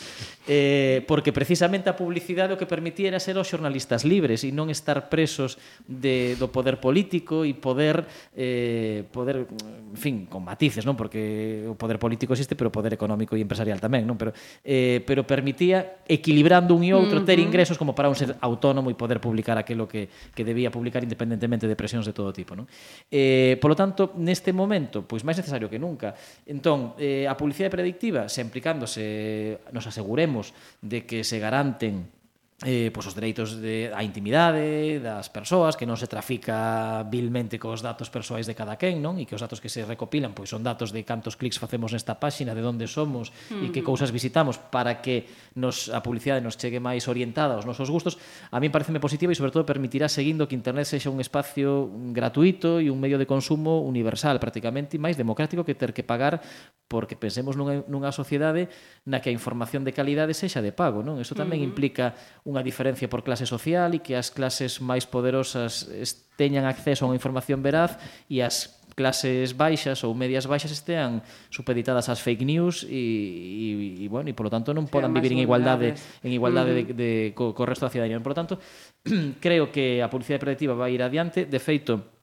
Eh, 0.49 1.05
porque 1.05 1.29
precisamente 1.29 1.93
a 1.93 1.95
publicidade 1.95 2.53
o 2.53 2.57
que 2.57 2.65
permitía 2.65 3.13
era 3.13 3.21
ser 3.21 3.37
os 3.37 3.45
xornalistas 3.45 4.01
libres 4.01 4.41
e 4.41 4.49
non 4.49 4.73
estar 4.73 5.13
presos 5.13 5.61
de, 5.85 6.33
do 6.41 6.49
poder 6.49 6.81
político 6.81 7.45
e 7.45 7.53
poder, 7.53 8.09
eh, 8.33 9.05
poder 9.13 9.45
en 9.75 9.97
fin, 9.97 10.15
con 10.25 10.43
matices, 10.43 10.87
non? 10.87 10.95
Porque 10.95 11.67
o 11.67 11.75
poder 11.75 11.99
político 11.99 12.33
existe, 12.33 12.55
pero 12.55 12.71
o 12.71 12.75
poder 12.75 12.95
económico 12.95 13.35
e 13.35 13.43
empresarial 13.43 13.83
tamén, 13.83 14.07
non? 14.07 14.15
Pero 14.15 14.31
eh 14.63 15.03
pero 15.03 15.27
permitía 15.27 16.01
equilibrando 16.07 16.73
un 16.73 16.83
e 16.87 16.95
outro 16.95 17.21
ter 17.27 17.37
ingresos 17.37 17.75
como 17.75 17.93
para 17.93 18.07
un 18.07 18.15
ser 18.15 18.39
autónomo 18.39 18.87
e 18.89 18.95
poder 18.95 19.19
publicar 19.19 19.59
aquilo 19.59 19.85
que 19.85 20.07
que 20.07 20.43
debía 20.47 20.71
publicar 20.71 21.03
independentemente 21.03 21.67
de 21.67 21.75
presións 21.75 22.07
de 22.07 22.15
todo 22.15 22.31
tipo, 22.31 22.55
non? 22.55 22.65
Eh, 23.11 23.59
polo 23.59 23.75
tanto, 23.75 24.15
neste 24.17 24.55
momento, 24.55 25.03
pois 25.03 25.27
máis 25.27 25.35
necesario 25.37 25.67
que 25.67 25.77
nunca. 25.77 26.15
Entón, 26.47 26.95
eh 26.97 27.27
a 27.27 27.35
publicidade 27.35 27.71
predictiva, 27.71 28.31
se 28.31 28.39
implicándose 28.39 29.59
nos 29.75 29.85
aseguremos 29.85 30.55
de 30.79 31.03
que 31.03 31.27
se 31.27 31.37
garanten 31.37 32.14
eh, 32.63 32.87
pois 32.95 33.03
os 33.03 33.11
dereitos 33.11 33.59
de, 33.59 33.91
a 33.91 33.99
intimidade 33.99 35.03
das 35.03 35.27
persoas, 35.27 35.75
que 35.75 35.83
non 35.83 35.99
se 35.99 36.07
trafica 36.07 37.03
vilmente 37.03 37.59
cos 37.59 37.83
datos 37.83 38.07
persoais 38.07 38.47
de 38.47 38.55
cada 38.55 38.79
quen, 38.79 39.03
non? 39.03 39.19
E 39.19 39.27
que 39.27 39.35
os 39.35 39.43
datos 39.43 39.59
que 39.59 39.67
se 39.67 39.83
recopilan 39.83 40.31
pois 40.31 40.55
son 40.55 40.63
datos 40.63 40.95
de 40.95 41.03
cantos 41.03 41.35
clics 41.35 41.59
facemos 41.59 41.91
nesta 41.91 42.15
páxina, 42.15 42.55
de 42.55 42.63
onde 42.63 42.87
somos 42.87 43.35
mm. 43.51 43.59
e 43.59 43.67
que 43.75 43.83
cousas 43.83 44.15
visitamos 44.15 44.55
para 44.55 45.03
que 45.03 45.27
nos 45.59 45.91
a 45.91 45.99
publicidade 45.99 46.39
nos 46.39 46.55
chegue 46.55 46.79
máis 46.79 47.11
orientada 47.11 47.59
aos 47.59 47.67
nosos 47.67 47.91
gustos. 47.91 48.15
A 48.55 48.63
mí 48.63 48.71
pareceme 48.71 49.03
positiva 49.03 49.35
e 49.35 49.37
sobre 49.37 49.51
todo 49.51 49.67
permitirá 49.67 50.07
seguindo 50.07 50.47
que 50.47 50.55
internet 50.55 50.87
sexa 50.87 51.11
un 51.11 51.19
espacio 51.19 51.91
gratuito 52.15 52.79
e 52.79 52.87
un 52.87 53.03
medio 53.03 53.19
de 53.19 53.27
consumo 53.27 53.83
universal, 53.83 54.39
prácticamente, 54.39 54.95
e 54.95 55.03
máis 55.03 55.19
democrático 55.19 55.67
que 55.67 55.75
ter 55.75 55.91
que 55.91 56.07
pagar 56.07 56.39
porque 56.87 57.19
pensemos 57.19 57.59
nunha, 57.59 57.83
nunha 57.91 58.15
sociedade 58.15 58.71
na 59.03 59.19
que 59.19 59.27
a 59.27 59.35
información 59.35 59.83
de 59.83 59.91
calidade 59.91 60.31
sexa 60.31 60.63
de 60.63 60.71
pago, 60.71 61.03
non? 61.03 61.19
Eso 61.19 61.35
tamén 61.35 61.59
mm. 61.59 61.67
implica 61.67 62.15
unha 62.45 62.61
diferencia 62.61 63.09
por 63.09 63.25
clase 63.25 63.49
social 63.49 63.89
e 63.97 64.05
que 64.05 64.13
as 64.13 64.29
clases 64.29 64.77
máis 64.77 65.09
poderosas 65.09 65.89
teñan 66.37 66.69
acceso 66.69 67.03
a 67.03 67.09
unha 67.09 67.17
información 67.17 67.65
veraz 67.65 67.97
e 68.29 68.45
as 68.45 68.85
clases 68.95 69.57
baixas 69.57 70.05
ou 70.07 70.15
medias 70.15 70.47
baixas 70.47 70.71
estean 70.71 71.19
supeditadas 71.51 72.07
ás 72.07 72.23
fake 72.23 72.47
news 72.47 72.87
e, 72.87 72.95
e, 72.95 73.67
e 74.03 74.07
bueno, 74.07 74.31
e 74.31 74.33
polo 74.37 74.47
tanto 74.47 74.71
non 74.71 74.87
podan 74.87 75.11
vivir 75.11 75.35
en 75.35 75.43
igualdade 75.43 75.99
en 76.23 76.31
igualdade 76.31 76.71
mm. 76.71 76.77
de, 76.77 76.83
de, 76.95 77.11
co, 77.35 77.51
co 77.51 77.67
resto 77.67 77.89
da 77.89 77.91
cidadanía. 77.91 78.23
Por 78.23 78.31
lo 78.31 78.39
tanto, 78.39 78.55
creo 79.43 79.67
que 79.67 79.99
a 79.99 80.07
publicidade 80.07 80.45
predictiva 80.47 80.79
vai 80.79 80.95
ir 80.95 81.03
adiante. 81.03 81.43
De 81.43 81.59
feito, 81.59 82.14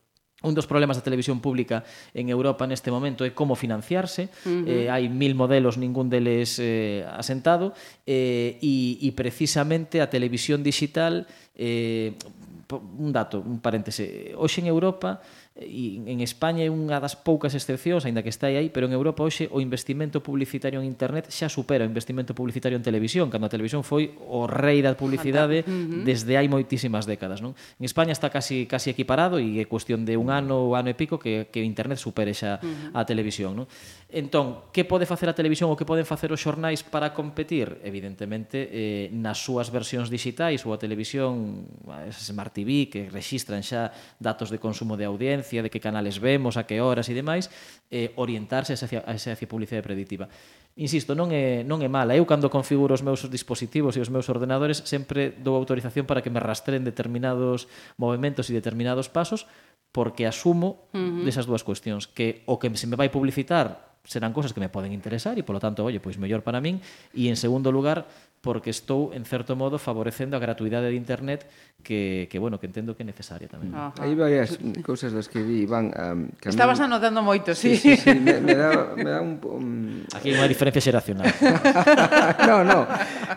Un 0.42 0.55
dos 0.55 0.66
problemas 0.66 0.98
da 0.98 1.07
televisión 1.07 1.40
pública 1.40 1.87
en 2.12 2.28
Europa 2.28 2.66
neste 2.66 2.90
momento 2.90 3.24
é 3.24 3.31
como 3.31 3.55
financiarse. 3.55 4.28
Uh 4.44 4.62
-huh. 4.62 4.68
eh, 4.68 4.87
hai 4.90 5.07
mil 5.09 5.35
modelos, 5.38 5.78
ningún 5.78 6.11
deles 6.11 6.59
eh, 6.59 7.07
asentado. 7.14 7.72
Eh, 8.07 8.59
e, 8.59 8.98
e 9.00 9.09
precisamente 9.14 10.02
a 10.02 10.11
televisión 10.11 10.62
digital... 10.62 11.26
Eh, 11.55 12.14
un 12.72 13.12
dato, 13.12 13.44
un 13.44 13.61
paréntese. 13.61 14.33
Hoxe 14.33 14.64
en 14.64 14.66
Europa 14.66 15.20
e 15.53 16.01
en 16.09 16.25
España 16.25 16.65
é 16.65 16.73
unha 16.73 16.97
das 16.97 17.12
poucas 17.12 17.53
excepcións, 17.53 18.09
aínda 18.09 18.25
que 18.25 18.33
está 18.33 18.49
aí, 18.49 18.73
pero 18.73 18.88
en 18.88 18.97
Europa 18.97 19.21
hoxe 19.21 19.53
o 19.53 19.61
investimento 19.61 20.25
publicitario 20.25 20.81
en 20.81 20.88
internet 20.88 21.29
xa 21.29 21.53
supera 21.53 21.85
o 21.85 21.88
investimento 21.88 22.33
publicitario 22.33 22.81
en 22.81 22.85
televisión, 22.85 23.29
cando 23.29 23.45
a 23.45 23.53
televisión 23.53 23.85
foi 23.85 24.17
o 24.17 24.49
rei 24.49 24.81
da 24.81 24.97
publicidade 24.97 25.61
uh 25.61 25.69
-huh. 25.69 26.09
desde 26.09 26.41
hai 26.41 26.49
moitísimas 26.49 27.05
décadas, 27.05 27.45
non? 27.45 27.53
En 27.77 27.85
España 27.85 28.17
está 28.17 28.33
casi 28.33 28.65
casi 28.65 28.88
equiparado 28.88 29.37
e 29.37 29.61
é 29.61 29.69
cuestión 29.69 30.09
de 30.09 30.17
un 30.17 30.33
ano 30.33 30.73
ou 30.73 30.73
ano 30.73 30.88
e 30.88 30.97
pico 30.97 31.21
que 31.21 31.53
que 31.53 31.61
internet 31.61 32.01
supere 32.01 32.33
xa 32.33 32.57
uh 32.57 32.65
-huh. 32.65 32.97
a 32.97 33.05
televisión, 33.05 33.53
non? 33.53 33.67
Entón, 34.09 34.73
que 34.73 34.88
pode 34.88 35.05
facer 35.05 35.29
a 35.29 35.37
televisión 35.37 35.69
ou 35.69 35.77
que 35.77 35.88
poden 35.88 36.09
facer 36.09 36.33
os 36.33 36.41
xornais 36.41 36.81
para 36.81 37.12
competir? 37.12 37.81
Evidentemente, 37.85 38.69
eh, 38.73 39.12
nas 39.12 39.41
súas 39.41 39.69
versións 39.69 40.09
digitais 40.09 40.65
ou 40.65 40.73
a 40.73 40.81
televisión, 40.81 41.65
a 41.88 42.09
Smart 42.12 42.53
TV, 42.57 42.88
que 42.88 43.09
rexistran 43.12 43.61
xa 43.61 43.93
datos 44.17 44.49
de 44.49 44.57
consumo 44.57 44.97
de 44.97 45.05
audiencia, 45.05 45.41
de 45.42 45.68
que 45.68 45.83
canales 45.83 46.22
vemos, 46.22 46.57
a 46.57 46.64
que 46.64 46.81
horas 46.81 47.11
e 47.11 47.14
demais, 47.14 47.50
eh, 47.90 48.14
orientarse 48.16 48.72
hacia, 48.72 49.02
hacia 49.02 49.35
a 49.35 49.48
publicidade 49.50 49.83
predictiva. 49.83 50.31
Insisto, 50.72 51.12
non 51.12 51.28
é, 51.37 51.61
non 51.68 51.85
é 51.85 51.90
mala. 51.92 52.16
Eu, 52.16 52.24
cando 52.24 52.48
configuro 52.48 52.96
os 52.96 53.05
meus 53.05 53.28
dispositivos 53.28 53.98
e 53.98 54.00
os 54.00 54.09
meus 54.09 54.33
ordenadores, 54.33 54.81
sempre 54.88 55.37
dou 55.37 55.52
autorización 55.52 56.09
para 56.09 56.24
que 56.24 56.33
me 56.33 56.40
rastren 56.40 56.81
determinados 56.81 57.68
movimentos 58.00 58.48
e 58.48 58.57
determinados 58.57 59.12
pasos, 59.12 59.44
porque 59.92 60.24
asumo 60.24 60.88
uh 60.96 60.96
-huh. 60.96 61.24
desas 61.28 61.44
dúas 61.44 61.61
cuestións, 61.61 62.09
que 62.09 62.40
o 62.48 62.57
que 62.57 62.72
se 62.72 62.88
me 62.88 62.96
vai 62.96 63.12
publicitar 63.12 63.91
serán 64.05 64.35
cousas 64.35 64.53
que 64.53 64.61
me 64.61 64.69
poden 64.69 64.93
interesar 64.93 65.38
e, 65.38 65.47
polo 65.47 65.62
tanto, 65.62 65.87
oye, 65.87 66.03
pois 66.03 66.19
mellor 66.19 66.43
para 66.43 66.59
min. 66.59 66.83
E, 67.15 67.31
en 67.31 67.38
segundo 67.38 67.71
lugar, 67.71 68.07
porque 68.43 68.75
estou, 68.75 69.15
en 69.15 69.23
certo 69.23 69.55
modo, 69.55 69.79
favorecendo 69.79 70.35
a 70.35 70.43
gratuidade 70.43 70.91
de 70.91 70.99
Internet 70.99 71.47
que, 71.83 72.27
que 72.31 72.38
bueno, 72.38 72.59
que 72.59 72.67
entendo 72.67 72.94
que 72.98 73.03
é 73.03 73.07
necesaria 73.07 73.46
tamén. 73.46 73.71
Ajá. 73.71 73.94
Hai 74.03 74.15
varias 74.19 74.59
cousas 74.83 75.15
das 75.15 75.31
que 75.31 75.42
vi, 75.42 75.63
Iván... 75.63 75.94
Um, 75.94 76.31
que 76.42 76.50
Estabas 76.50 76.83
mí... 76.83 76.90
anotando 76.90 77.23
moito, 77.23 77.55
sí. 77.55 77.79
sí, 77.79 77.94
sí, 77.94 78.11
sí. 78.11 78.19
Me, 78.19 78.42
me, 78.42 78.55
dá, 78.59 78.98
me 78.98 79.11
dá 79.11 79.23
un... 79.23 79.38
Um... 79.42 80.03
Aquí 80.11 80.35
hai 80.35 80.42
unha 80.42 80.50
diferencia 80.50 80.83
xeracional. 80.83 81.31
no, 82.50 82.67
no, 82.67 82.87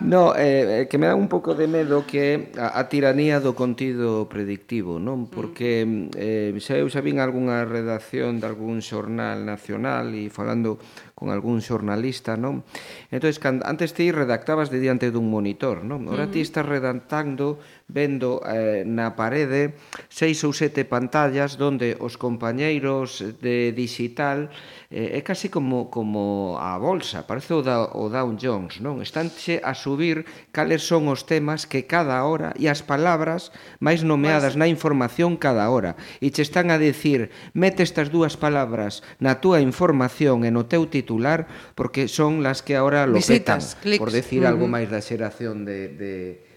no 0.02 0.22
eh, 0.34 0.90
que 0.90 0.98
me 0.98 1.06
dá 1.06 1.14
un 1.14 1.30
pouco 1.30 1.54
de 1.54 1.70
medo 1.70 2.06
que 2.10 2.54
a, 2.58 2.78
a 2.78 2.90
tiranía 2.90 3.38
do 3.38 3.54
contido 3.54 4.26
predictivo, 4.26 4.98
non? 4.98 5.26
Mm. 5.26 5.34
Porque 5.34 5.70
eh, 6.18 6.50
xa 6.58 6.82
eu 6.82 6.90
xa 6.90 7.06
vin 7.06 7.22
algunha 7.22 7.62
redacción 7.66 8.42
de 8.42 8.46
algún 8.50 8.82
xornal 8.82 9.46
nacional 9.46 10.14
e 10.18 10.34
falando 10.34 10.55
falando 10.56 10.80
con 11.16 11.32
algún 11.32 11.60
xornalista, 11.62 12.36
non? 12.36 12.64
Entón, 13.12 13.64
antes 13.64 13.92
ti 13.96 14.12
redactabas 14.12 14.72
de 14.72 14.80
diante 14.80 15.12
dun 15.12 15.28
monitor, 15.28 15.84
non? 15.84 16.08
Ora 16.08 16.24
uh 16.24 16.28
-huh. 16.28 16.32
ti 16.32 16.40
estás 16.44 16.64
redactando 16.68 17.60
vendo 17.88 18.42
eh, 18.42 18.82
na 18.82 19.14
parede 19.14 19.78
seis 20.10 20.42
ou 20.42 20.58
sete 20.58 20.90
pantallas 20.90 21.54
donde 21.54 21.94
os 22.02 22.18
compañeiros 22.18 23.22
de 23.46 23.70
digital 23.78 24.50
eh, 24.90 25.18
é 25.18 25.22
casi 25.22 25.54
como, 25.54 25.94
como 25.94 26.58
a 26.58 26.82
bolsa, 26.82 27.30
parece 27.30 27.54
o, 27.54 27.62
da, 27.62 27.86
o 27.94 28.10
Dow 28.10 28.34
Jones, 28.42 28.82
non? 28.82 29.06
Estánche 29.06 29.62
a 29.62 29.78
subir 29.78 30.26
cales 30.50 30.82
son 30.82 31.06
os 31.14 31.30
temas 31.30 31.70
que 31.70 31.86
cada 31.86 32.26
hora 32.26 32.58
e 32.58 32.66
as 32.66 32.82
palabras 32.82 33.54
máis 33.78 34.02
nomeadas 34.02 34.58
pois. 34.58 34.62
na 34.62 34.68
información 34.68 35.38
cada 35.38 35.70
hora. 35.70 35.94
E 36.26 36.34
che 36.34 36.42
están 36.42 36.74
a 36.74 36.82
decir, 36.82 37.30
mete 37.54 37.86
estas 37.86 38.10
dúas 38.10 38.34
palabras 38.34 39.06
na 39.22 39.38
túa 39.38 39.62
información 39.62 40.42
e 40.42 40.50
no 40.50 40.66
teu 40.66 40.90
titular 40.90 41.46
porque 41.78 42.10
son 42.10 42.42
las 42.42 42.66
que 42.66 42.74
ahora 42.74 43.06
lo 43.06 43.22
Visitas, 43.22 43.78
petan, 43.78 43.82
clics. 43.86 44.02
por 44.02 44.10
decir 44.10 44.42
uh 44.42 44.50
-huh. 44.50 44.52
algo 44.58 44.66
máis 44.66 44.90
da 44.90 45.06
xeración 45.06 45.70
de, 45.70 45.94
de 45.94 46.14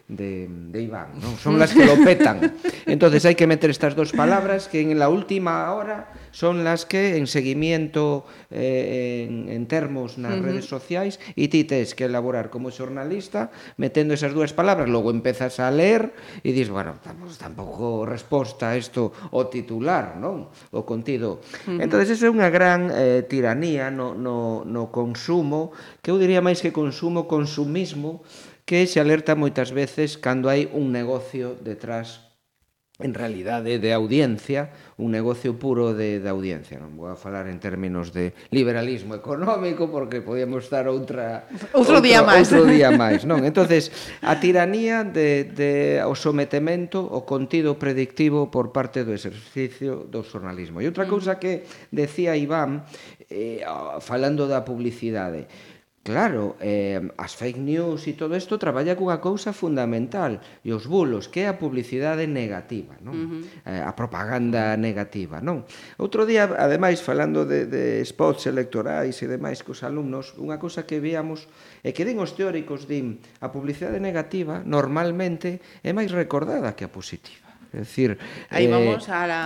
de, 0.08 0.48
de 0.48 0.82
Iván, 0.82 1.12
non? 1.20 1.36
Son 1.36 1.56
las 1.60 1.76
que 1.76 1.84
lo 1.84 2.00
petan. 2.00 2.56
Entonces 2.88 3.28
hai 3.28 3.36
que 3.36 3.44
meter 3.44 3.68
estas 3.68 3.92
dos 3.92 4.16
palabras 4.16 4.66
que 4.66 4.80
en 4.80 4.96
la 4.96 5.12
última 5.12 5.68
hora 5.76 6.08
son 6.30 6.64
las 6.64 6.86
que 6.86 7.16
en 7.16 7.26
seguimiento 7.26 8.26
eh, 8.50 9.26
en, 9.28 9.48
en 9.48 9.66
termos 9.66 10.18
nas 10.18 10.36
uh 10.36 10.42
-huh. 10.42 10.46
redes 10.46 10.66
sociais 10.66 11.20
e 11.36 11.48
ti 11.48 11.64
tes 11.64 11.94
que 11.94 12.06
elaborar 12.06 12.50
como 12.50 12.70
xornalista 12.70 13.50
metendo 13.76 14.14
esas 14.14 14.34
dúas 14.34 14.52
palabras, 14.52 14.88
logo 14.88 15.10
empezas 15.10 15.60
a 15.60 15.70
ler 15.70 16.12
e 16.44 16.52
dis, 16.52 16.68
bueno, 16.68 16.96
estamos 16.98 17.36
tampouco 17.38 18.04
resposta 18.06 18.70
a 18.70 18.76
isto 18.76 19.12
o 19.32 19.48
titular, 19.48 20.16
non? 20.16 20.52
O 20.72 20.84
contido. 20.84 21.40
Uh 21.66 21.76
-huh. 21.76 21.82
entonces 21.82 22.14
eso 22.14 22.28
é 22.28 22.30
unha 22.30 22.52
gran 22.52 22.92
eh, 22.92 23.24
tiranía 23.24 23.90
no, 23.90 24.14
no, 24.14 24.64
no 24.64 24.92
consumo, 24.92 25.72
que 26.02 26.10
eu 26.10 26.18
diría 26.20 26.44
máis 26.44 26.60
que 26.60 26.72
consumo, 26.72 27.26
consumismo, 27.26 28.22
que 28.68 28.84
se 28.84 29.00
alerta 29.00 29.32
moitas 29.32 29.72
veces 29.72 30.20
cando 30.20 30.52
hai 30.52 30.68
un 30.76 30.92
negocio 30.92 31.56
detrás 31.64 32.27
en 33.00 33.14
realidade 33.14 33.78
de 33.78 33.92
audiencia, 33.92 34.70
un 34.96 35.12
negocio 35.12 35.56
puro 35.56 35.94
de, 35.94 36.18
de 36.18 36.28
audiencia. 36.28 36.82
Non 36.82 36.98
vou 36.98 37.06
a 37.06 37.14
falar 37.14 37.46
en 37.46 37.62
términos 37.62 38.10
de 38.10 38.34
liberalismo 38.50 39.14
económico 39.14 39.86
porque 39.86 40.18
podíamos 40.18 40.66
estar 40.66 40.90
outra 40.90 41.46
outro, 41.78 41.78
outro 41.78 41.98
día 42.02 42.26
máis. 42.26 42.50
Outro 42.50 42.66
día 42.66 42.90
máis, 42.90 43.22
non? 43.22 43.46
Entonces, 43.46 43.94
a 44.18 44.42
tiranía 44.42 45.06
de, 45.06 45.46
de 45.46 46.02
o 46.02 46.18
sometemento 46.18 46.98
o 46.98 47.22
contido 47.22 47.78
predictivo 47.78 48.50
por 48.50 48.74
parte 48.74 49.06
do 49.06 49.14
exercicio 49.14 50.02
do 50.02 50.26
xornalismo. 50.26 50.82
E 50.82 50.90
outra 50.90 51.06
mm. 51.06 51.10
cousa 51.14 51.38
que 51.38 51.70
decía 51.94 52.34
Iván 52.34 52.82
eh, 53.30 53.62
falando 54.02 54.50
da 54.50 54.66
publicidade 54.66 55.46
Claro, 56.08 56.56
eh, 56.56 57.04
as 57.20 57.36
fake 57.36 57.60
news 57.60 58.08
e 58.08 58.16
todo 58.16 58.32
isto 58.32 58.56
traballa 58.56 58.96
cunha 58.96 59.20
cousa 59.20 59.52
fundamental 59.52 60.40
e 60.64 60.72
os 60.72 60.88
bulos, 60.88 61.28
que 61.28 61.44
é 61.44 61.52
a 61.52 61.60
publicidade 61.60 62.24
negativa, 62.24 62.96
non? 63.04 63.12
Uh 63.12 63.24
-huh. 63.28 63.68
eh, 63.68 63.84
a 63.84 63.92
propaganda 63.92 64.72
negativa, 64.80 65.44
non? 65.44 65.68
Outro 66.00 66.24
día, 66.24 66.48
ademais, 66.48 67.04
falando 67.04 67.44
de, 67.44 67.68
de 67.68 68.00
spots 68.08 68.48
electorais 68.48 69.20
e 69.20 69.28
demais 69.28 69.60
cos 69.60 69.84
alumnos, 69.84 70.32
unha 70.40 70.56
cousa 70.56 70.88
que 70.88 70.96
víamos 70.96 71.44
é 71.84 71.92
que 71.92 72.08
din 72.08 72.16
os 72.24 72.32
teóricos, 72.32 72.88
din, 72.88 73.20
a 73.44 73.52
publicidade 73.52 74.00
negativa 74.00 74.64
normalmente 74.64 75.60
é 75.84 75.92
máis 75.92 76.08
recordada 76.08 76.72
que 76.72 76.88
a 76.88 76.90
positiva. 76.90 77.47
É 77.68 77.84
dicir, 77.84 78.16
aí 78.48 78.64
eh, 78.64 78.72
vamos 78.72 79.04
a 79.12 79.28
la 79.28 79.42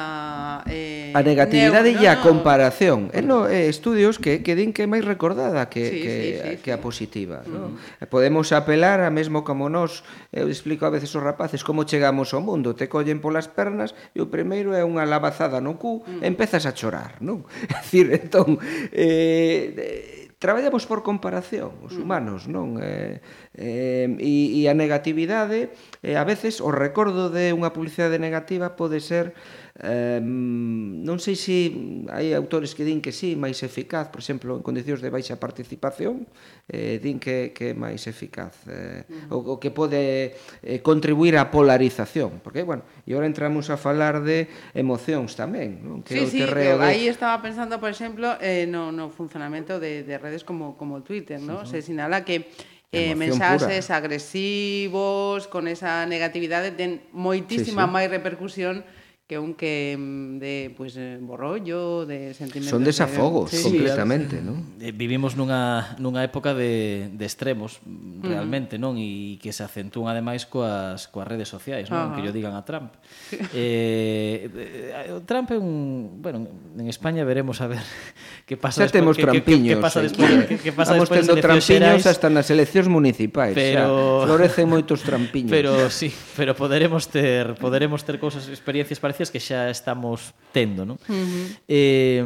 eh, 0.71 1.11
a 1.11 1.27
negatividade 1.27 1.91
neuro, 1.91 2.07
e 2.07 2.07
a 2.07 2.23
comparación. 2.23 3.11
No, 3.11 3.19
no. 3.19 3.19
Eh, 3.19 3.23
no, 3.27 3.39
eh, 3.51 3.67
estudios 3.67 4.23
que 4.23 4.47
que 4.47 4.55
din 4.55 4.71
que 4.71 4.87
é 4.87 4.89
máis 4.89 5.03
recordada 5.03 5.67
que 5.67 5.83
sí, 5.91 5.99
que 5.99 6.11
sí, 6.15 6.29
sí, 6.39 6.51
que 6.63 6.71
a 6.71 6.79
positiva, 6.79 7.43
sí. 7.43 7.51
no? 7.51 7.75
Mm. 7.75 7.99
Eh, 7.99 8.07
podemos 8.07 8.55
apelar 8.55 9.03
a 9.03 9.11
mesmo 9.11 9.43
como 9.43 9.67
nós, 9.67 10.07
eu 10.31 10.47
explico 10.47 10.87
a 10.87 10.95
veces 10.95 11.11
aos 11.19 11.27
rapaces 11.27 11.67
como 11.67 11.83
chegamos 11.83 12.31
ao 12.31 12.39
mundo, 12.39 12.79
te 12.79 12.87
collen 12.87 13.19
polas 13.19 13.51
pernas 13.51 13.91
e 14.15 14.23
o 14.23 14.31
primeiro 14.31 14.71
é 14.71 14.87
unha 14.87 15.03
lavazada 15.03 15.59
no 15.59 15.75
cu, 15.75 16.07
mm. 16.07 16.23
empezas 16.23 16.63
a 16.63 16.79
chorar, 16.79 17.19
non? 17.19 17.43
É 17.67 17.75
dicir, 17.83 18.07
entón 18.15 18.63
eh 18.95 20.22
traballamos 20.43 20.91
por 20.91 21.07
comparación, 21.07 21.71
os 21.87 21.95
mm. 21.95 22.03
humanos, 22.03 22.51
non? 22.51 22.75
Eh, 22.83 23.23
eh, 23.55 24.11
e, 24.19 24.59
e 24.59 24.61
a 24.67 24.75
negatividade, 24.75 25.71
eh, 26.03 26.19
a 26.19 26.27
veces, 26.27 26.59
o 26.59 26.75
recordo 26.75 27.31
de 27.31 27.55
unha 27.55 27.71
publicidade 27.71 28.19
negativa 28.19 28.75
pode 28.75 28.99
ser 28.99 29.39
Eh, 29.81 30.21
non 30.21 31.17
sei 31.17 31.33
se 31.33 31.73
hai 32.13 32.37
autores 32.37 32.77
que 32.77 32.85
din 32.85 33.01
que 33.01 33.09
sí, 33.09 33.41
máis 33.41 33.57
eficaz, 33.65 34.13
por 34.13 34.21
exemplo, 34.21 34.53
en 34.53 34.61
condicións 34.61 35.01
de 35.01 35.09
baixa 35.09 35.41
participación, 35.41 36.29
eh, 36.69 37.01
din 37.01 37.17
que, 37.17 37.57
que 37.57 37.73
é 37.73 37.75
máis 37.75 38.05
eficaz, 38.05 38.53
eh, 38.69 39.09
uh 39.33 39.33
-huh. 39.33 39.57
o, 39.57 39.57
o 39.57 39.61
que 39.63 39.73
pode 39.73 40.37
eh, 40.61 40.79
contribuir 40.85 41.41
á 41.41 41.49
polarización, 41.49 42.45
porque, 42.45 42.69
bueno, 42.69 42.85
e 43.09 43.17
agora 43.17 43.25
entramos 43.25 43.73
a 43.73 43.81
falar 43.81 44.21
de 44.21 44.53
emocións 44.77 45.33
tamén, 45.41 45.81
non? 45.81 46.05
Que 46.05 46.29
sí, 46.29 46.37
o 46.37 46.45
terreo 46.45 46.77
sí, 46.77 46.85
de... 46.85 46.89
aí 46.93 47.03
estaba 47.09 47.41
pensando, 47.41 47.81
por 47.81 47.89
exemplo, 47.89 48.37
eh, 48.45 48.69
no, 48.69 48.93
no 48.93 49.09
funcionamento 49.09 49.81
de, 49.81 50.05
de 50.05 50.21
redes 50.21 50.45
como, 50.45 50.77
como 50.77 51.01
Twitter, 51.01 51.41
¿no? 51.41 51.65
Uh 51.65 51.65
-huh. 51.65 51.73
Se 51.73 51.81
sinala 51.81 52.29
que 52.29 52.45
eh, 52.93 53.17
mensaxes 53.17 53.89
pura. 53.89 53.97
agresivos, 53.97 55.49
con 55.49 55.65
esa 55.65 56.05
negatividade, 56.05 56.77
ten 56.77 57.01
moitísima 57.17 57.85
sí, 57.85 57.89
sí. 57.89 57.95
máis 57.97 58.13
repercusión 58.13 58.85
que 59.27 59.39
un 59.39 59.55
que 59.55 59.97
mm, 59.99 60.39
de 60.39 60.75
pues 60.77 60.97
eh, 60.97 61.19
borrollo, 61.21 62.05
de 62.05 62.35
sentimentos 62.35 62.71
Son 62.71 62.85
desafogos 62.85 63.51
de... 63.51 63.57
sí, 63.57 63.65
completamente, 63.65 64.39
sí. 64.39 64.45
non? 64.45 64.77
Eh, 64.83 64.93
vivimos 64.93 65.39
nunha 65.39 65.95
nunha 66.03 66.27
época 66.27 66.53
de 66.53 67.09
de 67.09 67.25
extremos 67.25 67.81
realmente, 68.21 68.77
uh 68.77 68.83
-huh. 68.83 68.93
non? 68.93 69.01
E 69.01 69.39
que 69.39 69.55
se 69.55 69.63
acentúan 69.63 70.11
ademais 70.11 70.45
coas 70.45 71.07
coas 71.09 71.25
redes 71.31 71.47
sociais, 71.49 71.89
non? 71.89 71.97
Uh 71.97 72.05
-huh. 72.11 72.15
Que 72.19 72.21
yo 72.27 72.31
digan 72.35 72.59
a 72.59 72.67
Trump. 72.67 72.93
Eh, 73.53 74.49
eh 74.49 75.21
Trump 75.29 75.51
é 75.53 75.59
un, 75.59 76.19
bueno, 76.19 76.49
en 76.79 76.89
España 76.89 77.23
veremos 77.23 77.61
a 77.61 77.69
ver 77.69 77.85
que 78.49 78.57
pasa 78.59 78.85
xa 78.85 78.93
temos 78.93 79.17
que. 79.17 79.25
Que, 79.25 79.41
que 79.41 79.77
pasa 79.79 80.03
despois, 80.03 80.29
que, 80.51 80.57
que 80.59 80.73
pasa 80.73 80.93
Vamos 80.93 81.09
despois 81.09 81.25
tendo 81.25 81.39
trampiños 81.39 81.69
xerais, 81.69 82.05
hasta 82.05 82.27
nas 82.27 82.49
eleccións 82.51 82.91
municipais, 82.91 83.55
pero... 83.55 84.25
xa 84.25 84.27
florecen 84.27 84.67
moitos 84.67 85.01
trampiños. 85.07 85.53
Pero 85.63 85.91
sí, 85.93 86.11
pero 86.35 86.57
poderemos 86.57 87.07
ter 87.13 87.55
poderemos 87.61 88.03
ter 88.03 88.17
cousas 88.19 88.49
experiencias 88.49 88.99
para 88.99 89.12
carencias 89.13 89.31
que 89.31 89.41
xa 89.41 89.69
estamos 89.69 90.33
tendo, 90.53 90.85
non? 90.89 90.97
Uh 91.09 91.13
-huh. 91.13 91.47
eh, 91.69 92.25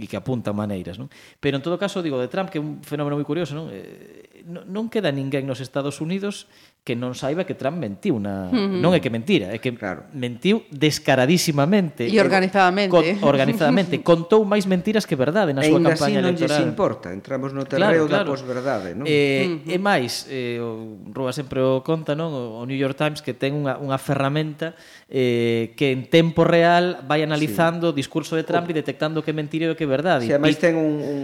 e 0.00 0.06
que 0.08 0.16
apuntan 0.16 0.56
maneiras, 0.56 0.96
non? 0.96 1.12
Pero 1.40 1.60
en 1.60 1.62
todo 1.64 1.76
caso, 1.76 2.00
digo, 2.00 2.16
de 2.16 2.32
Trump, 2.32 2.48
que 2.48 2.56
é 2.56 2.62
un 2.64 2.80
fenómeno 2.80 3.16
moi 3.16 3.28
curioso, 3.28 3.52
non? 3.52 3.68
Eh, 3.68 4.28
non 4.48 4.88
queda 4.88 5.12
ninguén 5.12 5.44
nos 5.44 5.60
Estados 5.60 6.00
Unidos 6.00 6.48
que 6.88 6.96
non 6.96 7.12
saiba 7.12 7.44
que 7.44 7.52
Trump 7.52 7.76
mentiu 7.76 8.16
na... 8.16 8.48
Uh 8.48 8.56
-huh. 8.56 8.80
non 8.80 8.96
é 8.96 9.00
que 9.04 9.12
mentira, 9.12 9.52
é 9.52 9.60
que 9.60 9.68
claro. 9.76 10.08
mentiu 10.16 10.64
descaradísimamente 10.72 12.08
e 12.08 12.16
organizadamente. 12.16 12.88
Con, 12.88 13.04
organizadamente, 13.28 14.00
contou 14.08 14.40
máis 14.48 14.64
mentiras 14.64 15.04
que 15.04 15.12
verdade 15.12 15.52
na 15.52 15.60
e 15.60 15.68
súa 15.68 15.84
campaña 15.84 16.24
non 16.24 16.32
electoral. 16.32 16.64
non 16.64 16.72
importa, 16.72 17.12
entramos 17.12 17.52
no 17.52 17.68
terreo 17.68 18.08
claro, 18.08 18.08
claro. 18.08 18.24
da 18.24 18.32
posverdade, 18.32 18.88
non? 18.96 19.04
Eh, 19.04 19.12
uh 19.12 19.68
-huh. 19.68 19.74
e 19.74 19.76
máis, 19.76 20.24
eh 20.32 20.56
o 20.64 20.96
Rúa 21.12 21.36
sempre 21.36 21.60
o 21.60 21.84
conta, 21.84 22.16
non? 22.16 22.32
O 22.32 22.64
New 22.64 22.78
York 22.78 22.96
Times 22.96 23.20
que 23.20 23.36
ten 23.36 23.52
unha 23.52 23.76
unha 23.76 24.00
ferramenta 24.00 24.72
eh, 25.08 25.72
que 25.72 25.90
en 25.90 26.04
tempo 26.12 26.44
real 26.44 27.00
vai 27.08 27.24
analizando 27.24 27.88
sí. 27.88 27.90
o 27.90 27.96
discurso 27.96 28.36
de 28.36 28.44
Trump 28.44 28.68
e 28.68 28.76
detectando 28.76 29.24
que 29.24 29.32
é 29.32 29.36
mentira 29.36 29.72
e 29.72 29.72
que 29.72 29.88
é 29.88 29.90
verdade. 29.90 30.28
Si, 30.28 30.28
sí, 30.28 30.36
ademais 30.36 30.60
ten 30.60 30.76
un, 30.76 31.00
un, 31.00 31.18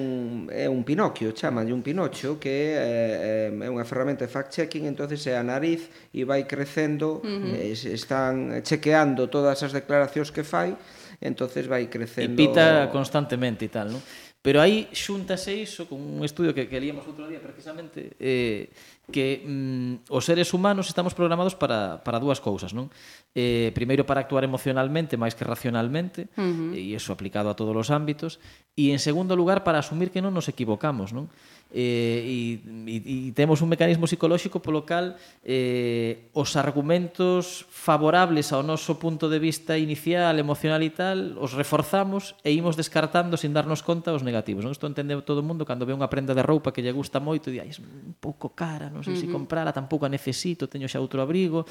é 0.48 0.64
un 0.72 0.88
Pinocchio, 0.88 1.36
chaman 1.36 1.68
un 1.68 1.84
Pinocho, 1.84 2.40
que 2.40 2.72
é, 2.80 3.52
é 3.52 3.68
unha 3.68 3.84
ferramenta 3.84 4.24
de 4.24 4.32
fact-checking, 4.32 4.88
entonces 4.88 5.20
é 5.28 5.36
a 5.36 5.44
nariz 5.44 5.92
e 6.16 6.24
vai 6.24 6.48
crecendo, 6.48 7.20
uh 7.20 7.28
eh, 7.28 7.76
-huh. 7.76 7.92
están 7.92 8.64
chequeando 8.64 9.28
todas 9.28 9.60
as 9.60 9.76
declaracións 9.76 10.32
que 10.32 10.48
fai, 10.48 10.72
entonces 11.20 11.68
vai 11.68 11.84
crecendo... 11.92 12.32
E 12.32 12.40
pita 12.40 12.88
constantemente 12.88 13.68
e 13.68 13.70
tal, 13.70 13.92
non? 13.92 14.00
Pero 14.44 14.60
aí 14.60 14.92
xúntase 14.92 15.56
iso 15.56 15.88
con 15.88 15.96
un 16.04 16.20
estudio 16.20 16.52
que, 16.52 16.68
que 16.68 16.76
líamos 16.76 17.08
outro 17.08 17.24
día 17.24 17.40
precisamente 17.40 18.12
eh, 18.20 18.68
que 19.08 19.40
mm, 19.40 20.12
os 20.12 20.20
seres 20.20 20.52
humanos 20.52 20.84
estamos 20.92 21.16
programados 21.16 21.56
para, 21.56 22.04
para 22.04 22.20
dúas 22.20 22.44
cousas, 22.44 22.76
non? 22.76 22.92
eh, 23.34 23.74
primeiro 23.74 24.06
para 24.06 24.22
actuar 24.22 24.46
emocionalmente 24.46 25.18
máis 25.18 25.34
que 25.34 25.42
racionalmente, 25.42 26.30
uh 26.38 26.70
-huh. 26.70 26.78
e 26.78 26.94
iso 26.94 27.10
aplicado 27.10 27.50
a 27.50 27.58
todos 27.58 27.74
os 27.74 27.90
ámbitos, 27.90 28.38
e 28.78 28.94
en 28.94 29.02
segundo 29.02 29.34
lugar 29.34 29.66
para 29.66 29.82
asumir 29.82 30.14
que 30.14 30.22
non 30.22 30.30
nos 30.30 30.46
equivocamos, 30.46 31.10
non? 31.10 31.26
Eh, 31.74 32.22
e, 32.22 32.38
e, 32.86 32.96
e 33.02 33.32
temos 33.34 33.58
un 33.58 33.66
mecanismo 33.66 34.06
psicolóxico 34.06 34.62
polo 34.62 34.86
cal 34.86 35.18
eh, 35.42 36.30
os 36.30 36.54
argumentos 36.54 37.66
favorables 37.66 38.54
ao 38.54 38.62
noso 38.62 39.02
punto 39.02 39.26
de 39.26 39.42
vista 39.42 39.74
inicial, 39.74 40.38
emocional 40.38 40.78
e 40.86 40.94
tal, 40.94 41.34
os 41.34 41.58
reforzamos 41.58 42.38
e 42.46 42.54
imos 42.54 42.78
descartando 42.78 43.34
sin 43.34 43.50
darnos 43.50 43.82
conta 43.82 44.14
os 44.14 44.22
negativos. 44.22 44.62
Non? 44.62 44.70
Isto 44.70 44.86
entende 44.86 45.18
todo 45.26 45.42
o 45.42 45.46
mundo 45.46 45.66
cando 45.66 45.82
ve 45.82 45.90
unha 45.90 46.06
prenda 46.06 46.30
de 46.30 46.46
roupa 46.46 46.70
que 46.70 46.78
lle 46.78 46.94
gusta 46.94 47.18
moito 47.18 47.50
e 47.50 47.58
di, 47.58 47.58
ai, 47.58 47.74
é 47.74 47.82
un 47.82 48.14
pouco 48.22 48.54
cara, 48.54 48.86
non 48.86 49.02
sei 49.02 49.18
uh 49.18 49.18
-huh. 49.18 49.26
se 49.26 49.34
comprala, 49.34 49.74
tampouco 49.74 50.06
a 50.06 50.10
necesito, 50.10 50.70
teño 50.70 50.86
xa 50.86 51.02
outro 51.02 51.18
abrigo 51.18 51.66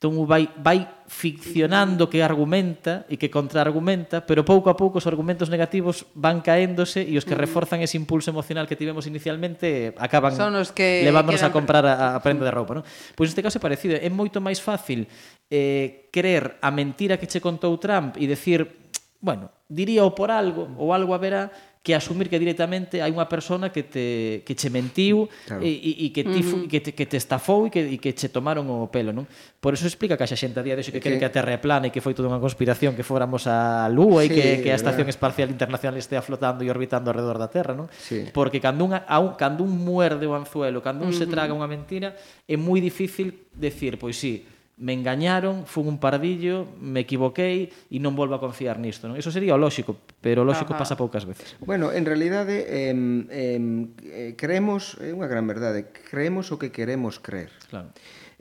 Entón 0.00 0.16
vai, 0.24 0.48
vai 0.56 0.88
ficcionando 1.04 2.08
que 2.08 2.24
argumenta 2.24 3.04
e 3.12 3.20
que 3.20 3.28
contraargumenta, 3.28 4.24
pero 4.24 4.48
pouco 4.48 4.72
a 4.72 4.76
pouco 4.78 4.96
os 4.96 5.04
argumentos 5.04 5.52
negativos 5.52 6.08
van 6.16 6.40
caéndose 6.40 7.04
e 7.04 7.20
os 7.20 7.28
que 7.28 7.36
reforzan 7.36 7.84
ese 7.84 8.00
impulso 8.00 8.32
emocional 8.32 8.64
que 8.64 8.80
tivemos 8.80 9.04
inicialmente 9.04 9.92
acaban 10.00 10.32
Son 10.32 10.56
os 10.56 10.72
que 10.72 11.04
levándonos 11.04 11.44
quedan... 11.44 11.52
a 11.52 11.56
comprar 11.60 11.84
a, 11.84 12.16
a 12.16 12.22
prenda 12.24 12.48
de 12.48 12.52
roupa. 12.56 12.80
Non? 12.80 12.84
Pois 13.12 13.28
neste 13.28 13.44
caso 13.44 13.60
é 13.60 13.62
parecido. 13.62 14.00
É 14.00 14.08
moito 14.08 14.40
máis 14.40 14.56
fácil 14.56 15.04
eh, 15.52 16.08
creer 16.08 16.56
a 16.64 16.72
mentira 16.72 17.20
que 17.20 17.28
che 17.28 17.44
contou 17.44 17.76
Trump 17.76 18.16
e 18.16 18.24
decir 18.24 18.88
bueno, 19.20 19.50
diría 19.68 20.04
o 20.04 20.14
por 20.16 20.32
algo, 20.32 20.68
ou 20.80 20.92
algo 20.96 21.12
haberá 21.14 21.52
que 21.82 21.94
asumir 21.94 22.28
que 22.28 22.36
directamente 22.36 23.00
hai 23.00 23.08
unha 23.08 23.24
persona 23.24 23.72
que 23.72 23.80
te 23.80 24.44
que 24.44 24.52
che 24.52 24.68
mentiu 24.68 25.24
mm, 25.24 25.48
claro. 25.48 25.64
e, 25.64 26.04
e 26.04 26.06
que 26.12 26.28
ti 26.28 26.44
uh 26.44 26.44
-huh. 26.44 26.68
que 26.68 26.80
te, 26.84 26.92
que 26.92 27.08
te 27.08 27.16
estafou 27.16 27.64
e 27.64 27.72
que 27.72 27.80
e 27.80 27.96
que 27.96 28.12
che 28.12 28.28
tomaron 28.28 28.68
o 28.68 28.92
pelo, 28.92 29.16
non? 29.16 29.24
Por 29.64 29.72
eso 29.72 29.88
explica 29.88 30.20
que 30.20 30.24
a 30.24 30.28
xente 30.28 30.60
a 30.60 30.64
día 30.64 30.76
de 30.76 30.84
hoxe 30.84 30.92
que, 30.92 31.00
que 31.00 31.16
que 31.16 31.24
a 31.24 31.32
Terra 31.32 31.56
é 31.56 31.60
plana 31.60 31.88
e 31.88 31.92
que 31.92 32.04
foi 32.04 32.12
toda 32.12 32.28
unha 32.28 32.36
conspiración 32.36 32.92
que 32.92 33.00
fóramos 33.00 33.48
á 33.48 33.88
Lúa 33.88 34.20
sí, 34.20 34.28
e 34.28 34.36
que 34.36 34.44
que 34.60 34.70
a 34.72 34.76
Estación 34.76 35.08
verdad. 35.08 35.16
Espacial 35.16 35.48
Internacional 35.48 35.96
estea 35.96 36.20
flotando 36.20 36.60
e 36.60 36.68
orbitando 36.68 37.08
alrededor 37.08 37.40
da 37.40 37.48
Terra, 37.48 37.72
non? 37.72 37.88
Sí. 37.96 38.28
Porque 38.28 38.60
cando 38.60 38.84
un 38.84 38.92
a 38.92 39.16
un, 39.16 39.40
cando 39.40 39.64
un 39.64 39.72
muerde 39.72 40.28
o 40.28 40.36
anzuelo, 40.36 40.84
cando 40.84 41.08
un 41.08 41.12
uh 41.12 41.16
-huh. 41.16 41.24
se 41.24 41.32
traga 41.32 41.56
unha 41.56 41.64
mentira, 41.64 42.12
é 42.44 42.60
moi 42.60 42.84
difícil 42.84 43.48
decir, 43.56 43.96
pois 43.96 44.20
sí, 44.20 44.44
me 44.80 44.96
engañaron, 44.96 45.68
fun 45.68 45.86
un 45.86 45.98
pardillo, 46.00 46.64
me 46.80 47.04
equivoquei 47.04 47.68
e 47.92 48.00
non 48.00 48.16
volvo 48.16 48.32
a 48.32 48.40
confiar 48.40 48.80
nisto. 48.80 49.12
Non? 49.12 49.20
Eso 49.20 49.28
sería 49.28 49.52
o 49.52 49.60
lóxico, 49.60 50.00
pero 50.24 50.40
o 50.40 50.48
lóxico 50.48 50.72
Ajá. 50.72 50.80
pasa 50.80 50.96
poucas 50.96 51.28
veces. 51.28 51.52
Bueno, 51.60 51.92
en 51.92 52.08
realidade, 52.08 52.64
eh, 52.64 52.96
eh, 53.28 54.32
creemos, 54.40 54.96
é 55.04 55.12
unha 55.12 55.28
gran 55.28 55.44
verdade, 55.44 55.92
creemos 55.92 56.48
o 56.48 56.56
que 56.56 56.72
queremos 56.72 57.20
creer. 57.20 57.52
Claro. 57.68 57.92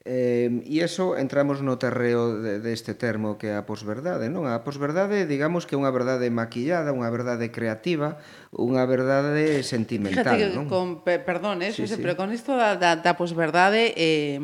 Eh, 0.08 0.64
e 0.64 0.80
iso 0.80 1.20
entramos 1.20 1.60
no 1.60 1.76
terreo 1.76 2.40
deste 2.40 2.96
de, 2.96 2.96
de 2.96 3.02
termo 3.04 3.36
que 3.36 3.52
é 3.52 3.60
a 3.60 3.68
posverdade, 3.68 4.32
non? 4.32 4.48
A 4.48 4.64
posverdade, 4.64 5.28
digamos 5.28 5.68
que 5.68 5.76
é 5.76 5.78
unha 5.78 5.92
verdade 5.92 6.32
maquillada, 6.32 6.96
unha 6.96 7.12
verdade 7.12 7.52
creativa, 7.52 8.16
unha 8.56 8.88
verdade 8.88 9.60
sentimental, 9.68 10.24
Fíjate 10.24 10.40
que 10.40 10.48
non? 10.56 10.72
Con, 10.72 11.04
perdón, 11.04 11.60
eh, 11.68 11.76
sí, 11.76 11.84
sí. 11.84 12.00
pero 12.00 12.16
con 12.16 12.32
isto 12.32 12.56
da, 12.56 12.80
da, 12.80 12.96
da 12.96 13.20
posverdade 13.20 13.92
eh, 14.00 14.40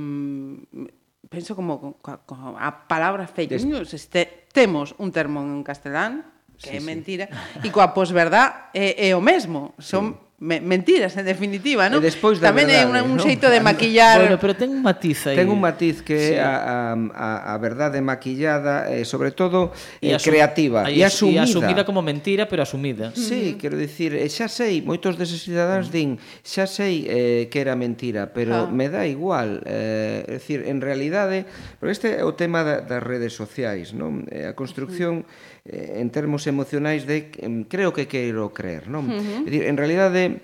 penso 1.36 1.52
como 1.52 2.00
co, 2.00 2.24
co, 2.24 2.36
a 2.56 2.88
palabra 2.88 3.28
fake 3.28 3.60
Des... 3.60 3.68
news, 3.68 3.92
este, 3.92 4.48
temos 4.56 4.96
un 4.96 5.12
termo 5.12 5.44
en 5.44 5.68
castelán 5.68 6.24
que 6.56 6.72
sí, 6.72 6.78
é 6.78 6.80
mentira, 6.80 7.28
sí. 7.28 7.68
e 7.68 7.70
coa 7.76 7.92
posverdad 7.92 8.72
é, 8.72 9.12
é 9.12 9.12
o 9.12 9.20
mesmo, 9.20 9.76
son 9.76 10.16
sí 10.16 10.35
me, 10.38 10.60
mentiras 10.60 11.16
en 11.16 11.24
definitiva, 11.24 11.88
non? 11.88 12.04
E 12.04 12.04
eh, 12.04 12.12
despois 12.12 12.44
da 12.44 12.52
Tamén 12.52 12.68
verdade, 12.68 13.00
é 13.00 13.02
un, 13.08 13.16
un 13.16 13.24
xeito 13.24 13.48
de 13.48 13.64
maquillar. 13.64 14.20
Bueno, 14.20 14.36
pero 14.36 14.52
ten 14.52 14.68
un 14.68 14.84
matiz 14.84 15.32
aí. 15.32 15.40
Ten 15.40 15.48
un 15.48 15.64
matiz 15.64 16.04
que 16.04 16.12
é 16.12 16.28
sí. 16.28 16.36
a, 16.36 16.92
a, 16.92 17.30
a 17.52 17.56
verdade 17.56 18.04
maquillada 18.04 18.92
e 18.92 19.00
eh, 19.00 19.04
sobre 19.08 19.32
todo 19.32 19.72
eh, 20.04 20.12
e 20.12 20.20
asum... 20.20 20.36
creativa 20.36 20.92
e 20.92 21.00
asumida. 21.08 21.40
E 21.40 21.48
asumida 21.48 21.82
como 21.88 22.04
mentira, 22.04 22.52
pero 22.52 22.68
asumida. 22.68 23.16
Sí, 23.16 23.56
uh 23.56 23.56
-huh. 23.56 23.62
quero 23.64 23.76
dicir, 23.80 24.12
eh, 24.12 24.28
xa 24.28 24.52
sei, 24.52 24.84
moitos 24.84 25.16
deses 25.16 25.40
cidadáns 25.40 25.88
mm. 25.88 25.96
din, 25.96 26.10
xa 26.44 26.68
sei 26.68 27.08
eh, 27.08 27.48
que 27.48 27.64
era 27.64 27.80
mentira, 27.80 28.36
pero 28.36 28.68
ah. 28.68 28.68
me 28.68 28.92
dá 28.92 29.08
igual, 29.08 29.64
eh, 29.64 30.28
é 30.28 30.36
dicir, 30.36 30.68
en 30.68 30.84
realidade, 30.84 31.48
pero 31.80 31.88
este 31.88 32.20
é 32.20 32.28
o 32.28 32.36
tema 32.36 32.68
da, 32.68 32.84
das 32.84 33.00
redes 33.00 33.32
sociais, 33.32 33.96
non? 33.96 34.28
Eh, 34.28 34.52
a 34.52 34.54
construcción 34.54 35.24
uh 35.24 35.72
-huh. 35.72 36.04
en 36.04 36.12
termos 36.12 36.44
emocionais 36.44 37.08
de 37.08 37.32
creo 37.72 37.96
que 37.96 38.12
quero 38.12 38.52
creer, 38.52 38.92
non? 38.92 39.08
Uh 39.08 39.16
-huh. 39.16 39.48
É 39.48 39.50
dicir, 39.50 39.66
en 39.72 39.80
realidade 39.80 40.35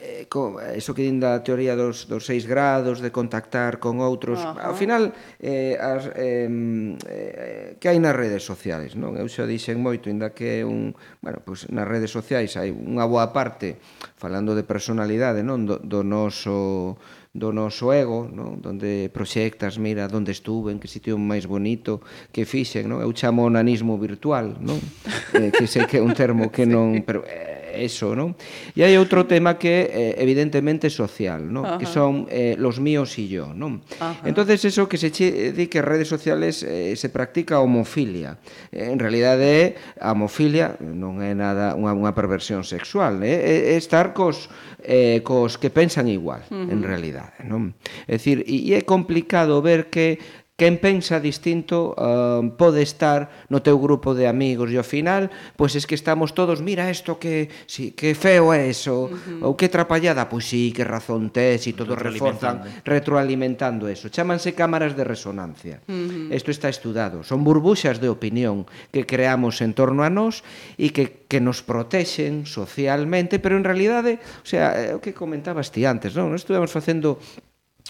Eh, 0.00 0.30
co, 0.30 0.62
eso 0.62 0.94
que 0.94 1.02
din 1.02 1.18
da 1.18 1.42
teoría 1.42 1.74
dos, 1.74 2.06
dos 2.06 2.22
seis 2.22 2.46
grados, 2.46 3.02
de 3.02 3.10
contactar 3.10 3.82
con 3.82 3.98
outros, 3.98 4.38
uh 4.38 4.54
-huh. 4.54 4.70
ao 4.70 4.74
final 4.78 5.10
eh, 5.42 5.74
as, 5.74 6.06
eh, 6.14 6.46
eh, 6.46 7.74
que 7.82 7.90
hai 7.90 7.98
nas 7.98 8.14
redes 8.14 8.46
sociais 8.46 8.94
non? 8.94 9.18
Eu 9.18 9.26
xa 9.26 9.42
dixen 9.42 9.82
moito, 9.82 10.06
inda 10.06 10.30
que 10.30 10.62
un, 10.62 10.94
bueno, 11.18 11.42
pois 11.42 11.66
nas 11.74 11.82
redes 11.82 12.14
sociais 12.14 12.54
hai 12.54 12.70
unha 12.70 13.10
boa 13.10 13.34
parte 13.34 13.82
falando 14.14 14.54
de 14.54 14.62
personalidade, 14.62 15.42
non? 15.42 15.66
Do, 15.66 15.82
do 15.82 16.06
noso 16.06 16.94
do 17.34 17.50
noso 17.50 17.90
ego, 17.90 18.30
non? 18.30 18.62
donde 18.62 19.10
proxectas, 19.10 19.82
mira, 19.82 20.06
onde 20.14 20.30
estuve, 20.30 20.70
en 20.70 20.78
que 20.78 20.86
sitio 20.86 21.18
máis 21.18 21.50
bonito 21.50 22.06
que 22.30 22.46
fixen, 22.46 22.86
non? 22.86 23.02
Eu 23.02 23.10
chamo 23.10 23.50
nanismo 23.50 23.98
virtual, 23.98 24.62
non? 24.62 24.78
eh, 25.34 25.50
que 25.50 25.66
sei 25.66 25.90
que 25.90 25.98
é 25.98 26.02
un 26.06 26.14
termo 26.14 26.54
que 26.54 26.70
non, 26.70 27.02
pero 27.02 27.26
eh, 27.26 27.57
eso, 27.78 28.12
non? 28.18 28.34
E 28.74 28.82
hai 28.82 28.98
outro 28.98 29.24
tema 29.24 29.56
que 29.56 29.86
é 29.88 30.18
evidentemente 30.18 30.90
social, 30.90 31.46
non? 31.46 31.78
Que 31.78 31.86
son 31.86 32.26
eh, 32.28 32.58
los 32.58 32.82
míos 32.82 33.14
e 33.16 33.30
yo, 33.30 33.54
non? 33.54 33.80
Entonces 34.26 34.66
eso 34.66 34.90
que 34.90 34.98
se 34.98 35.14
che 35.14 35.30
eh, 35.30 35.52
di 35.54 35.70
que 35.70 35.80
redes 35.80 36.10
sociales 36.10 36.66
eh, 36.66 36.92
se 36.98 37.08
practica 37.08 37.62
homofilia. 37.62 38.38
Eh, 38.72 38.90
en 38.90 38.98
realidade 38.98 39.46
eh, 39.46 39.68
é 39.96 40.10
homofilia, 40.10 40.76
non 40.80 41.22
é 41.22 41.32
nada 41.32 41.78
unha, 41.78 41.94
unha 41.94 42.12
perversión 42.12 42.66
sexual, 42.66 43.22
é, 43.22 43.72
é 43.72 43.74
estar 43.78 44.12
cos 44.12 44.50
eh, 44.82 45.22
cos 45.22 45.58
que 45.58 45.70
pensan 45.70 46.06
igual, 46.08 46.42
uh 46.50 46.54
-huh. 46.54 46.72
en 46.72 46.80
realidade, 46.82 47.46
non? 47.46 47.74
É 48.06 48.18
dicir, 48.18 48.42
e 48.46 48.74
é 48.74 48.82
complicado 48.82 49.62
ver 49.62 49.90
que 49.90 50.18
quen 50.58 50.82
pensa 50.82 51.22
distinto 51.22 51.94
uh, 51.94 52.42
pode 52.58 52.82
estar 52.82 53.46
no 53.46 53.62
teu 53.62 53.78
grupo 53.78 54.10
de 54.10 54.26
amigos 54.26 54.74
e 54.74 54.76
ao 54.76 54.82
final, 54.82 55.30
pois 55.54 55.78
es 55.78 55.86
que 55.86 55.94
estamos 55.94 56.34
todos, 56.34 56.58
mira 56.58 56.90
isto 56.90 57.14
que 57.22 57.46
si 57.70 57.94
que 57.94 58.18
feo 58.18 58.50
é 58.50 58.66
eso, 58.66 59.06
uh 59.06 59.14
-huh. 59.14 59.46
ou 59.46 59.54
que 59.54 59.70
trapallada, 59.70 60.26
pois 60.26 60.50
si 60.50 60.68
sí, 60.68 60.74
que 60.74 60.82
razón 60.82 61.30
tes 61.30 61.62
e 61.70 61.78
todo 61.78 61.94
reforzan 61.94 62.82
retroalimentando 62.82 63.86
eso. 63.86 64.10
Chámanse 64.10 64.58
cámaras 64.58 64.98
de 64.98 65.06
resonancia. 65.06 65.78
Uh 65.86 66.26
-huh. 66.26 66.34
Isto 66.34 66.50
está 66.50 66.66
estudado. 66.66 67.22
Son 67.22 67.46
burbuxas 67.46 68.02
de 68.02 68.10
opinión 68.10 68.66
que 68.90 69.06
creamos 69.06 69.62
en 69.62 69.78
torno 69.78 70.02
a 70.02 70.10
nós 70.10 70.42
e 70.74 70.90
que 70.90 71.22
que 71.30 71.38
nos 71.38 71.62
protexen 71.62 72.50
socialmente, 72.50 73.38
pero 73.38 73.54
en 73.54 73.62
realidade, 73.62 74.18
o 74.42 74.48
sea, 74.48 74.74
é 74.74 74.96
o 74.96 74.98
que 74.98 75.14
comentabas 75.14 75.70
ti 75.70 75.86
antes, 75.86 76.18
non? 76.18 76.34
Nós 76.34 76.42
estuvemos 76.42 76.74
facendo 76.74 77.22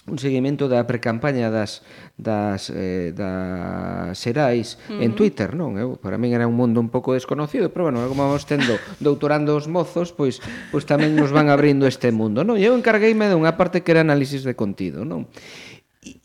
un 0.09 0.17
seguimento 0.17 0.65
da 0.67 0.83
precampaña 0.89 1.53
das 1.53 1.85
das 2.17 2.73
eh, 2.73 3.13
das 3.13 4.17
Xerais 4.17 4.75
uh 4.89 4.97
-huh. 4.97 5.05
en 5.05 5.15
Twitter, 5.15 5.53
non? 5.55 5.77
Eu 5.77 5.95
para 6.01 6.17
min 6.17 6.33
era 6.33 6.49
un 6.49 6.57
mundo 6.57 6.81
un 6.81 6.89
pouco 6.89 7.13
desconocido, 7.13 7.69
pero 7.69 7.87
bueno, 7.87 8.01
como 8.09 8.25
vamos 8.25 8.43
tendo 8.49 8.75
doutorando 8.99 9.55
os 9.55 9.69
mozos, 9.69 10.11
pois 10.11 10.41
pois 10.73 10.83
tamén 10.83 11.15
nos 11.15 11.31
van 11.31 11.47
abrindo 11.47 11.85
este 11.85 12.09
mundo, 12.11 12.41
non? 12.43 12.57
E 12.57 12.65
eu 12.65 12.73
encargueime 12.73 13.29
dunha 13.29 13.55
parte 13.55 13.85
que 13.85 13.93
era 13.93 14.01
análisis 14.01 14.43
de 14.43 14.57
contido, 14.57 15.05
non? 15.05 15.29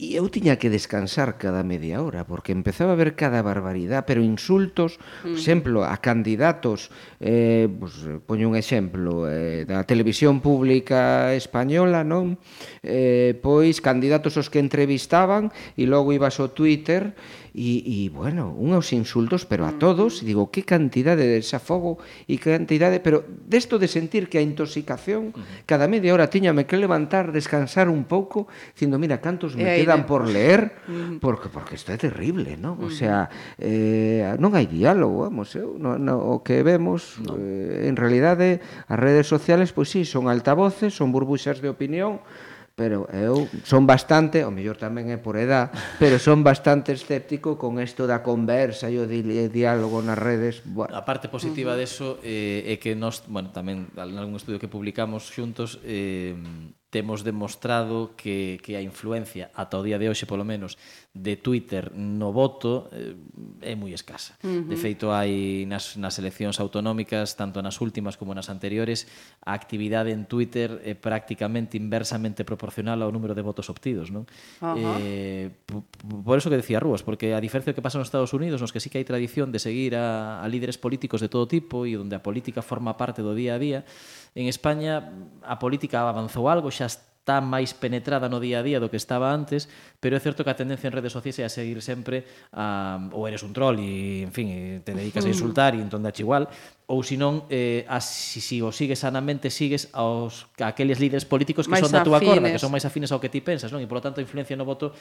e 0.01 0.17
eu 0.17 0.33
tiña 0.33 0.57
que 0.57 0.73
descansar 0.73 1.37
cada 1.37 1.61
media 1.61 2.01
hora 2.01 2.25
porque 2.25 2.57
empezaba 2.57 2.97
a 2.97 3.01
ver 3.01 3.13
cada 3.13 3.45
barbaridade 3.45 4.09
pero 4.09 4.25
insultos, 4.25 4.97
mm. 4.97 5.29
por 5.29 5.37
exemplo 5.37 5.79
a 5.85 6.01
candidatos 6.01 6.89
eh, 7.21 7.69
pues, 7.69 8.09
poño 8.25 8.49
un 8.49 8.57
exemplo 8.57 9.29
eh, 9.29 9.69
da 9.69 9.85
televisión 9.85 10.41
pública 10.41 11.37
española 11.37 12.01
non 12.01 12.41
eh, 12.81 13.37
pois 13.45 13.85
candidatos 13.85 14.41
os 14.41 14.49
que 14.49 14.65
entrevistaban 14.65 15.53
e 15.77 15.85
logo 15.85 16.17
ibas 16.17 16.41
ao 16.41 16.57
Twitter 16.57 17.13
e 17.13 17.44
e, 17.55 17.87
e 17.87 18.11
bueno, 18.11 18.51
unhos 18.51 18.91
insultos, 18.91 19.47
pero 19.47 19.63
a 19.63 19.79
todos, 19.79 20.27
digo, 20.27 20.51
que 20.51 20.67
cantidade 20.67 21.23
de 21.23 21.39
desafogo 21.39 22.03
e 22.27 22.43
que 22.43 22.51
cantidade, 22.51 22.99
pero 22.99 23.23
desto 23.47 23.79
de 23.79 23.87
sentir 23.87 24.27
que 24.27 24.43
a 24.43 24.45
intoxicación 24.45 25.31
cada 25.63 25.87
media 25.87 26.11
hora 26.11 26.27
tiñame 26.27 26.67
que 26.67 26.75
levantar, 26.75 27.31
descansar 27.31 27.87
un 27.87 28.11
pouco, 28.11 28.51
dicindo, 28.75 28.99
mira, 28.99 29.23
cantos 29.23 29.55
me 29.55 29.71
quedan 29.79 30.03
por 30.03 30.27
leer, 30.27 30.83
porque 31.23 31.47
porque 31.47 31.79
isto 31.79 31.95
é 31.95 31.99
terrible, 31.99 32.59
non? 32.59 32.75
O 32.83 32.91
sea, 32.91 33.31
eh, 33.63 34.35
non 34.43 34.59
hai 34.59 34.67
diálogo, 34.67 35.31
vamos, 35.31 35.55
eh? 35.55 35.63
no, 35.63 35.95
no, 35.95 36.19
o 36.19 36.43
que 36.43 36.67
vemos 36.67 37.23
no. 37.23 37.39
eh, 37.39 37.87
en 37.87 37.95
realidade 37.95 38.59
eh, 38.59 38.91
as 38.91 38.99
redes 38.99 39.31
sociales, 39.31 39.71
pois 39.71 39.95
si, 39.95 40.03
sí, 40.03 40.11
son 40.11 40.27
altavoces, 40.27 40.91
son 40.91 41.15
burbuxas 41.15 41.63
de 41.63 41.71
opinión, 41.71 42.19
pero 42.75 43.07
eu 43.15 43.47
son 43.63 43.87
bastante, 43.87 44.43
o 44.43 44.51
mellor 44.51 44.75
tamén 44.75 45.07
é 45.15 45.19
por 45.19 45.39
edad, 45.39 45.71
pero 46.03 46.19
son 46.19 46.43
bastante 46.43 46.91
escéptico 46.91 47.55
con 47.55 47.79
isto 47.79 48.11
da 48.11 48.27
conversa 48.27 48.91
e 48.91 48.99
o 48.99 49.07
di 49.07 49.23
diálogo 49.47 50.03
nas 50.03 50.19
redes. 50.19 50.67
Bueno. 50.67 50.91
A 50.91 51.07
parte 51.07 51.31
positiva 51.31 51.79
deso 51.79 52.19
eh, 52.27 52.67
é 52.67 52.75
que 52.83 52.99
nós, 52.99 53.23
bueno, 53.31 53.55
tamén 53.55 53.95
en 53.95 54.19
algún 54.19 54.35
estudio 54.35 54.59
que 54.59 54.67
publicamos 54.67 55.31
xuntos, 55.31 55.79
eh, 55.87 56.35
temos 56.95 57.27
demostrado 57.27 58.15
que, 58.15 58.63
que 58.63 58.79
a 58.79 58.83
influencia, 58.83 59.51
ata 59.51 59.75
o 59.75 59.83
día 59.83 59.99
de 59.99 60.07
hoxe 60.07 60.31
polo 60.31 60.47
menos, 60.47 60.79
de 61.11 61.35
Twitter 61.35 61.91
no 61.91 62.31
voto 62.31 62.87
eh, 62.95 63.19
é 63.67 63.75
moi 63.75 63.91
escasa. 63.91 64.39
Uh 64.47 64.63
-huh. 64.63 64.71
De 64.71 64.79
feito, 64.79 65.11
hai 65.11 65.67
nas, 65.67 65.99
nas 65.99 66.23
eleccións 66.23 66.63
autonómicas, 66.63 67.35
tanto 67.35 67.59
nas 67.59 67.83
últimas 67.83 68.15
como 68.15 68.31
nas 68.31 68.47
anteriores, 68.47 69.11
a 69.43 69.59
actividade 69.59 70.15
en 70.15 70.31
Twitter 70.31 70.79
é 70.87 70.95
prácticamente 70.95 71.75
inversamente 71.75 72.47
proporcional 72.47 73.03
ao 73.03 73.11
número 73.11 73.35
de 73.35 73.43
votos 73.43 73.67
obtidos. 73.67 74.15
Non? 74.15 74.31
Uh 74.63 74.79
-huh. 74.79 74.97
eh, 75.03 75.47
por 76.23 76.39
eso 76.39 76.47
que 76.47 76.63
decía 76.63 76.79
Rúas, 76.79 77.03
porque 77.03 77.35
a 77.35 77.43
diferencia 77.43 77.75
do 77.75 77.77
que 77.79 77.83
pasa 77.83 77.99
nos 77.99 78.07
Estados 78.07 78.31
Unidos, 78.31 78.63
nos 78.63 78.71
que 78.71 78.79
sí 78.79 78.87
que 78.87 79.03
hai 79.03 79.07
tradición 79.07 79.51
de 79.51 79.59
seguir 79.59 79.99
a, 79.99 80.39
a 80.39 80.47
líderes 80.47 80.79
políticos 80.79 81.19
de 81.19 81.27
todo 81.27 81.51
tipo 81.51 81.91
e 81.91 81.99
onde 81.99 82.15
a 82.15 82.23
política 82.23 82.63
forma 82.63 82.95
parte 82.95 83.19
do 83.19 83.35
día 83.35 83.55
a 83.55 83.63
día, 83.63 83.83
En 84.35 84.51
España 84.51 85.15
a 85.47 85.57
política 85.63 86.03
avanzou 86.03 86.51
algo, 86.51 86.71
xa 86.75 86.91
está 87.25 87.41
máis 87.41 87.73
penetrada 87.73 88.29
no 88.29 88.37
día 88.37 88.61
a 88.61 88.67
día 88.67 88.77
do 88.77 88.93
que 88.93 89.01
estaba 89.01 89.33
antes, 89.33 89.65
pero 89.97 90.13
é 90.13 90.21
certo 90.21 90.45
que 90.45 90.53
a 90.53 90.59
tendencia 90.61 90.93
en 90.93 90.95
redes 90.99 91.17
sociais 91.17 91.41
é 91.41 91.45
a 91.47 91.49
seguir 91.49 91.81
sempre 91.81 92.29
a, 92.53 93.01
ou 93.17 93.25
eres 93.25 93.41
un 93.41 93.57
troll 93.57 93.81
e, 93.81 94.21
en 94.21 94.33
fin, 94.35 94.53
e 94.53 94.61
te 94.85 94.93
dedicas 94.93 95.25
a 95.25 95.33
insultar 95.33 95.73
e 95.73 95.81
entón 95.81 96.05
dache 96.05 96.21
igual, 96.21 96.53
ou 96.87 97.01
senón 97.01 97.49
eh, 97.49 97.89
as, 97.89 98.05
si, 98.05 98.45
si 98.45 98.61
o 98.61 98.69
sigues 98.69 99.01
sanamente 99.01 99.49
sigues 99.49 99.89
aos 99.97 100.45
aqueles 100.61 101.01
líderes 101.01 101.25
políticos 101.25 101.65
que 101.65 101.73
máis 101.73 101.85
son 101.89 101.97
da 101.97 102.05
túa 102.05 102.21
corda, 102.21 102.53
que 102.53 102.61
son 102.61 102.69
máis 102.69 102.85
afines 102.85 103.09
ao 103.09 103.21
que 103.21 103.33
ti 103.33 103.41
pensas, 103.41 103.73
non? 103.73 103.81
E 103.81 103.89
polo 103.89 104.05
tanto 104.05 104.21
a 104.21 104.25
influencia 104.25 104.53
no 104.53 104.69
voto 104.69 104.93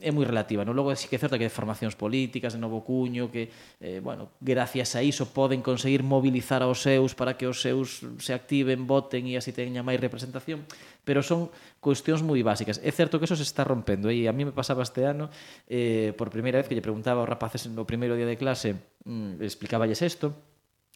é 0.00 0.14
moi 0.14 0.22
relativa, 0.22 0.62
non? 0.62 0.78
Logo 0.78 0.94
sí 0.94 1.10
que 1.10 1.18
é 1.18 1.20
certo 1.20 1.34
que 1.34 1.44
de 1.44 1.52
formacións 1.52 1.98
políticas, 1.98 2.54
de 2.54 2.60
novo 2.62 2.86
cuño, 2.86 3.34
que, 3.34 3.50
eh, 3.82 3.98
bueno, 3.98 4.30
gracias 4.38 4.94
a 4.94 5.02
iso 5.02 5.34
poden 5.34 5.60
conseguir 5.60 6.06
mobilizar 6.06 6.62
aos 6.62 6.80
seus 6.80 7.18
para 7.18 7.34
que 7.34 7.50
os 7.50 7.60
seus 7.60 8.06
se 8.22 8.32
activen, 8.32 8.86
voten 8.86 9.26
e 9.26 9.34
así 9.34 9.50
teña 9.50 9.82
máis 9.82 9.98
representación, 9.98 10.62
pero 11.02 11.20
son 11.20 11.50
cuestións 11.82 12.22
moi 12.22 12.38
básicas. 12.46 12.78
É 12.80 12.94
certo 12.94 13.18
que 13.18 13.26
eso 13.26 13.34
se 13.34 13.44
está 13.44 13.66
rompendo, 13.66 14.06
eh, 14.08 14.24
e 14.24 14.30
a 14.30 14.32
mí 14.32 14.46
me 14.46 14.54
pasaba 14.54 14.86
este 14.86 15.02
ano, 15.02 15.34
eh, 15.66 16.14
por 16.14 16.30
primeira 16.30 16.62
vez 16.62 16.70
que 16.70 16.78
lle 16.78 16.84
preguntaba 16.84 17.20
aos 17.20 17.28
rapaces 17.28 17.66
no 17.66 17.82
primeiro 17.82 18.14
día 18.14 18.24
de 18.24 18.38
clase, 18.38 18.78
mm, 19.02 19.42
explicáballes 19.42 19.98
isto, 20.00 20.30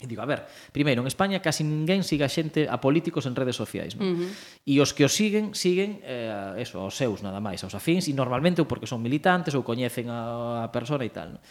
E 0.00 0.06
digo, 0.10 0.22
a 0.22 0.26
ver, 0.26 0.48
primeiro, 0.74 1.02
en 1.02 1.08
España 1.08 1.38
casi 1.38 1.62
ninguén 1.62 2.02
siga 2.02 2.26
xente 2.26 2.66
a 2.66 2.82
políticos 2.82 3.28
en 3.28 3.36
redes 3.38 3.54
sociais, 3.54 3.94
non? 3.94 4.02
Uh 4.02 4.14
-huh. 4.26 4.30
E 4.66 4.74
os 4.82 4.90
que 4.96 5.06
os 5.06 5.14
siguen, 5.14 5.54
siguen 5.54 6.02
eh, 6.02 6.58
eso, 6.58 6.82
aos 6.82 6.98
seus 6.98 7.22
nada 7.22 7.38
máis, 7.38 7.62
aos 7.62 7.76
afins, 7.76 8.10
e 8.10 8.12
normalmente 8.16 8.58
ou 8.58 8.66
porque 8.66 8.90
son 8.90 8.98
militantes 8.98 9.54
ou 9.54 9.62
coñecen 9.62 10.10
a, 10.10 10.66
a 10.66 10.68
persona 10.74 11.06
e 11.06 11.12
tal, 11.14 11.38
non? 11.38 11.42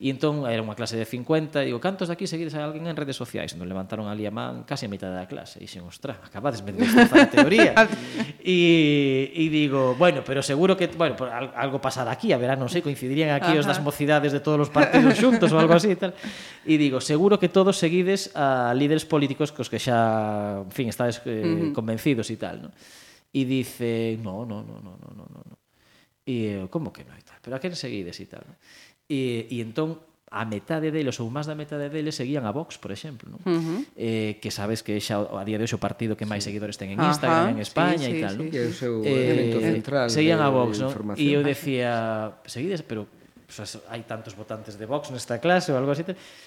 E 0.00 0.10
entón 0.10 0.48
era 0.48 0.64
unha 0.64 0.74
clase 0.74 0.96
de 0.96 1.06
50, 1.06 1.62
e 1.62 1.70
digo, 1.70 1.78
cantos 1.78 2.08
daqui 2.08 2.26
seguides 2.26 2.56
a 2.56 2.64
alguén 2.64 2.88
en 2.88 2.96
redes 2.96 3.14
sociais? 3.14 3.52
Entón 3.54 3.68
levantaron 3.68 4.08
ali 4.08 4.26
a 4.26 4.32
man 4.34 4.64
case 4.64 4.86
a 4.86 4.90
mitad 4.90 5.12
da 5.12 5.28
clase, 5.28 5.60
e 5.60 5.68
dixen, 5.68 5.84
ostra, 5.84 6.18
acabadesme 6.22 6.74
de 6.74 6.82
destrozar 6.82 7.26
a 7.26 7.30
teoría. 7.34 7.72
e, 8.42 9.30
e 9.30 9.44
digo, 9.52 9.94
bueno, 9.94 10.26
pero 10.26 10.42
seguro 10.42 10.74
que, 10.74 10.88
bueno, 10.90 11.14
algo 11.54 11.78
pasará 11.78 12.10
aquí, 12.10 12.34
a 12.34 12.38
verá, 12.40 12.58
non 12.58 12.66
sei, 12.66 12.82
coincidirían 12.82 13.30
aquí 13.36 13.54
Ajá. 13.54 13.62
os 13.62 13.66
das 13.68 13.78
mocidades 13.78 14.34
de 14.34 14.42
todos 14.42 14.58
os 14.66 14.70
partidos 14.74 15.14
xuntos 15.22 15.54
ou 15.54 15.58
algo 15.62 15.76
así, 15.78 15.94
e 15.94 15.98
tal. 15.98 16.16
E 16.66 16.74
digo, 16.80 16.98
seguro 16.98 17.38
que 17.38 17.52
todos 17.52 17.78
seguides 17.78 18.34
a 18.34 18.74
líderes 18.74 19.06
políticos 19.06 19.54
cos 19.54 19.70
que 19.70 19.78
xa, 19.78 20.66
en 20.66 20.74
fin, 20.74 20.90
estades 20.90 21.22
eh, 21.28 21.42
uh 21.42 21.70
-huh. 21.70 21.76
convencidos 21.76 22.26
e 22.32 22.36
tal, 22.40 22.58
non? 22.58 22.72
E 23.32 23.48
dice, 23.48 24.20
no, 24.20 24.44
no, 24.44 24.60
no, 24.60 24.76
no, 24.82 24.92
no, 24.98 25.08
no, 25.14 25.40
no. 25.46 25.56
E 26.22 26.58
eu, 26.58 26.70
como 26.70 26.92
que 26.94 27.02
non? 27.02 27.18
Pero 27.42 27.58
a 27.58 27.62
quen 27.62 27.74
seguides 27.74 28.14
e 28.22 28.26
tal, 28.30 28.46
non? 28.46 28.54
e, 29.12 29.52
e 29.52 29.60
entón 29.60 30.00
a 30.32 30.48
metade 30.48 30.88
deles 30.88 31.20
ou 31.20 31.28
máis 31.28 31.44
da 31.44 31.52
metade 31.52 31.92
deles 31.92 32.16
seguían 32.16 32.48
a 32.48 32.52
Vox, 32.56 32.80
por 32.80 32.88
exemplo, 32.88 33.28
non? 33.28 33.40
Uh 33.44 33.60
-huh. 33.60 33.80
eh, 34.00 34.40
que 34.40 34.48
sabes 34.48 34.80
que 34.80 34.96
xa 34.96 35.20
a 35.20 35.44
día 35.44 35.60
de 35.60 35.68
hoxe 35.68 35.76
o 35.76 35.82
partido 35.82 36.16
que 36.16 36.24
máis 36.24 36.40
sí. 36.40 36.48
seguidores 36.48 36.80
ten 36.80 36.88
en 36.96 36.98
Instagram, 37.04 37.52
Ajá, 37.52 37.52
en 37.52 37.60
España 37.60 38.08
sí, 38.08 38.16
sí, 38.16 38.16
e 38.16 38.24
tal, 38.24 38.32
sí, 38.32 38.38
non? 38.40 38.48
Sí, 38.48 38.56
sí. 38.56 38.64
O 38.64 38.72
seu 38.72 38.94
eh, 39.04 39.60
central. 39.60 40.08
Seguían 40.08 40.40
a 40.40 40.48
Vox, 40.48 40.80
non? 40.80 40.96
E 41.20 41.36
eu 41.36 41.44
decía, 41.44 42.32
seguides, 42.48 42.80
pero 42.80 43.04
pues, 43.56 43.78
hai 43.92 44.02
tantos 44.08 44.32
votantes 44.34 44.80
de 44.80 44.86
Vox 44.88 45.12
nesta 45.12 45.36
clase 45.38 45.70
ou 45.70 45.76
algo 45.76 45.92
así, 45.92 46.02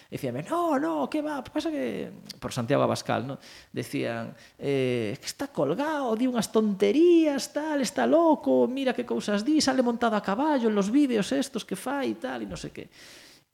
dicíame, 0.10 0.43
no, 0.49 0.80
no, 0.82 1.06
que 1.10 1.22
va, 1.22 1.43
pasa 1.45 1.70
que, 1.70 2.12
por 2.41 2.51
Santiago 2.51 2.84
Abascal, 2.84 3.26
no? 3.28 3.38
decían, 3.72 4.34
eh, 4.58 5.16
que 5.20 5.28
está 5.30 5.47
colgado, 5.53 6.18
di 6.18 6.26
unhas 6.26 6.49
tonterías, 6.49 7.53
tal, 7.53 7.82
está 7.82 8.10
loco, 8.10 8.66
mira 8.66 8.91
que 8.97 9.06
cousas 9.06 9.45
di, 9.45 9.62
sale 9.62 9.86
montado 9.86 10.18
a 10.18 10.26
caballo 10.26 10.68
en 10.70 10.76
los 10.76 10.89
vídeos 10.89 11.32
estos 11.32 11.64
que 11.64 11.78
fai 11.78 12.14
e 12.14 12.18
tal, 12.18 12.41
e 12.41 12.47
non 12.49 12.58
sei 12.58 12.74
que. 12.74 12.86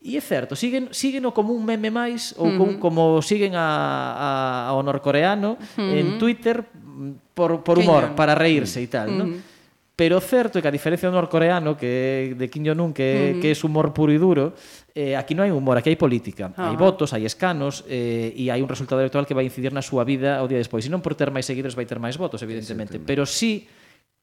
E 0.01 0.17
é 0.17 0.21
certo, 0.21 0.57
siguen, 0.57 0.89
siguen 0.89 1.29
como 1.29 1.53
un 1.53 1.61
meme 1.61 1.93
máis 1.93 2.33
ou 2.41 2.49
uh 2.49 2.57
-huh. 2.57 2.57
como, 2.57 2.73
como 2.81 3.01
siguen 3.21 3.53
a, 3.53 3.69
a, 4.17 4.29
ao 4.73 4.81
norcoreano 4.81 5.61
uh 5.61 5.77
-huh. 5.77 5.93
en 5.93 6.17
Twitter 6.17 6.65
por, 7.37 7.61
por 7.61 7.77
humor, 7.77 8.17
para 8.17 8.33
reírse 8.33 8.81
e 8.81 8.89
tal, 8.89 9.07
uh 9.07 9.13
-huh. 9.13 9.21
non? 9.21 9.50
Pero 10.01 10.17
o 10.17 10.23
certo 10.25 10.57
é 10.57 10.65
que 10.65 10.71
a 10.71 10.73
diferencia 10.73 11.13
do 11.13 11.13
norcoreano 11.13 11.77
que 11.77 12.33
de 12.33 12.49
Kim 12.49 12.65
Jong-un 12.65 12.89
que, 12.89 13.37
mm. 13.37 13.37
que 13.37 13.53
é 13.53 13.57
humor 13.61 13.93
puro 13.93 14.09
e 14.09 14.17
duro, 14.17 14.57
eh, 14.97 15.13
aquí 15.13 15.37
non 15.37 15.45
hai 15.45 15.53
humor, 15.53 15.77
aquí 15.77 15.93
hai 15.93 15.99
política. 16.01 16.49
Uh 16.49 16.57
-huh. 16.57 16.67
Hai 16.73 16.73
ah. 16.73 16.81
votos, 16.81 17.13
hai 17.13 17.21
escanos 17.21 17.85
eh, 17.85 18.33
e 18.33 18.49
hai 18.49 18.65
un 18.65 18.69
resultado 18.73 18.97
electoral 18.97 19.29
que 19.29 19.37
vai 19.37 19.45
incidir 19.45 19.69
na 19.69 19.85
súa 19.85 20.01
vida 20.01 20.41
o 20.41 20.49
día 20.49 20.57
despois. 20.57 20.81
E 20.81 20.89
non 20.89 21.05
por 21.05 21.13
ter 21.13 21.29
máis 21.29 21.45
seguidores 21.45 21.77
vai 21.77 21.85
ter 21.85 22.01
máis 22.01 22.17
votos, 22.17 22.41
evidentemente. 22.41 22.97
Sí, 22.97 23.05
sí, 23.05 23.05
Pero 23.05 23.29
sí 23.29 23.69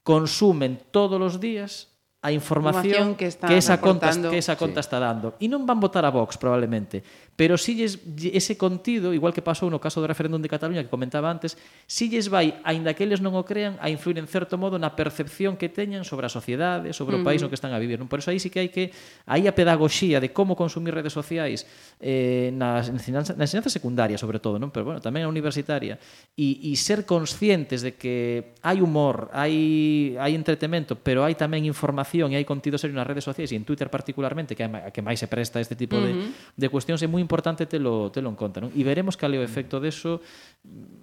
consumen 0.03 0.83
todos 0.91 1.15
os 1.15 1.39
días 1.39 1.87
a 2.21 2.33
información, 2.33 3.15
información 3.15 3.15
que, 3.15 3.27
está 3.27 3.47
que 3.47 3.55
esa 3.55 3.79
conta, 3.79 4.11
que 4.11 4.37
esa 4.37 4.57
conta 4.57 4.83
sí. 4.83 4.91
está 4.91 4.99
dando. 4.99 5.39
E 5.39 5.47
non 5.47 5.63
van 5.63 5.79
votar 5.79 6.03
a 6.03 6.11
Vox, 6.11 6.35
probablemente. 6.35 6.99
Pero 7.39 7.55
si 7.55 7.79
lles, 7.79 8.03
ese 8.19 8.59
contido, 8.59 9.15
igual 9.15 9.31
que 9.31 9.39
pasou 9.39 9.71
no 9.71 9.79
caso 9.79 10.03
do 10.03 10.07
referéndum 10.11 10.43
de 10.43 10.51
Cataluña 10.51 10.83
que 10.83 10.91
comentaba 10.91 11.31
antes, 11.31 11.55
si 11.87 12.11
lles 12.11 12.27
vai, 12.27 12.59
aínda 12.67 12.91
que 12.91 13.07
eles 13.07 13.23
non 13.23 13.39
o 13.39 13.47
crean, 13.47 13.79
a 13.79 13.87
influir 13.87 14.19
en 14.19 14.27
certo 14.27 14.59
modo 14.59 14.75
na 14.75 14.99
percepción 14.99 15.55
que 15.55 15.71
teñen 15.71 16.03
sobre 16.03 16.27
a 16.27 16.31
sociedade, 16.31 16.91
sobre 16.91 17.15
o 17.15 17.23
país 17.23 17.39
no 17.39 17.47
que 17.47 17.55
están 17.55 17.71
a 17.71 17.79
vivir. 17.79 17.95
Non? 17.95 18.11
Por 18.11 18.19
eso 18.19 18.35
aí 18.35 18.43
sí 18.43 18.51
que 18.51 18.67
hai 18.67 18.67
que... 18.67 18.91
Aí 19.23 19.47
a 19.47 19.55
pedagoxía 19.55 20.19
de 20.19 20.35
como 20.35 20.59
consumir 20.59 20.91
redes 20.91 21.15
sociais 21.15 21.63
eh, 22.03 22.51
na, 22.51 22.83
enseñanza, 22.83 23.31
na 23.39 23.47
ensinanza 23.47 23.71
secundaria, 23.71 24.19
sobre 24.19 24.43
todo, 24.43 24.59
non? 24.59 24.75
pero 24.75 24.83
bueno, 24.83 24.99
tamén 24.99 25.23
a 25.23 25.31
universitaria, 25.31 25.95
e, 26.35 26.67
e 26.67 26.75
ser 26.75 27.07
conscientes 27.07 27.79
de 27.79 27.95
que 27.95 28.59
hai 28.59 28.83
humor, 28.83 29.31
hai, 29.31 30.19
hai 30.19 30.35
entretemento, 30.35 30.99
pero 30.99 31.23
hai 31.23 31.39
tamén 31.39 31.63
información 31.63 32.08
información 32.09 32.33
e 32.33 32.41
hai 32.41 32.45
contido 32.45 32.81
serio 32.81 32.97
nas 32.97 33.05
redes 33.05 33.23
sociais 33.23 33.53
e 33.53 33.55
en 33.55 33.63
Twitter 33.63 33.93
particularmente, 33.93 34.57
que 34.57 34.65
é 34.65 34.69
a 34.69 34.89
que 34.89 35.05
máis 35.05 35.21
se 35.21 35.29
presta 35.29 35.61
este 35.61 35.77
tipo 35.77 35.97
uh 35.97 36.01
-huh. 36.01 36.33
de, 36.57 36.65
de 36.65 36.67
cuestións, 36.69 37.01
é 37.05 37.07
moi 37.07 37.21
importante 37.21 37.69
telo, 37.69 38.09
telo 38.09 38.29
en 38.33 38.37
conta. 38.37 38.57
Non? 38.61 38.73
E 38.73 38.81
veremos 38.81 39.13
cal 39.13 39.33
é 39.33 39.39
o 39.39 39.45
efecto 39.45 39.77
deso 39.77 40.21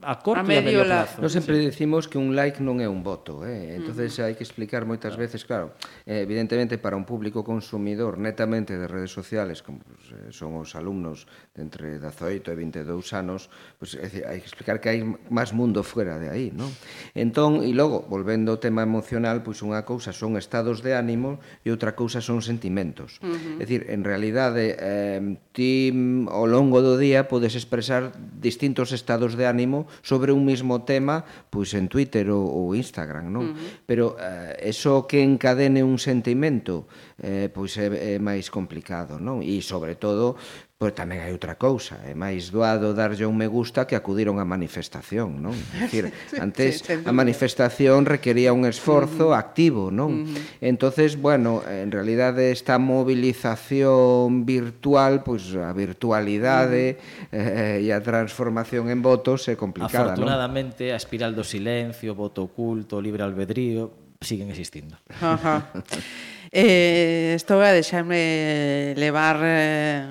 a 0.03 0.19
corto 0.21 0.51
a 0.51 0.55
e 0.55 0.59
a 0.59 0.63
medio 0.63 0.83
la... 0.83 1.07
plazo. 1.07 1.23
Nos 1.23 1.33
sempre 1.33 1.63
sí. 1.63 1.71
decimos 1.71 2.11
que 2.11 2.19
un 2.19 2.35
like 2.35 2.59
non 2.59 2.83
é 2.83 2.89
un 2.89 3.03
voto. 3.07 3.47
Eh? 3.47 3.79
entonces 3.79 4.11
uh 4.17 4.23
-huh. 4.23 4.27
hai 4.27 4.35
que 4.35 4.45
explicar 4.45 4.85
moitas 4.85 5.15
claro. 5.15 5.23
veces, 5.23 5.41
claro, 5.47 5.67
eh, 6.05 6.23
evidentemente 6.27 6.79
para 6.79 6.97
un 6.99 7.07
público 7.07 7.47
consumidor 7.47 8.19
netamente 8.19 8.75
de 8.75 8.87
redes 8.87 9.13
sociales, 9.13 9.63
como 9.63 9.81
pues, 9.87 10.11
eh, 10.13 10.33
son 10.35 10.59
os 10.59 10.75
alumnos 10.75 11.27
de 11.55 11.63
entre 11.63 11.99
18 11.99 12.51
e 12.51 12.57
22 12.57 13.13
anos, 13.15 13.49
pues, 13.79 13.95
é 13.95 14.07
decir, 14.07 14.23
hai 14.27 14.43
que 14.43 14.49
explicar 14.49 14.83
que 14.83 14.91
hai 14.91 15.01
máis 15.31 15.55
mundo 15.55 15.83
fuera 15.83 16.19
de 16.19 16.29
aí, 16.29 16.51
non? 16.53 16.69
Entón, 17.15 17.63
e 17.63 17.73
logo, 17.73 18.05
volvendo 18.07 18.53
ao 18.53 18.59
tema 18.59 18.83
emocional, 18.83 19.43
pois 19.43 19.61
pues, 19.61 19.67
unha 19.67 19.81
cousa 19.87 20.13
son 20.13 20.37
estados 20.37 20.81
de 20.81 20.96
ánimo 20.97 21.39
e 21.63 21.71
outra 21.71 21.95
cousa 21.95 22.25
son 22.25 22.41
sentimentos. 22.43 23.21
Uh 23.21 23.37
-huh. 23.37 23.61
É 23.61 23.65
dicir, 23.69 23.87
en 23.93 24.03
realidade, 24.03 24.75
eh, 24.81 25.39
ti 25.53 25.93
ao 26.33 26.49
longo 26.49 26.81
do 26.81 26.97
día 26.97 27.29
podes 27.29 27.55
expresar 27.55 28.17
distintos 28.41 28.91
estados 28.91 29.37
de 29.37 29.47
ánimo 29.47 29.87
sobre 30.03 30.33
un 30.33 30.43
mismo 30.43 30.83
tema, 30.83 31.29
pois 31.53 31.77
en 31.77 31.87
Twitter 31.93 32.33
ou, 32.33 32.49
ou 32.49 32.75
Instagram, 32.75 33.29
non? 33.31 33.45
Uh 33.45 33.55
-huh. 33.55 33.85
Pero 33.87 34.05
eh, 34.19 34.73
eso 34.73 35.05
que 35.05 35.21
encadene 35.23 35.85
un 35.85 36.01
sentimento, 36.01 36.89
eh, 37.21 37.53
pois 37.53 37.77
é, 37.77 38.17
é 38.17 38.19
máis 38.19 38.49
complicado, 38.49 39.21
non? 39.21 39.45
E 39.45 39.61
sobre 39.61 39.95
todo 39.95 40.41
Pois 40.77 40.93
tamén 40.93 41.25
hai 41.25 41.33
outra 41.33 41.57
cousa, 41.57 42.05
é 42.05 42.13
máis 42.13 42.53
doado 42.53 42.93
darlle 42.93 43.25
un 43.25 43.33
me 43.33 43.49
gusta 43.49 43.89
que 43.89 43.97
acudir 43.97 44.29
a 44.29 44.37
unha 44.37 44.45
manifestación, 44.45 45.41
non? 45.41 45.57
É 45.73 45.89
dicir, 45.89 46.13
antes 46.37 46.85
sí, 46.85 47.01
a 47.01 47.17
manifestación 47.17 48.05
requería 48.05 48.53
un 48.53 48.69
esforzo 48.69 49.33
activo, 49.33 49.89
non? 49.89 50.29
Uh 50.29 50.37
-huh. 50.37 50.61
Entonces, 50.61 51.17
bueno, 51.17 51.65
en 51.65 51.89
realidade 51.89 52.53
esta 52.53 52.77
movilización 52.77 54.45
virtual, 54.45 55.25
pois 55.25 55.49
a 55.57 55.73
virtualidade 55.73 57.01
uh 57.33 57.33
eh, 57.33 57.81
-huh. 57.81 57.81
eh, 57.81 57.89
e 57.89 57.97
a 57.97 58.05
transformación 58.05 58.93
en 58.93 59.01
votos 59.01 59.49
é 59.49 59.57
complicada, 59.57 60.13
Afortunadamente, 60.13 60.93
non? 60.93 60.93
a 60.93 61.01
espiral 61.01 61.33
do 61.33 61.41
silencio, 61.41 62.13
voto 62.13 62.45
oculto, 62.53 63.01
libre 63.01 63.25
albedrío, 63.25 63.97
siguen 64.21 64.53
existindo. 64.53 65.01
Ajá. 65.25 65.73
Eh, 66.59 67.37
estou 67.37 67.61
a 67.61 67.69
deixarme 67.69 68.97
levar 68.97 69.37
eh, 69.45 70.09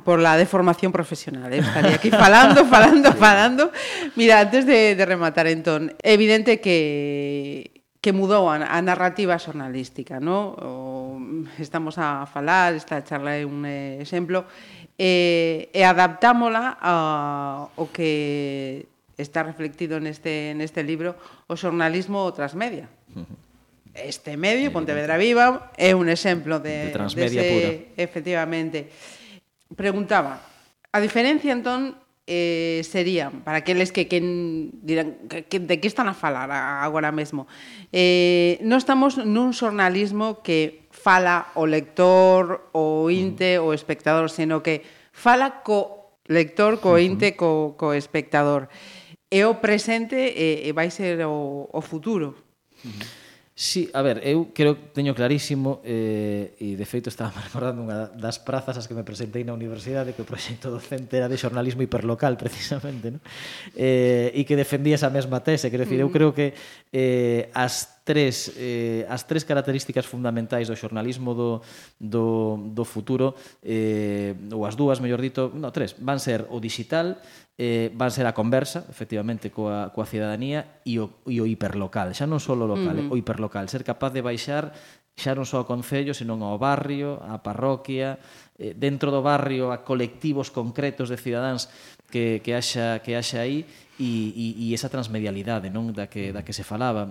por 0.00 0.16
la 0.16 0.40
deformación 0.40 0.88
profesional. 0.96 1.52
Eh? 1.52 1.60
Estaría 1.60 2.00
aquí 2.00 2.08
falando, 2.08 2.64
falando, 2.72 3.12
falando. 3.12 3.70
Mira, 4.16 4.40
antes 4.40 4.64
de, 4.64 4.96
de 4.96 5.04
rematar, 5.04 5.44
entón, 5.44 5.92
evidente 6.00 6.56
que 6.64 7.84
que 8.00 8.16
mudou 8.16 8.48
a, 8.48 8.56
a 8.64 8.80
narrativa 8.80 9.36
xornalística, 9.36 10.16
no? 10.24 10.56
O, 10.56 11.20
estamos 11.60 12.00
a 12.00 12.24
falar, 12.24 12.72
esta 12.72 13.04
charla 13.04 13.36
é 13.36 13.44
un 13.44 13.68
exemplo, 13.68 14.48
e, 14.96 15.68
e 15.74 15.82
adaptámola 15.84 16.80
a, 16.80 17.68
o 17.76 17.92
que 17.92 18.88
está 19.20 19.44
reflectido 19.44 20.00
neste, 20.00 20.56
neste 20.56 20.80
libro, 20.80 21.12
o 21.44 21.58
xornalismo 21.60 22.24
transmedia. 22.32 22.88
Uh 23.12 23.28
-huh 23.28 23.47
este 24.04 24.36
medio, 24.36 24.70
Pontevedra 24.70 25.18
Viva, 25.18 25.72
é 25.74 25.94
un 25.94 26.08
exemplo 26.08 26.60
de, 26.62 26.88
de 26.88 26.94
transmedia 26.94 27.42
dese, 27.42 27.54
pura. 27.54 27.70
Efectivamente. 27.98 28.78
Preguntaba, 29.74 30.40
a 30.92 30.98
diferencia 31.00 31.52
entón 31.52 31.98
eh, 32.28 32.84
sería, 32.84 33.32
para 33.44 33.64
aqueles 33.64 33.90
que, 33.90 34.06
que 34.06 34.20
dirán 34.20 35.16
que, 35.28 35.48
que, 35.48 35.58
de 35.60 35.80
que 35.80 35.88
están 35.88 36.08
a 36.08 36.14
falar 36.14 36.52
agora 36.52 37.08
mesmo, 37.10 37.48
eh, 37.92 38.60
non 38.60 38.76
estamos 38.76 39.16
nun 39.16 39.56
xornalismo 39.56 40.44
que 40.44 40.88
fala 40.92 41.48
o 41.56 41.64
lector, 41.64 42.68
o 42.76 43.08
inte, 43.08 43.56
mm. 43.56 43.64
o 43.64 43.72
espectador, 43.72 44.28
sino 44.28 44.60
que 44.60 44.84
fala 45.12 45.64
co 45.64 46.12
lector, 46.28 46.84
co 46.84 47.00
inte, 47.00 47.32
co, 47.32 47.80
co 47.80 47.96
espectador. 47.96 48.68
E 49.32 49.44
o 49.48 49.60
presente 49.60 50.16
eh, 50.16 50.68
e 50.68 50.70
vai 50.76 50.92
ser 50.92 51.24
o, 51.24 51.68
o 51.72 51.80
futuro. 51.80 52.36
Mm 52.84 52.92
-hmm. 52.92 53.17
Sí, 53.60 53.90
a 53.92 54.02
ver, 54.02 54.22
eu 54.22 54.54
creo 54.54 54.78
que 54.78 54.94
teño 54.94 55.18
clarísimo 55.18 55.82
eh, 55.82 56.54
e 56.62 56.78
de 56.78 56.86
feito 56.86 57.10
estaba 57.10 57.34
recordando 57.42 57.82
unha 57.82 58.06
das 58.14 58.38
prazas 58.38 58.78
as 58.78 58.86
que 58.86 58.94
me 58.94 59.02
presentei 59.02 59.42
na 59.42 59.50
universidade 59.50 60.14
que 60.14 60.22
o 60.22 60.30
proxecto 60.30 60.70
docente 60.70 61.18
era 61.18 61.26
de 61.26 61.34
xornalismo 61.34 61.82
hiperlocal 61.82 62.38
precisamente, 62.42 63.10
¿no? 63.10 63.18
Eh, 63.74 64.30
e 64.30 64.46
que 64.46 64.54
defendía 64.54 64.94
esa 64.94 65.10
mesma 65.10 65.42
tese, 65.42 65.74
quero 65.74 65.90
decir, 65.90 65.98
eu 65.98 66.06
mm. 66.06 66.14
creo 66.14 66.30
que 66.30 66.54
eh, 66.94 67.50
as 67.50 67.97
tres 68.08 68.56
eh, 68.56 69.04
as 69.12 69.28
tres 69.28 69.44
características 69.44 70.08
fundamentais 70.08 70.64
do 70.64 70.72
xornalismo 70.72 71.36
do, 71.36 71.60
do, 72.00 72.56
do 72.72 72.84
futuro 72.88 73.36
eh, 73.60 74.32
ou 74.48 74.64
as 74.64 74.80
dúas, 74.80 75.04
mellor 75.04 75.20
dito, 75.20 75.52
no, 75.52 75.68
tres, 75.68 75.92
van 76.00 76.16
ser 76.16 76.48
o 76.48 76.56
digital, 76.56 77.20
eh, 77.60 77.92
van 77.92 78.08
ser 78.08 78.24
a 78.24 78.32
conversa, 78.32 78.88
efectivamente, 78.88 79.52
coa, 79.52 79.92
coa 79.92 80.08
cidadanía 80.08 80.80
e 80.88 80.96
o, 80.96 81.20
e 81.28 81.36
o 81.36 81.44
hiperlocal, 81.44 82.16
xa 82.16 82.24
non 82.24 82.40
só 82.40 82.56
o 82.56 82.64
local, 82.64 82.96
uh 82.96 83.04
-huh. 83.04 83.12
eh, 83.12 83.12
o 83.12 83.20
hiperlocal, 83.20 83.68
ser 83.68 83.84
capaz 83.84 84.16
de 84.16 84.24
baixar 84.24 84.72
xa 85.18 85.36
non 85.36 85.44
só 85.44 85.60
ao 85.60 85.68
Concello, 85.68 86.16
senón 86.16 86.40
ao 86.40 86.56
barrio, 86.56 87.20
á 87.20 87.42
parroquia, 87.44 88.22
eh, 88.56 88.72
dentro 88.72 89.12
do 89.12 89.20
barrio 89.20 89.74
a 89.74 89.84
colectivos 89.84 90.48
concretos 90.48 91.12
de 91.12 91.20
cidadáns 91.20 91.68
que, 92.08 92.40
que 92.40 92.56
haxa, 92.56 93.02
que 93.04 93.18
haxa 93.18 93.44
aí 93.44 93.66
e, 93.98 94.32
e, 94.32 94.46
e 94.64 94.66
esa 94.72 94.88
transmedialidade 94.88 95.68
non 95.68 95.90
da 95.90 96.06
que, 96.06 96.30
da 96.30 96.46
que 96.46 96.54
se 96.54 96.62
falaba 96.62 97.10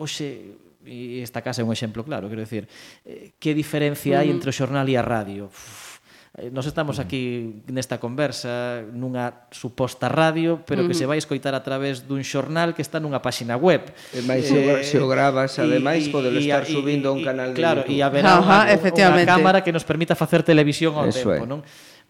hoxe 0.00 0.56
e 0.80 1.20
esta 1.20 1.44
casa 1.44 1.60
é 1.60 1.64
un 1.64 1.72
exemplo 1.76 2.00
claro, 2.00 2.32
quero 2.32 2.40
decir, 2.40 2.64
eh, 3.04 3.36
que 3.36 3.52
diferencia 3.52 4.24
hai 4.24 4.32
mm. 4.32 4.34
entre 4.40 4.48
o 4.48 4.54
xornal 4.54 4.88
e 4.88 4.96
a 4.96 5.04
radio? 5.04 5.52
Uf, 5.52 6.00
eh, 6.40 6.48
nos 6.48 6.64
estamos 6.64 6.96
aquí 6.96 7.60
nesta 7.68 8.00
conversa 8.00 8.80
nunha 8.96 9.52
suposta 9.52 10.08
radio, 10.08 10.64
pero 10.64 10.88
que 10.88 10.96
mm-hmm. 10.96 11.04
se 11.04 11.04
vai 11.04 11.18
escoitar 11.20 11.52
a 11.52 11.60
través 11.60 12.08
dun 12.08 12.24
xornal 12.24 12.72
que 12.72 12.80
está 12.80 12.96
nunha 12.96 13.20
páxina 13.20 13.60
web. 13.60 13.92
E 14.16 14.24
máis 14.24 14.48
eh, 14.48 14.80
se 14.80 14.96
o 14.96 15.04
grabas, 15.04 15.60
eh, 15.60 15.68
ademais, 15.68 16.08
podelo 16.08 16.40
estar 16.40 16.64
subindo 16.64 17.10
a 17.10 17.12
un 17.12 17.20
canal 17.20 17.52
de 17.52 17.60
claro, 17.60 17.84
YouTube. 17.84 18.00
Claro, 18.00 18.00
e 18.00 18.06
haberá 18.06 18.40
Ajá, 18.40 18.72
unha, 18.72 19.20
unha 19.20 19.28
cámara 19.28 19.58
que 19.60 19.76
nos 19.76 19.84
permita 19.84 20.16
facer 20.16 20.40
televisión 20.40 20.96
ao 20.96 21.12
Eso 21.12 21.28
tempo, 21.28 21.44
é. 21.44 21.48
non? 21.50 21.60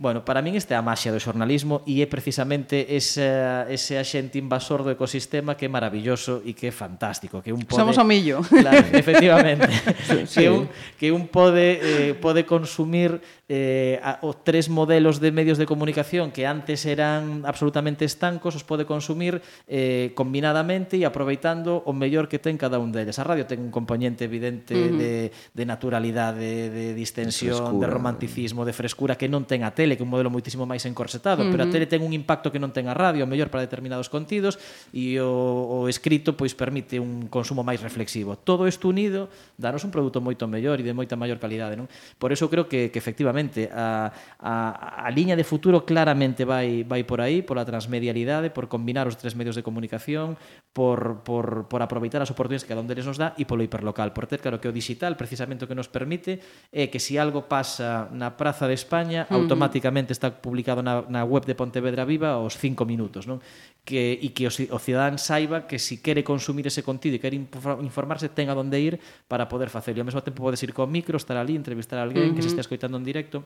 Bueno, 0.00 0.24
para 0.24 0.40
min 0.40 0.56
esta 0.56 0.72
é 0.72 0.80
a 0.80 0.80
maxia 0.80 1.12
do 1.12 1.20
xornalismo 1.20 1.84
e 1.84 2.00
é 2.00 2.08
precisamente 2.08 2.88
ese, 2.88 3.20
ese 3.68 4.00
axente 4.00 4.40
invasor 4.40 4.80
do 4.80 4.88
ecosistema 4.88 5.60
que 5.60 5.68
é 5.68 5.70
maravilloso 5.70 6.40
e 6.40 6.56
que 6.56 6.72
é 6.72 6.74
fantástico. 6.74 7.44
Que 7.44 7.52
un 7.52 7.68
pode, 7.68 7.84
Somos 7.84 8.00
o 8.00 8.04
millo. 8.08 8.40
Claro, 8.40 8.80
efectivamente. 8.96 9.68
sí, 10.08 10.24
sí. 10.24 10.40
Que, 10.40 10.48
un, 10.48 10.62
que 10.96 11.08
un 11.12 11.28
pode, 11.28 11.76
eh, 11.84 12.12
pode 12.16 12.48
consumir 12.48 13.20
eh, 13.44 14.00
a, 14.00 14.24
os 14.24 14.40
tres 14.40 14.72
modelos 14.72 15.20
de 15.20 15.36
medios 15.36 15.60
de 15.60 15.68
comunicación 15.68 16.32
que 16.32 16.48
antes 16.48 16.88
eran 16.88 17.44
absolutamente 17.44 18.08
estancos, 18.08 18.56
os 18.56 18.64
pode 18.64 18.88
consumir 18.88 19.44
eh, 19.68 20.16
combinadamente 20.16 20.96
e 20.96 21.04
aproveitando 21.04 21.84
o 21.84 21.92
mellor 21.92 22.24
que 22.24 22.40
ten 22.40 22.56
cada 22.56 22.80
un 22.80 22.88
deles. 22.88 23.20
A 23.20 23.28
radio 23.28 23.44
ten 23.44 23.60
un 23.60 23.68
componente 23.68 24.24
evidente 24.24 24.72
uh 24.72 24.80
-huh. 24.80 24.96
de, 24.96 25.12
de 25.28 25.64
naturalidade, 25.68 26.72
de, 26.72 26.72
de 26.72 26.86
distensión, 26.96 27.52
de, 27.52 27.68
frescura, 27.68 27.84
de 27.84 27.92
romanticismo, 27.92 28.60
de 28.64 28.72
frescura 28.72 29.12
que 29.20 29.28
non 29.28 29.44
ten 29.44 29.60
a 29.60 29.76
tele 29.76 29.89
tele, 29.90 29.98
que 29.98 30.02
é 30.02 30.06
un 30.06 30.12
modelo 30.14 30.30
moitísimo 30.30 30.62
máis 30.66 30.86
encorsetado, 30.86 31.42
uh 31.42 31.46
-huh. 31.46 31.52
pero 31.52 31.66
a 31.66 31.70
tele 31.70 31.90
ten 31.90 32.06
un 32.06 32.14
impacto 32.14 32.54
que 32.54 32.62
non 32.62 32.70
ten 32.70 32.86
a 32.86 32.94
radio, 32.94 33.26
mellor 33.26 33.50
para 33.50 33.66
determinados 33.66 34.06
contidos, 34.06 34.58
e 34.94 35.18
o, 35.18 35.82
o 35.82 35.90
escrito 35.90 36.38
pois 36.38 36.54
permite 36.54 37.02
un 37.02 37.26
consumo 37.26 37.66
máis 37.66 37.82
reflexivo. 37.82 38.38
Todo 38.38 38.70
isto 38.70 38.86
unido 38.86 39.26
danos 39.58 39.82
un 39.82 39.90
produto 39.90 40.22
moito 40.22 40.46
mellor 40.46 40.78
e 40.78 40.86
de 40.86 40.94
moita 40.94 41.18
maior 41.18 41.42
calidade, 41.42 41.74
non? 41.74 41.90
Por 42.22 42.30
eso 42.30 42.46
creo 42.46 42.70
que, 42.70 42.94
que 42.94 42.98
efectivamente 43.02 43.66
a, 43.74 44.14
a, 44.38 45.06
a 45.06 45.08
liña 45.10 45.34
de 45.34 45.42
futuro 45.42 45.82
claramente 45.82 46.46
vai, 46.46 46.86
vai 46.86 47.02
por 47.02 47.18
aí, 47.18 47.42
pola 47.42 47.66
transmedialidade, 47.66 48.54
por 48.54 48.70
combinar 48.70 49.10
os 49.10 49.18
tres 49.18 49.34
medios 49.34 49.58
de 49.58 49.66
comunicación, 49.66 50.38
por, 50.70 51.26
por, 51.26 51.66
por 51.66 51.82
aproveitar 51.82 52.22
as 52.22 52.30
oportunidades 52.30 52.62
que 52.62 52.70
cada 52.70 52.84
un 52.84 52.86
deles 52.86 53.08
nos 53.08 53.18
dá 53.18 53.34
e 53.34 53.42
polo 53.42 53.66
hiperlocal, 53.66 54.14
por 54.14 54.30
ter 54.30 54.38
claro 54.38 54.62
que 54.62 54.70
o 54.70 54.74
digital 54.74 55.18
precisamente 55.18 55.66
o 55.66 55.68
que 55.68 55.74
nos 55.74 55.90
permite 55.90 56.38
é 56.70 56.86
que 56.86 57.02
si 57.02 57.18
algo 57.18 57.50
pasa 57.50 58.06
na 58.14 58.38
Praza 58.38 58.70
de 58.70 58.76
España, 58.78 59.26
uh 59.26 59.34
-huh 59.34 59.50
automáticamente 59.80 60.12
está 60.12 60.30
publicado 60.30 60.82
na, 60.82 61.02
na 61.08 61.24
web 61.24 61.46
de 61.46 61.54
Pontevedra 61.54 62.04
Viva 62.04 62.36
aos 62.36 62.56
5 62.60 62.84
minutos, 62.84 63.24
non? 63.24 63.40
Que, 63.82 64.20
e 64.20 64.36
que 64.36 64.44
o, 64.44 64.52
o 64.52 64.78
cidadán 64.78 65.16
saiba 65.16 65.64
que 65.64 65.80
se 65.80 65.96
si 65.96 66.04
quere 66.04 66.20
consumir 66.20 66.68
ese 66.68 66.84
contido 66.84 67.16
e 67.16 67.20
quere 67.20 67.40
informarse 67.80 68.28
tenga 68.28 68.52
donde 68.52 68.76
ir 68.76 69.00
para 69.26 69.48
poder 69.48 69.72
facelo. 69.72 69.98
E 69.98 70.02
ao 70.04 70.08
mesmo 70.08 70.20
tempo 70.20 70.44
podes 70.44 70.60
ir 70.60 70.76
con 70.76 70.92
micro, 70.92 71.16
estar 71.16 71.40
ali, 71.40 71.56
entrevistar 71.56 71.96
a 71.98 72.04
alguén 72.04 72.30
uh 72.30 72.30
-huh. 72.30 72.36
que 72.36 72.44
se 72.44 72.52
estea 72.52 72.62
escoitando 72.62 73.00
en 73.00 73.04
directo. 73.08 73.42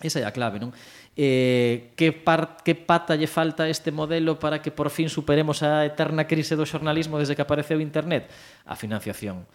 Esa 0.00 0.18
é 0.18 0.24
a 0.24 0.32
clave, 0.32 0.58
non? 0.58 0.72
Eh, 1.14 1.92
que, 1.94 2.10
par, 2.10 2.64
que 2.64 2.74
pata 2.74 3.14
lle 3.14 3.30
falta 3.30 3.68
este 3.70 3.92
modelo 3.94 4.40
para 4.40 4.58
que 4.58 4.74
por 4.74 4.90
fin 4.90 5.12
superemos 5.12 5.62
a 5.62 5.86
eterna 5.86 6.26
crise 6.26 6.58
do 6.58 6.66
xornalismo 6.66 7.20
desde 7.20 7.36
que 7.36 7.44
apareceu 7.44 7.78
internet? 7.78 8.26
A 8.66 8.74
financiación 8.74 9.46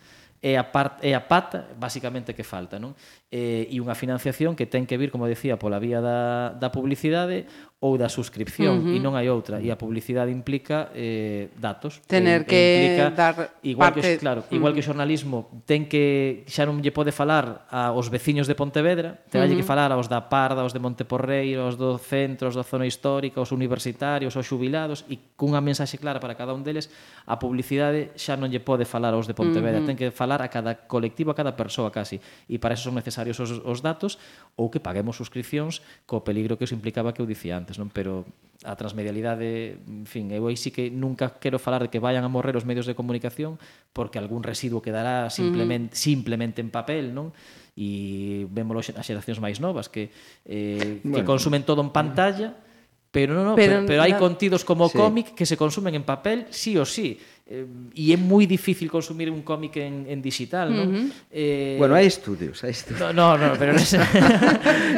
é 0.45 0.61
a, 0.61 0.65
part, 0.69 1.01
é 1.01 1.17
a 1.17 1.25
pata 1.25 1.65
basicamente 1.73 2.37
que 2.37 2.45
falta 2.45 2.77
non? 2.77 2.93
eh, 3.31 3.67
e 3.67 3.81
unha 3.81 3.97
financiación 3.97 4.53
que 4.53 4.69
ten 4.69 4.85
que 4.85 5.01
vir, 5.01 5.09
como 5.09 5.25
decía, 5.25 5.57
pola 5.57 5.81
vía 5.81 5.97
da, 5.97 6.53
da 6.53 6.69
publicidade 6.69 7.49
ou 7.81 7.97
da 7.97 8.09
suscripción, 8.09 8.81
uh 8.81 8.83
-huh. 8.85 8.97
e 8.97 8.99
non 9.01 9.17
hai 9.17 9.27
outra. 9.29 9.59
E 9.61 9.69
a 9.69 9.77
publicidade 9.77 10.29
implica 10.31 10.89
eh, 10.93 11.51
datos. 11.57 12.01
Tener 12.05 12.45
e, 12.45 12.49
que 12.49 12.61
implica, 12.61 13.05
dar 13.11 13.35
igual 13.65 13.93
parte... 13.93 14.15
Que, 14.15 14.21
claro, 14.21 14.41
uh 14.41 14.47
-huh. 14.47 14.57
igual 14.57 14.71
que 14.73 14.81
o 14.81 14.85
xornalismo 14.85 15.49
ten 15.65 15.89
que, 15.89 16.45
xa 16.45 16.69
non 16.69 16.79
lle 16.81 16.93
pode 16.93 17.11
falar 17.11 17.65
aos 17.69 18.07
veciños 18.13 18.45
de 18.45 18.55
Pontevedra, 18.55 19.21
ten 19.29 19.41
uh 19.41 19.49
-huh. 19.49 19.57
que 19.57 19.65
falar 19.65 19.89
aos 19.89 20.07
da 20.07 20.29
Parda, 20.29 20.61
aos 20.61 20.73
de 20.73 20.81
Monteporreiro, 20.81 21.65
aos 21.65 21.75
do 21.77 21.97
centro, 21.97 22.49
aos 22.49 22.55
da 22.55 22.65
zona 22.65 22.85
histórica, 22.85 23.41
aos 23.41 23.51
universitarios, 23.51 24.37
aos 24.37 24.47
jubilados, 24.47 25.03
e 25.09 25.17
cunha 25.35 25.59
mensaxe 25.59 25.97
clara 25.97 26.21
para 26.21 26.37
cada 26.37 26.55
un 26.55 26.63
deles, 26.63 26.89
a 27.25 27.35
publicidade 27.37 28.15
xa 28.15 28.37
non 28.37 28.49
lle 28.49 28.61
pode 28.61 28.85
falar 28.87 29.13
aos 29.13 29.27
de 29.27 29.35
Pontevedra, 29.35 29.81
uh 29.81 29.85
-huh. 29.85 29.89
ten 29.91 29.99
que 29.99 30.09
falar 30.09 30.41
a 30.41 30.49
cada 30.49 30.87
colectivo, 30.87 31.29
a 31.29 31.35
cada 31.35 31.53
persoa 31.53 31.91
casi, 31.91 32.17
e 32.49 32.57
para 32.57 32.73
eso 32.73 32.87
son 32.89 32.95
necesarios 32.95 33.14
necesarios 33.15 33.39
os, 33.39 33.63
os 33.63 33.79
datos 33.79 34.19
ou 34.59 34.67
que 34.67 34.83
paguemos 34.83 35.15
suscripcións 35.15 35.79
co 36.03 36.27
peligro 36.27 36.59
que 36.59 36.67
os 36.67 36.75
implicaba 36.75 37.15
que 37.15 37.23
eu 37.23 37.27
dicía 37.27 37.55
antes, 37.55 37.79
non? 37.79 37.87
Pero 37.87 38.27
a 38.67 38.75
transmedialidade, 38.75 39.79
en 39.87 40.07
fin, 40.07 40.27
eu 40.35 40.51
aí 40.51 40.59
sí 40.59 40.75
que 40.75 40.91
nunca 40.91 41.39
quero 41.39 41.55
falar 41.55 41.87
de 41.87 41.89
que 41.91 42.03
vayan 42.03 42.27
a 42.27 42.31
morrer 42.31 42.59
os 42.59 42.67
medios 42.67 42.83
de 42.83 42.95
comunicación 42.95 43.55
porque 43.95 44.19
algún 44.19 44.43
residuo 44.43 44.83
quedará 44.83 45.31
simplemente, 45.31 45.95
uh 45.95 45.99
-huh. 45.99 46.03
simplemente 46.11 46.59
en 46.59 46.69
papel, 46.71 47.15
non? 47.15 47.31
E 47.75 48.47
vémolo 48.51 48.83
as 48.83 48.87
xeracións 48.91 49.39
máis 49.39 49.63
novas 49.63 49.87
que, 49.87 50.11
eh, 50.47 50.99
bueno. 51.03 51.15
que 51.15 51.23
consumen 51.23 51.63
todo 51.63 51.83
en 51.83 51.91
pantalla, 51.91 52.51
uh 52.51 52.55
-huh. 52.55 53.11
pero, 53.15 53.31
no, 53.31 53.43
no, 53.43 53.53
pero, 53.55 53.83
pero, 53.83 53.87
pero 53.87 54.01
hai 54.03 54.15
contidos 54.15 54.67
como 54.67 54.91
sí. 54.91 54.95
cómic 54.99 55.35
que 55.35 55.47
se 55.47 55.55
consumen 55.55 55.95
en 55.95 56.03
papel 56.03 56.47
sí 56.51 56.75
ou 56.75 56.87
sí 56.87 57.19
eh, 57.45 57.65
e 57.93 58.09
é 58.09 58.17
moi 58.17 58.49
difícil 58.49 58.89
consumir 58.89 59.29
un 59.29 59.45
cómic 59.45 59.77
en, 59.77 60.09
en 60.09 60.17
digital, 60.17 60.73
non? 60.73 60.89
Uh 60.89 60.93
-huh. 60.97 61.07
eh, 61.29 61.77
bueno, 61.77 61.93
hai 61.93 62.09
estudios, 62.09 62.65
hai 62.65 62.73
estudios. 62.73 63.13
No, 63.13 63.37
no, 63.37 63.37
no 63.37 63.53
pero 63.53 63.69
nese, 63.69 64.01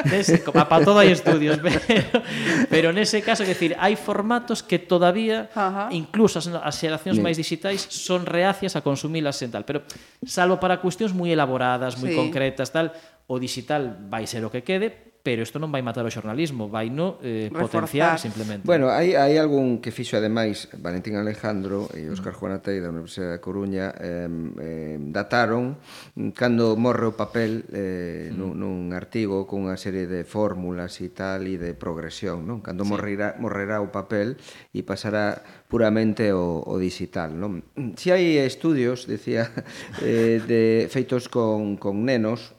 nese 0.07 0.39
para 0.47 0.79
todo 0.79 1.03
hai 1.03 1.11
estudios, 1.11 1.59
pero, 1.65 2.07
pero 2.71 2.87
nese 2.95 3.19
caso, 3.19 3.43
é 3.43 3.51
decir, 3.51 3.75
hai 3.75 3.99
formatos 3.99 4.63
que 4.63 4.79
todavía, 4.79 5.51
uh 5.51 5.59
-huh. 5.59 5.87
incluso 5.91 6.39
as, 6.39 6.47
as 6.47 6.75
xeracións 6.79 7.19
máis 7.19 7.35
digitais, 7.35 7.83
son 7.83 8.23
reacias 8.23 8.79
a 8.79 8.81
consumilas 8.81 9.35
en 9.43 9.51
tal, 9.51 9.67
pero 9.67 9.83
salvo 10.23 10.55
para 10.55 10.79
cuestións 10.79 11.11
moi 11.11 11.27
elaboradas, 11.27 11.99
moi 11.99 12.11
sí. 12.11 12.15
concretas, 12.15 12.71
tal, 12.71 12.95
o 13.27 13.43
digital 13.43 14.07
vai 14.07 14.23
ser 14.23 14.47
o 14.47 14.49
que 14.49 14.63
quede, 14.63 15.16
pero 15.27 15.43
isto 15.43 15.59
non 15.59 15.75
vai 15.75 15.83
matar 15.83 16.07
o 16.07 16.11
xornalismo, 16.13 16.71
vai 16.71 16.87
no 16.87 17.19
eh, 17.19 17.51
potenciar 17.51 18.15
Reforzar. 18.15 18.31
simplemente. 18.31 18.63
Bueno, 18.63 18.87
hai, 18.87 19.19
hai 19.19 19.35
algún 19.35 19.83
que 19.83 19.91
fixo 19.91 20.15
ademais 20.15 20.71
Valentín 20.79 21.19
Alejandro 21.19 21.91
e 21.91 22.07
Óscar 22.07 22.31
mm. 22.31 22.39
Juanatei 22.39 22.79
da 22.79 22.87
Universidade 22.95 23.35
da 23.35 23.43
Coruña 23.43 23.91
eh, 23.99 24.23
eh, 24.31 24.95
dataron 25.11 25.83
cando 26.31 26.79
morre 26.79 27.11
o 27.11 27.13
papel 27.19 27.67
eh, 27.75 28.31
mm. 28.31 28.39
nun, 28.39 28.55
nun 28.55 28.95
artigo 28.95 29.43
unha 29.51 29.75
serie 29.75 30.07
de 30.07 30.23
fórmulas 30.23 31.03
e 31.03 31.11
tal 31.11 31.43
e 31.43 31.59
de 31.59 31.75
progresión, 31.75 32.47
non? 32.47 32.63
Cando 32.63 32.87
sí. 32.87 32.95
morrerá, 32.95 33.35
morrerá 33.35 33.83
o 33.83 33.91
papel 33.91 34.39
e 34.71 34.87
pasará 34.87 35.43
puramente 35.67 36.31
o, 36.31 36.63
o 36.63 36.79
digital, 36.79 37.35
non? 37.35 37.67
Si 37.99 38.15
hai 38.15 38.39
estudios, 38.39 39.11
decía, 39.11 39.51
eh, 39.99 40.39
de 40.39 40.87
feitos 40.87 41.27
con, 41.27 41.75
con 41.75 42.07
nenos, 42.07 42.55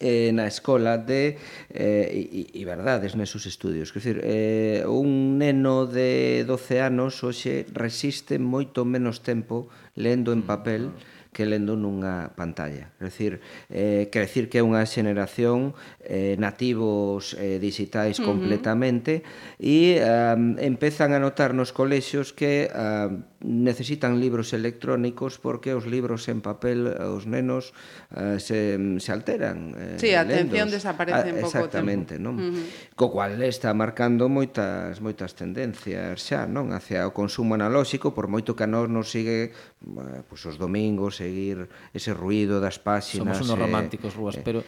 eh, 0.00 0.32
na 0.32 0.48
escola 0.48 0.96
de 0.98 1.36
eh, 1.68 2.64
verdades 2.64 3.14
nesos 3.14 3.44
estudios. 3.44 3.92
Quer 3.92 4.00
dizer, 4.00 4.18
eh, 4.24 4.82
un 4.88 5.38
neno 5.38 5.86
de 5.86 6.42
12 6.48 6.80
anos 6.80 7.20
hoxe 7.20 7.68
resiste 7.70 8.40
moito 8.40 8.88
menos 8.88 9.20
tempo 9.20 9.68
lendo 9.94 10.32
en 10.32 10.42
mm, 10.42 10.48
papel 10.48 10.82
que 11.30 11.46
lendo 11.46 11.78
nunha 11.78 12.34
pantalla. 12.34 12.90
Quer 12.98 13.06
decir, 13.06 13.32
eh, 13.70 14.08
quer 14.10 14.26
decir 14.26 14.50
que 14.50 14.58
é 14.58 14.64
unha 14.66 14.82
xeración 14.82 15.78
eh, 16.02 16.34
nativos 16.40 17.38
eh, 17.38 17.62
digitais 17.62 18.18
uh 18.18 18.24
-huh. 18.24 18.28
completamente 18.34 19.22
e 19.60 20.02
um, 20.02 20.58
empezan 20.58 21.14
a 21.14 21.22
notar 21.22 21.54
nos 21.54 21.70
colexios 21.70 22.34
que 22.34 22.66
uh, 22.74 23.22
necesitan 23.40 24.20
libros 24.20 24.52
electrónicos 24.52 25.38
porque 25.38 25.72
os 25.72 25.86
libros 25.86 26.28
en 26.28 26.44
papel 26.44 26.86
os 26.86 27.24
nenos 27.24 27.72
eh, 28.12 28.36
se, 28.36 28.76
se 29.00 29.10
alteran. 29.12 29.74
Eh, 29.76 29.96
sí, 29.96 30.12
a 30.12 30.22
atención 30.22 30.68
lendos. 30.68 30.76
desaparece 30.76 31.28
ah, 31.28 31.32
en 31.32 31.36
pouco 31.40 31.56
Exactamente, 31.56 32.20
tempo. 32.20 32.28
non? 32.28 32.34
Uh 32.36 32.52
-huh. 32.52 32.94
Co 32.96 33.08
cual 33.08 33.40
está 33.40 33.72
marcando 33.72 34.28
moitas 34.28 35.00
moitas 35.00 35.32
tendencias 35.32 36.20
xa, 36.20 36.44
non? 36.44 36.76
Hacia 36.76 37.08
o 37.08 37.16
consumo 37.16 37.56
analóxico, 37.56 38.12
por 38.12 38.28
moito 38.28 38.52
que 38.52 38.64
a 38.64 38.70
nós 38.70 38.92
nos 38.92 39.08
sigue 39.08 39.56
pois 39.80 40.24
pues, 40.28 40.40
os 40.44 40.56
domingos 40.60 41.16
seguir 41.16 41.64
ese 41.96 42.12
ruido 42.12 42.60
das 42.60 42.76
páxinas. 42.76 43.40
Somos 43.40 43.48
unos 43.48 43.56
eh, 43.56 43.62
románticos, 43.64 44.12
Rúas, 44.12 44.36
eh, 44.36 44.42
pero... 44.44 44.60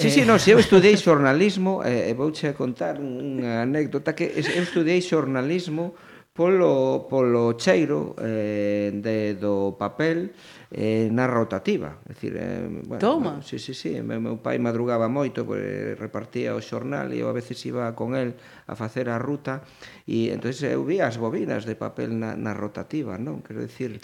Sí, 0.00 0.08
eh... 0.08 0.10
sí, 0.10 0.20
non, 0.24 0.40
se 0.40 0.56
eu 0.56 0.58
estudei 0.58 0.96
xornalismo, 0.96 1.84
eh, 1.84 2.08
vouche 2.16 2.56
contar 2.56 2.96
unha 2.96 3.60
anécdota 3.60 4.16
que 4.16 4.32
eu 4.32 4.64
estudei 4.64 5.04
xornalismo 5.04 5.92
polo, 6.36 7.08
polo 7.08 7.56
cheiro 7.56 8.14
eh, 8.20 8.92
de, 8.92 9.34
do 9.40 9.74
papel 9.80 10.36
eh, 10.70 11.08
na 11.08 11.24
rotativa. 11.24 11.96
É 12.04 12.12
dicir, 12.12 12.36
eh, 12.36 12.68
bueno, 12.84 13.00
Toma. 13.00 13.40
Bueno, 13.40 13.42
sí, 13.42 13.58
sí, 13.58 13.72
sí, 13.72 13.96
meu, 14.04 14.20
meu 14.20 14.36
pai 14.36 14.60
madrugaba 14.60 15.08
moito, 15.08 15.48
pues, 15.48 15.96
repartía 15.96 16.52
o 16.52 16.60
xornal 16.60 17.10
e 17.16 17.24
eu 17.24 17.32
a 17.32 17.34
veces 17.34 17.56
iba 17.64 17.88
con 17.96 18.12
el 18.12 18.36
a 18.68 18.76
facer 18.76 19.08
a 19.08 19.16
ruta 19.16 19.64
e 20.04 20.28
entonces 20.28 20.60
eu 20.68 20.84
vi 20.84 21.00
as 21.00 21.16
bobinas 21.16 21.64
de 21.64 21.74
papel 21.74 22.12
na, 22.12 22.36
na 22.36 22.52
rotativa, 22.52 23.16
non? 23.16 23.40
Quero 23.40 23.64
dicir... 23.64 23.96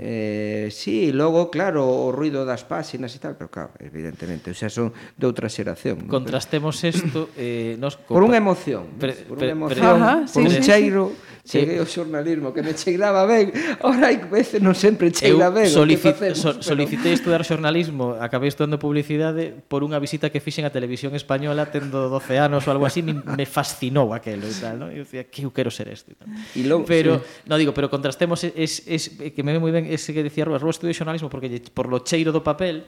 Eh, 0.00 0.72
sí, 0.72 1.12
logo, 1.12 1.52
claro, 1.52 1.84
o 1.84 2.08
ruido 2.08 2.48
das 2.48 2.64
páxinas 2.64 3.12
e 3.12 3.20
tal, 3.20 3.36
pero 3.36 3.52
claro, 3.52 3.76
evidentemente, 3.76 4.56
xa 4.56 4.72
son 4.72 4.96
de 4.96 5.24
outra 5.28 5.52
xeración. 5.52 6.08
Contrastemos 6.08 6.80
isto... 6.80 7.28
eh, 7.36 7.76
nos... 7.76 8.00
Por 8.00 8.24
unha 8.24 8.40
emoción, 8.40 8.96
pre, 8.96 9.12
pre, 9.12 9.28
por 9.28 9.36
unha 9.36 9.52
emoción, 9.52 9.98
pre, 10.00 10.16
pre, 10.16 10.24
por 10.24 10.32
sí, 10.32 10.40
un 10.40 10.48
sí, 10.48 10.64
cheiro... 10.64 11.04
Sí 11.12 11.27
Cheguei 11.48 11.80
ao 11.80 11.88
xornalismo, 11.88 12.52
que 12.52 12.62
me 12.62 12.76
cheiraba 12.76 13.24
ben. 13.26 13.50
Ora 13.80 14.12
hai 14.12 14.20
veces 14.20 14.60
non 14.60 14.76
sempre 14.76 15.10
cheira 15.10 15.48
ben. 15.50 15.66
Solici 15.66 16.14
so 16.36 16.60
solicitei 16.62 17.16
estudar 17.16 17.42
xornalismo, 17.42 18.20
acabei 18.20 18.52
estudando 18.52 18.76
publicidade 18.76 19.56
por 19.66 19.80
unha 19.80 19.96
visita 19.96 20.28
que 20.28 20.44
fixen 20.44 20.68
a 20.68 20.70
televisión 20.70 21.16
española 21.18 21.72
tendo 21.72 22.06
12 22.06 22.38
anos 22.38 22.68
ou 22.68 22.76
algo 22.76 22.86
así, 22.86 23.02
me 23.02 23.46
fascinou 23.48 24.14
aquelo 24.14 24.46
e 24.46 24.54
tal, 24.54 24.76
¿no? 24.78 24.86
Eu 24.92 25.08
dicía, 25.08 25.24
que 25.24 25.48
eu 25.48 25.50
quero 25.50 25.70
ser 25.70 25.88
este. 25.88 26.14
Tal. 26.14 26.28
Y 26.54 26.64
logo, 26.64 26.84
pero, 26.84 27.18
sí. 27.18 27.48
no 27.48 27.56
digo, 27.56 27.72
pero 27.72 27.90
contrastemos 27.90 28.44
es, 28.44 28.84
es, 28.86 29.08
que 29.34 29.42
me 29.42 29.52
ve 29.52 29.58
moi 29.58 29.72
ben 29.72 29.88
ese 29.88 30.12
que 30.12 30.20
decía 30.20 30.44
Rubas 30.44 30.60
Rubas 30.60 30.76
estudiou 30.76 30.92
xornalismo 30.92 31.32
porque 31.32 31.48
por 31.72 31.88
lo 31.88 32.04
cheiro 32.04 32.28
do 32.28 32.44
papel, 32.44 32.84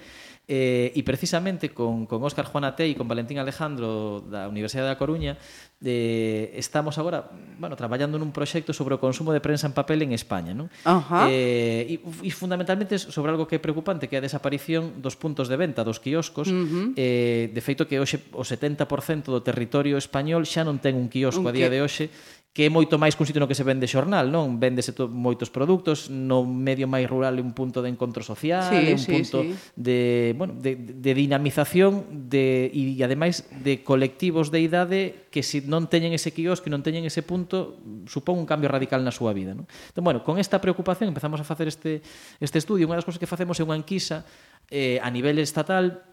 Eh, 0.51 0.91
e 0.99 1.07
precisamente 1.07 1.71
con, 1.71 2.11
con 2.11 2.27
Óscar 2.27 2.43
Juanate 2.43 2.83
e 2.83 2.99
con 2.99 3.07
Valentín 3.07 3.39
Alejandro 3.39 4.19
da 4.27 4.51
Universidade 4.51 4.91
da 4.91 4.99
Coruña 4.99 5.39
eh, 5.79 6.51
estamos 6.59 6.99
agora 6.99 7.31
bueno, 7.63 7.79
traballando 7.79 8.19
nun 8.19 8.35
proxecto 8.35 8.75
sobre 8.75 8.99
o 8.99 9.01
consumo 9.01 9.31
de 9.31 9.39
prensa 9.39 9.71
en 9.71 9.79
papel 9.79 10.03
en 10.03 10.11
España 10.11 10.51
non? 10.51 10.67
Uh 10.83 10.99
-huh. 11.07 11.31
eh, 11.31 11.87
e, 11.87 12.03
e 12.03 12.31
fundamentalmente 12.35 12.99
sobre 12.99 13.31
algo 13.31 13.47
que 13.47 13.57
é 13.57 13.61
preocupante 13.63 14.11
que 14.11 14.19
é 14.19 14.21
a 14.21 14.27
desaparición 14.27 14.99
dos 14.99 15.15
puntos 15.15 15.47
de 15.47 15.55
venta 15.55 15.87
dos 15.87 16.03
quioscos 16.03 16.51
uh 16.51 16.67
-huh. 16.67 16.87
eh, 16.99 17.55
de 17.55 17.61
feito 17.63 17.87
que 17.87 18.03
hoxe 18.03 18.19
o 18.35 18.43
70% 18.43 19.31
do 19.31 19.47
territorio 19.47 20.03
español 20.03 20.51
xa 20.51 20.67
non 20.67 20.83
ten 20.83 20.99
un 20.99 21.07
quiosco 21.07 21.47
un 21.47 21.51
a 21.51 21.55
día 21.55 21.71
que... 21.71 21.79
de 21.79 21.87
hoxe 21.87 22.11
que 22.51 22.67
é 22.67 22.71
moito 22.71 22.99
máis 22.99 23.15
que 23.15 23.23
un 23.23 23.29
sitio 23.31 23.39
no 23.39 23.47
que 23.47 23.55
se 23.55 23.63
vende 23.63 23.87
xornal, 23.87 24.27
non? 24.27 24.59
Véndese 24.59 24.91
to, 24.91 25.07
moitos 25.07 25.55
produtos, 25.55 26.11
no 26.11 26.43
medio 26.43 26.91
máis 26.91 27.07
rural 27.07 27.39
é 27.39 27.43
un 27.43 27.55
punto 27.55 27.79
de 27.79 27.87
encontro 27.87 28.27
social, 28.27 28.67
sí, 28.67 28.91
é 28.91 28.93
un 28.99 28.99
sí, 28.99 29.13
punto 29.15 29.47
sí. 29.47 29.55
de, 29.79 30.35
bueno, 30.35 30.59
de, 30.59 30.75
de 30.75 31.13
dinamización 31.15 32.27
de 32.27 32.67
e 32.75 32.99
ademais 33.07 33.47
de 33.55 33.87
colectivos 33.87 34.51
de 34.51 34.67
idade 34.67 35.31
que 35.31 35.47
se 35.47 35.63
non 35.63 35.87
teñen 35.87 36.11
ese 36.11 36.35
quiosque, 36.35 36.67
non 36.67 36.83
teñen 36.83 37.07
ese 37.07 37.23
punto, 37.23 37.79
supón 38.11 38.43
un 38.43 38.51
cambio 38.51 38.67
radical 38.67 39.07
na 39.07 39.15
súa 39.15 39.31
vida, 39.31 39.55
non? 39.55 39.71
Entón, 39.95 40.03
bueno, 40.03 40.27
con 40.27 40.43
esta 40.43 40.59
preocupación 40.59 41.07
empezamos 41.07 41.39
a 41.39 41.47
facer 41.47 41.71
este 41.71 42.03
este 42.43 42.59
estudio, 42.59 42.91
unha 42.91 42.99
das 42.99 43.07
cousas 43.07 43.23
que 43.23 43.31
facemos 43.31 43.63
é 43.63 43.65
unha 43.65 43.79
enquisa 43.79 44.27
eh, 44.75 44.99
a 44.99 45.07
nivel 45.07 45.39
estatal 45.39 46.10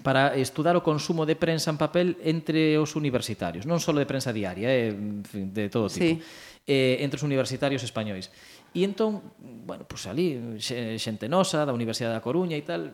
para 0.00 0.32
estudar 0.40 0.72
o 0.72 0.80
consumo 0.80 1.28
de 1.28 1.36
prensa 1.36 1.68
en 1.68 1.76
papel 1.76 2.16
entre 2.24 2.80
os 2.80 2.96
universitarios, 2.96 3.68
non 3.68 3.76
só 3.76 3.92
de 3.92 4.08
prensa 4.08 4.32
diaria, 4.32 4.72
eh, 4.72 4.88
en 4.88 5.20
fin, 5.20 5.52
de 5.52 5.68
todo 5.68 5.92
tipo. 5.92 6.16
Sí. 6.16 6.16
Eh, 6.64 7.02
entre 7.04 7.20
os 7.20 7.26
universitarios 7.26 7.84
españois. 7.84 8.32
E 8.72 8.88
entón, 8.88 9.20
bueno, 9.68 9.84
pois 9.84 10.08
pues 10.08 10.08
ali 10.08 10.56
xente 10.96 11.28
nosa 11.28 11.68
da 11.68 11.76
Universidade 11.76 12.16
da 12.16 12.24
Coruña 12.24 12.56
e 12.56 12.64
tal, 12.64 12.88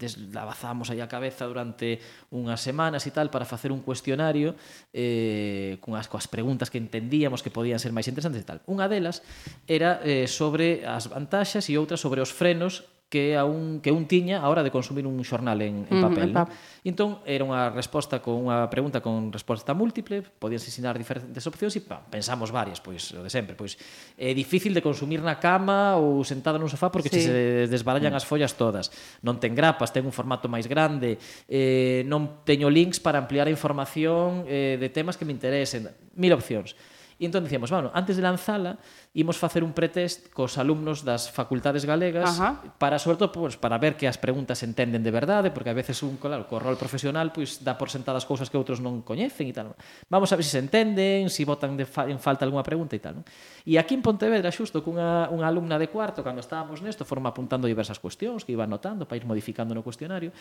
deslavazamos 0.00 0.90
aí 0.90 1.00
a 1.00 1.08
cabeza 1.08 1.44
durante 1.44 2.00
unhas 2.32 2.60
semanas 2.60 3.04
e 3.04 3.12
tal 3.12 3.28
para 3.28 3.44
facer 3.44 3.72
un 3.72 3.84
cuestionario 3.84 4.56
eh, 4.92 5.76
cunhas 5.84 6.08
coas 6.08 6.24
preguntas 6.26 6.72
que 6.72 6.80
entendíamos 6.80 7.44
que 7.44 7.52
podían 7.52 7.78
ser 7.80 7.92
máis 7.92 8.08
interesantes 8.08 8.40
e 8.40 8.48
tal. 8.48 8.58
Unha 8.64 8.88
delas 8.88 9.20
era 9.68 10.00
eh, 10.04 10.24
sobre 10.24 10.84
as 10.88 11.08
vantaxes 11.12 11.68
e 11.68 11.76
outra 11.76 12.00
sobre 12.00 12.24
os 12.24 12.32
frenos 12.32 12.88
que 13.10 13.36
a 13.36 13.44
un 13.44 13.82
que 13.82 13.90
un 13.90 14.06
tiña 14.06 14.38
a 14.38 14.48
hora 14.48 14.62
de 14.62 14.70
consumir 14.70 15.02
un 15.02 15.18
xornal 15.26 15.58
en, 15.60 15.82
en 15.90 15.98
papel. 15.98 16.30
Uh 16.30 16.46
-huh, 16.46 16.46
¿no? 16.46 16.86
E 16.86 16.88
entón 16.88 17.18
era 17.26 17.42
unha 17.42 17.74
resposta 17.74 18.22
con 18.22 18.38
unha 18.46 18.70
pregunta 18.70 19.02
con 19.02 19.34
resposta 19.34 19.74
múltiple, 19.74 20.22
podían 20.22 20.62
ensinar 20.62 20.94
diferentes 20.94 21.42
opcións 21.42 21.74
e 21.74 21.82
pa, 21.82 21.98
pensamos 22.06 22.54
varias, 22.54 22.78
pois 22.78 23.10
o 23.12 23.20
de 23.20 23.28
sempre, 23.28 23.58
pois 23.58 23.74
é 24.14 24.30
difícil 24.30 24.70
de 24.70 24.80
consumir 24.80 25.20
na 25.26 25.42
cama 25.42 25.98
ou 25.98 26.22
sentada 26.22 26.54
nun 26.56 26.70
sofá 26.70 26.88
porque 26.94 27.10
sí. 27.10 27.26
se 27.26 27.66
desbarallan 27.66 28.14
mm. 28.14 28.20
as 28.22 28.24
follas 28.24 28.54
todas. 28.54 28.94
Non 29.26 29.42
ten 29.42 29.58
grapas, 29.58 29.90
ten 29.90 30.06
un 30.06 30.14
formato 30.14 30.46
máis 30.46 30.70
grande, 30.70 31.18
eh 31.50 32.06
non 32.06 32.46
teño 32.46 32.70
links 32.70 33.02
para 33.02 33.18
ampliar 33.18 33.50
a 33.50 33.52
información 33.52 34.46
eh 34.46 34.78
de 34.78 34.88
temas 34.88 35.18
que 35.18 35.26
me 35.26 35.34
interesen. 35.34 35.90
Mil 36.14 36.30
opcións. 36.30 36.78
E 37.20 37.28
entón 37.28 37.44
dicíamos, 37.44 37.68
bueno, 37.68 37.92
antes 37.92 38.16
de 38.16 38.24
lanzala, 38.24 38.80
imos 39.12 39.36
facer 39.36 39.60
un 39.60 39.76
pretest 39.76 40.32
cos 40.32 40.56
alumnos 40.56 41.04
das 41.04 41.28
facultades 41.28 41.84
galegas 41.84 42.40
Ajá. 42.40 42.64
para, 42.80 42.96
sobre 42.96 43.20
todo, 43.20 43.28
pues, 43.28 43.60
para 43.60 43.76
ver 43.76 44.00
que 44.00 44.08
as 44.08 44.16
preguntas 44.16 44.64
entenden 44.64 45.04
de 45.04 45.12
verdade, 45.12 45.52
porque 45.52 45.68
a 45.68 45.76
veces 45.76 46.00
un, 46.00 46.16
claro, 46.16 46.48
co 46.48 46.56
rol 46.56 46.80
profesional 46.80 47.28
pois 47.28 47.60
pues, 47.60 47.68
dá 47.68 47.76
por 47.76 47.92
sentadas 47.92 48.24
cousas 48.24 48.48
que 48.48 48.56
outros 48.56 48.80
non 48.80 49.04
coñecen 49.04 49.52
e 49.52 49.54
tal. 49.54 49.76
Vamos 50.08 50.32
a 50.32 50.40
ver 50.40 50.48
se 50.48 50.56
si 50.56 50.56
se 50.56 50.64
entenden, 50.64 51.28
se 51.28 51.42
si 51.42 51.42
botan 51.44 51.76
de 51.76 51.84
fa 51.84 52.08
en 52.08 52.16
falta 52.16 52.48
algunha 52.48 52.64
pregunta 52.64 52.96
e 52.96 53.04
tal. 53.04 53.20
Non? 53.20 53.24
E 53.68 53.76
aquí 53.76 53.92
en 53.92 54.00
Pontevedra, 54.00 54.48
xusto 54.48 54.80
cunha 54.80 55.28
unha 55.28 55.44
alumna 55.44 55.76
de 55.76 55.92
cuarto, 55.92 56.24
cando 56.24 56.40
estábamos 56.40 56.80
nesto, 56.80 57.04
forma 57.04 57.28
apuntando 57.28 57.68
diversas 57.68 58.00
cuestións 58.00 58.48
que 58.48 58.56
iba 58.56 58.64
anotando 58.64 59.04
para 59.04 59.20
ir 59.20 59.28
modificando 59.28 59.76
no 59.76 59.84
cuestionario, 59.84 60.32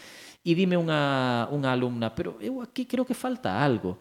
e 0.48 0.56
dime 0.56 0.80
unha, 0.80 1.52
unha 1.52 1.76
alumna, 1.76 2.16
pero 2.16 2.40
eu 2.40 2.64
aquí 2.64 2.88
creo 2.88 3.04
que 3.04 3.12
falta 3.12 3.60
algo 3.60 4.00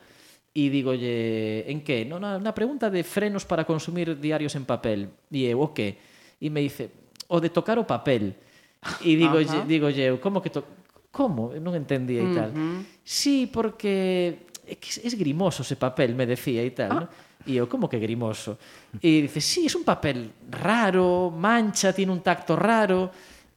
e 0.54 0.70
digolle 0.72 1.68
en 1.70 1.84
que? 1.84 2.04
No, 2.04 2.18
na, 2.18 2.40
na 2.40 2.52
pregunta 2.52 2.90
de 2.90 3.04
frenos 3.04 3.44
para 3.44 3.68
consumir 3.68 4.16
diarios 4.18 4.56
en 4.56 4.64
papel. 4.64 5.12
E 5.30 5.46
eu, 5.46 5.60
o 5.60 5.70
que? 5.70 5.98
E 6.40 6.48
me 6.50 6.64
dice, 6.64 6.90
o 7.28 7.38
de 7.38 7.50
tocar 7.52 7.78
o 7.78 7.86
papel. 7.86 8.34
E 9.04 9.14
dígolle, 9.14 9.66
digolle 9.68 10.02
eu, 10.02 10.16
como 10.18 10.40
que 10.42 10.50
to... 10.50 10.64
Como? 11.10 11.56
Non 11.58 11.74
entendía 11.74 12.22
e 12.22 12.30
tal. 12.34 12.50
Uh 12.52 12.58
-huh. 12.58 12.78
Sí, 13.04 13.48
porque 13.48 14.46
é, 14.66 14.76
grimoso 15.16 15.62
ese 15.62 15.76
papel, 15.76 16.14
me 16.14 16.26
decía 16.26 16.62
e 16.64 16.72
tal. 16.72 16.90
Ah. 16.92 17.00
¿no? 17.02 17.06
E 17.46 17.56
eu, 17.56 17.70
como 17.70 17.88
que 17.88 17.96
grimoso? 17.98 18.58
E 19.00 19.24
dice, 19.24 19.40
sí, 19.40 19.66
es 19.66 19.74
un 19.74 19.84
papel 19.84 20.32
raro, 20.50 21.30
mancha, 21.30 21.92
tiene 21.92 22.12
un 22.12 22.20
tacto 22.20 22.56
raro. 22.56 23.10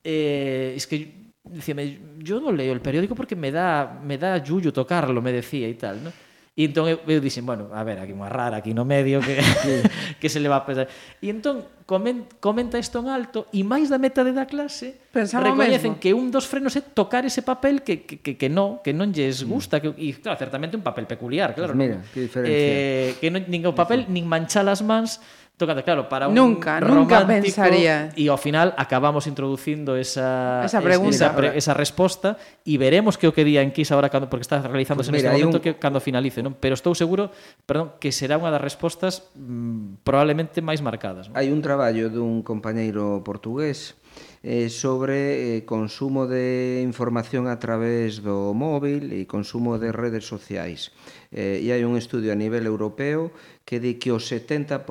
Eh, 0.04 0.74
es 0.78 0.88
que, 0.88 1.34
decíame, 1.44 2.20
yo 2.20 2.40
no 2.40 2.52
leo 2.52 2.74
el 2.74 2.82
periódico 2.82 3.16
porque 3.16 3.36
me 3.36 3.52
da, 3.52 4.00
me 4.04 4.18
da 4.18 4.38
yuyo 4.38 4.72
tocarlo, 4.72 5.22
me 5.22 5.34
decía 5.34 5.68
e 5.68 5.76
tal, 5.76 6.04
¿no? 6.04 6.12
E 6.52 6.68
entón 6.68 6.84
eu, 6.92 7.00
eu 7.08 7.24
dixen, 7.24 7.48
bueno, 7.48 7.72
a 7.72 7.80
ver, 7.88 8.04
aquí 8.04 8.12
unha 8.12 8.28
rara 8.28 8.60
aquí 8.60 8.76
no 8.76 8.84
medio 8.84 9.24
que, 9.24 9.40
que 10.20 10.28
se 10.28 10.44
le 10.44 10.52
va 10.52 10.60
a 10.60 10.66
pensar. 10.68 10.92
E 11.24 11.32
entón 11.32 11.64
comen, 11.88 12.28
comenta 12.44 12.76
isto 12.76 13.00
en 13.00 13.08
alto 13.08 13.48
e 13.56 13.64
máis 13.64 13.88
da 13.88 13.96
metade 13.96 14.36
da 14.36 14.44
clase 14.44 15.00
Pensaba 15.16 15.48
recoñecen 15.48 15.96
que 15.96 16.12
un 16.12 16.28
dos 16.28 16.48
frenos 16.52 16.76
é 16.76 16.84
tocar 16.84 17.24
ese 17.24 17.40
papel 17.40 17.84
que, 17.88 18.04
que, 18.04 18.20
que, 18.20 18.36
que 18.36 18.48
non 18.52 18.84
que 18.84 18.92
non 18.92 19.16
lles 19.16 19.44
mm. 19.44 19.48
gusta 19.48 19.80
que, 19.80 19.96
e 19.96 20.12
claro, 20.20 20.36
certamente 20.36 20.76
un 20.76 20.84
papel 20.84 21.08
peculiar, 21.08 21.56
claro. 21.56 21.72
Pues 21.72 21.80
mira, 21.80 22.04
que 22.12 22.28
diferencia. 22.28 22.52
Eh, 22.52 23.10
que 23.20 23.32
non, 23.32 23.48
nin 23.48 23.64
o 23.64 23.72
papel, 23.72 24.12
nin 24.12 24.28
manchar 24.28 24.68
as 24.68 24.84
mans 24.84 25.24
Tócate, 25.62 25.84
claro, 25.84 26.10
para 26.10 26.28
un 26.28 26.34
nunca, 26.34 26.82
nunca 26.82 27.22
pensaría. 27.22 28.10
E 28.18 28.34
ao 28.34 28.42
final 28.42 28.74
acabamos 28.82 29.30
introducindo 29.30 29.94
esa 29.94 30.66
esa, 30.66 30.82
pregunta, 30.82 31.14
esa, 31.14 31.38
pre, 31.38 31.54
esa 31.54 31.78
resposta 31.78 32.42
e 32.66 32.82
veremos 32.82 33.14
que 33.14 33.30
o 33.30 33.32
que 33.32 33.46
di 33.46 33.62
en 33.62 33.70
Kiss 33.70 33.94
agora 33.94 34.10
cando 34.10 34.26
porque 34.26 34.42
está 34.42 34.58
realizándose 34.66 35.14
pues 35.14 35.22
mira, 35.22 35.30
neste 35.30 35.38
momento 35.38 35.62
un... 35.62 35.66
que 35.70 35.78
cando 35.78 36.02
finalice, 36.02 36.42
non? 36.42 36.58
Pero 36.58 36.74
estou 36.74 36.98
seguro, 36.98 37.30
perdón, 37.70 37.94
que 38.02 38.10
será 38.10 38.42
unha 38.42 38.50
das 38.50 38.58
respostas 38.58 39.30
mm, 39.38 40.02
probablemente 40.02 40.66
máis 40.66 40.82
marcadas, 40.82 41.30
non? 41.30 41.38
Hai 41.38 41.54
un 41.54 41.62
traballo 41.62 42.10
dun 42.10 42.42
compañeiro 42.42 43.22
portugués 43.22 44.02
eh, 44.42 44.74
sobre 44.74 45.62
eh, 45.62 45.66
consumo 45.66 46.26
de 46.26 46.82
información 46.82 47.46
a 47.46 47.62
través 47.62 48.26
do 48.26 48.58
móvil 48.58 49.14
e 49.14 49.30
consumo 49.30 49.78
de 49.78 49.94
redes 49.94 50.26
sociais. 50.26 50.90
Eh, 51.32 51.64
e 51.64 51.72
hai 51.72 51.88
un 51.88 51.96
estudio 51.96 52.36
a 52.36 52.38
nivel 52.38 52.68
europeo 52.68 53.32
que 53.64 53.80
di 53.80 53.96
que 53.96 54.12
o 54.12 54.20
70% 54.20 54.84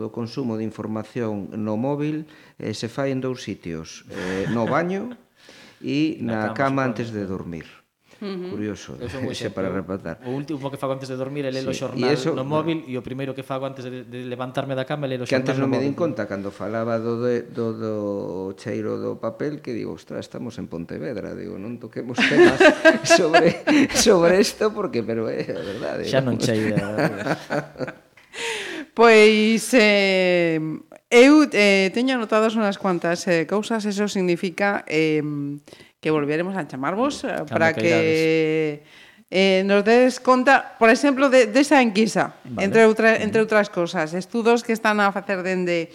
do 0.00 0.08
consumo 0.08 0.56
de 0.56 0.64
información 0.64 1.52
no 1.60 1.76
móvil 1.76 2.24
eh, 2.56 2.72
se 2.72 2.88
fai 2.88 3.12
en 3.12 3.20
dous 3.20 3.44
sitios, 3.44 4.08
eh, 4.08 4.48
no 4.48 4.64
baño 4.64 5.12
e 5.84 6.16
na, 6.24 6.48
na 6.48 6.56
cama 6.56 6.88
antes 6.88 7.12
de 7.12 7.28
dormir. 7.28 7.83
-huh. 8.24 8.50
Curioso, 8.50 8.96
ese 9.30 9.50
para 9.50 9.68
repatar 9.68 10.18
O 10.24 10.32
último 10.32 10.70
que 10.72 10.78
fago 10.80 10.96
antes 10.96 11.08
de 11.08 11.16
dormir 11.16 11.44
é 11.44 11.52
ler 11.52 11.62
sí. 11.62 11.70
o 11.70 11.74
xornal 11.76 12.10
eso, 12.10 12.32
no 12.32 12.44
móvil 12.48 12.82
e 12.88 12.96
no. 12.96 13.00
o 13.00 13.02
primeiro 13.04 13.36
que 13.36 13.44
fago 13.44 13.68
antes 13.68 13.84
de, 13.84 14.08
de 14.08 14.24
levantarme 14.24 14.72
da 14.72 14.88
cama 14.88 15.04
é 15.06 15.14
ler 15.14 15.20
o 15.20 15.28
xornal 15.28 15.30
Que 15.30 15.40
antes 15.44 15.56
non 15.60 15.68
no 15.68 15.76
me 15.76 15.78
din 15.84 15.92
conta 15.92 16.24
cando 16.24 16.48
falaba 16.48 16.96
do, 16.96 17.20
de, 17.20 17.44
do, 17.52 17.76
do 17.76 17.94
cheiro 18.56 18.96
do 18.96 19.20
papel 19.20 19.60
que 19.60 19.76
digo, 19.76 19.92
ostras, 19.92 20.24
estamos 20.24 20.56
en 20.56 20.66
Pontevedra, 20.66 21.36
digo, 21.36 21.60
non 21.60 21.76
toquemos 21.76 22.16
temas 22.16 22.58
sobre 23.18 23.60
sobre 23.92 24.40
isto 24.40 24.72
porque 24.72 25.04
pero 25.04 25.28
é 25.28 25.44
eh, 25.44 25.52
a 25.52 25.62
verdade. 25.62 26.02
Xa 26.08 26.24
non 26.24 26.40
cheira. 26.40 26.80
Pois 28.94 29.74
eh, 29.74 30.60
eu 31.10 31.50
eh, 31.50 31.90
teño 31.90 32.14
anotadas 32.14 32.54
unhas 32.54 32.78
cuantas 32.78 33.26
eh, 33.26 33.42
cousas, 33.42 33.82
eso 33.90 34.06
significa 34.06 34.86
eh, 34.86 35.18
que 36.04 36.12
volveremos 36.12 36.52
a 36.52 36.68
chamarvos 36.68 37.24
eh, 37.24 37.48
para 37.48 37.72
que 37.72 38.84
eh, 39.32 39.64
nos 39.64 39.80
des 39.88 40.20
conta, 40.20 40.76
por 40.76 40.92
exemplo, 40.92 41.32
de, 41.32 41.48
desa 41.48 41.80
de 41.80 41.88
enquisa, 41.88 42.36
Vale. 42.44 42.60
entre, 42.68 42.84
outra, 42.84 43.16
entre 43.16 43.40
outras 43.40 43.72
cosas, 43.72 44.12
estudos 44.12 44.60
que 44.60 44.76
están 44.76 45.00
a 45.00 45.08
facer 45.16 45.40
dende 45.40 45.88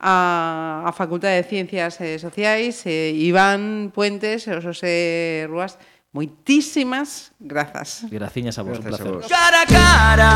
a, 0.00 0.88
a 0.88 0.90
Facultade 0.96 1.36
de 1.36 1.44
Ciencias 1.44 2.00
eh, 2.00 2.16
Sociais, 2.16 2.80
eh, 2.88 3.12
Iván 3.12 3.92
Puentes 3.92 4.48
e 4.48 4.56
o 4.56 4.64
Xosé 4.64 5.44
Ruas, 5.52 5.76
moitísimas 6.16 7.36
grazas. 7.38 8.08
Graciñas 8.08 8.56
a 8.56 8.64
vos, 8.64 8.80
un 8.80 8.88
Gracias 8.88 9.04
a 9.04 9.04
placer. 9.04 9.20
vos. 9.20 9.28
Cara 9.28 9.60
a 9.62 9.68
cara, 9.68 10.32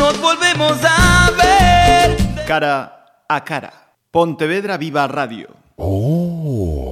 nos 0.00 0.16
volvemos 0.16 0.80
a 0.80 1.28
ver. 1.36 2.16
Cara 2.48 3.04
a 3.28 3.38
cara. 3.44 3.92
Pontevedra 4.10 4.74
Viva 4.80 5.06
Radio. 5.06 5.54
Oh. 5.76 6.89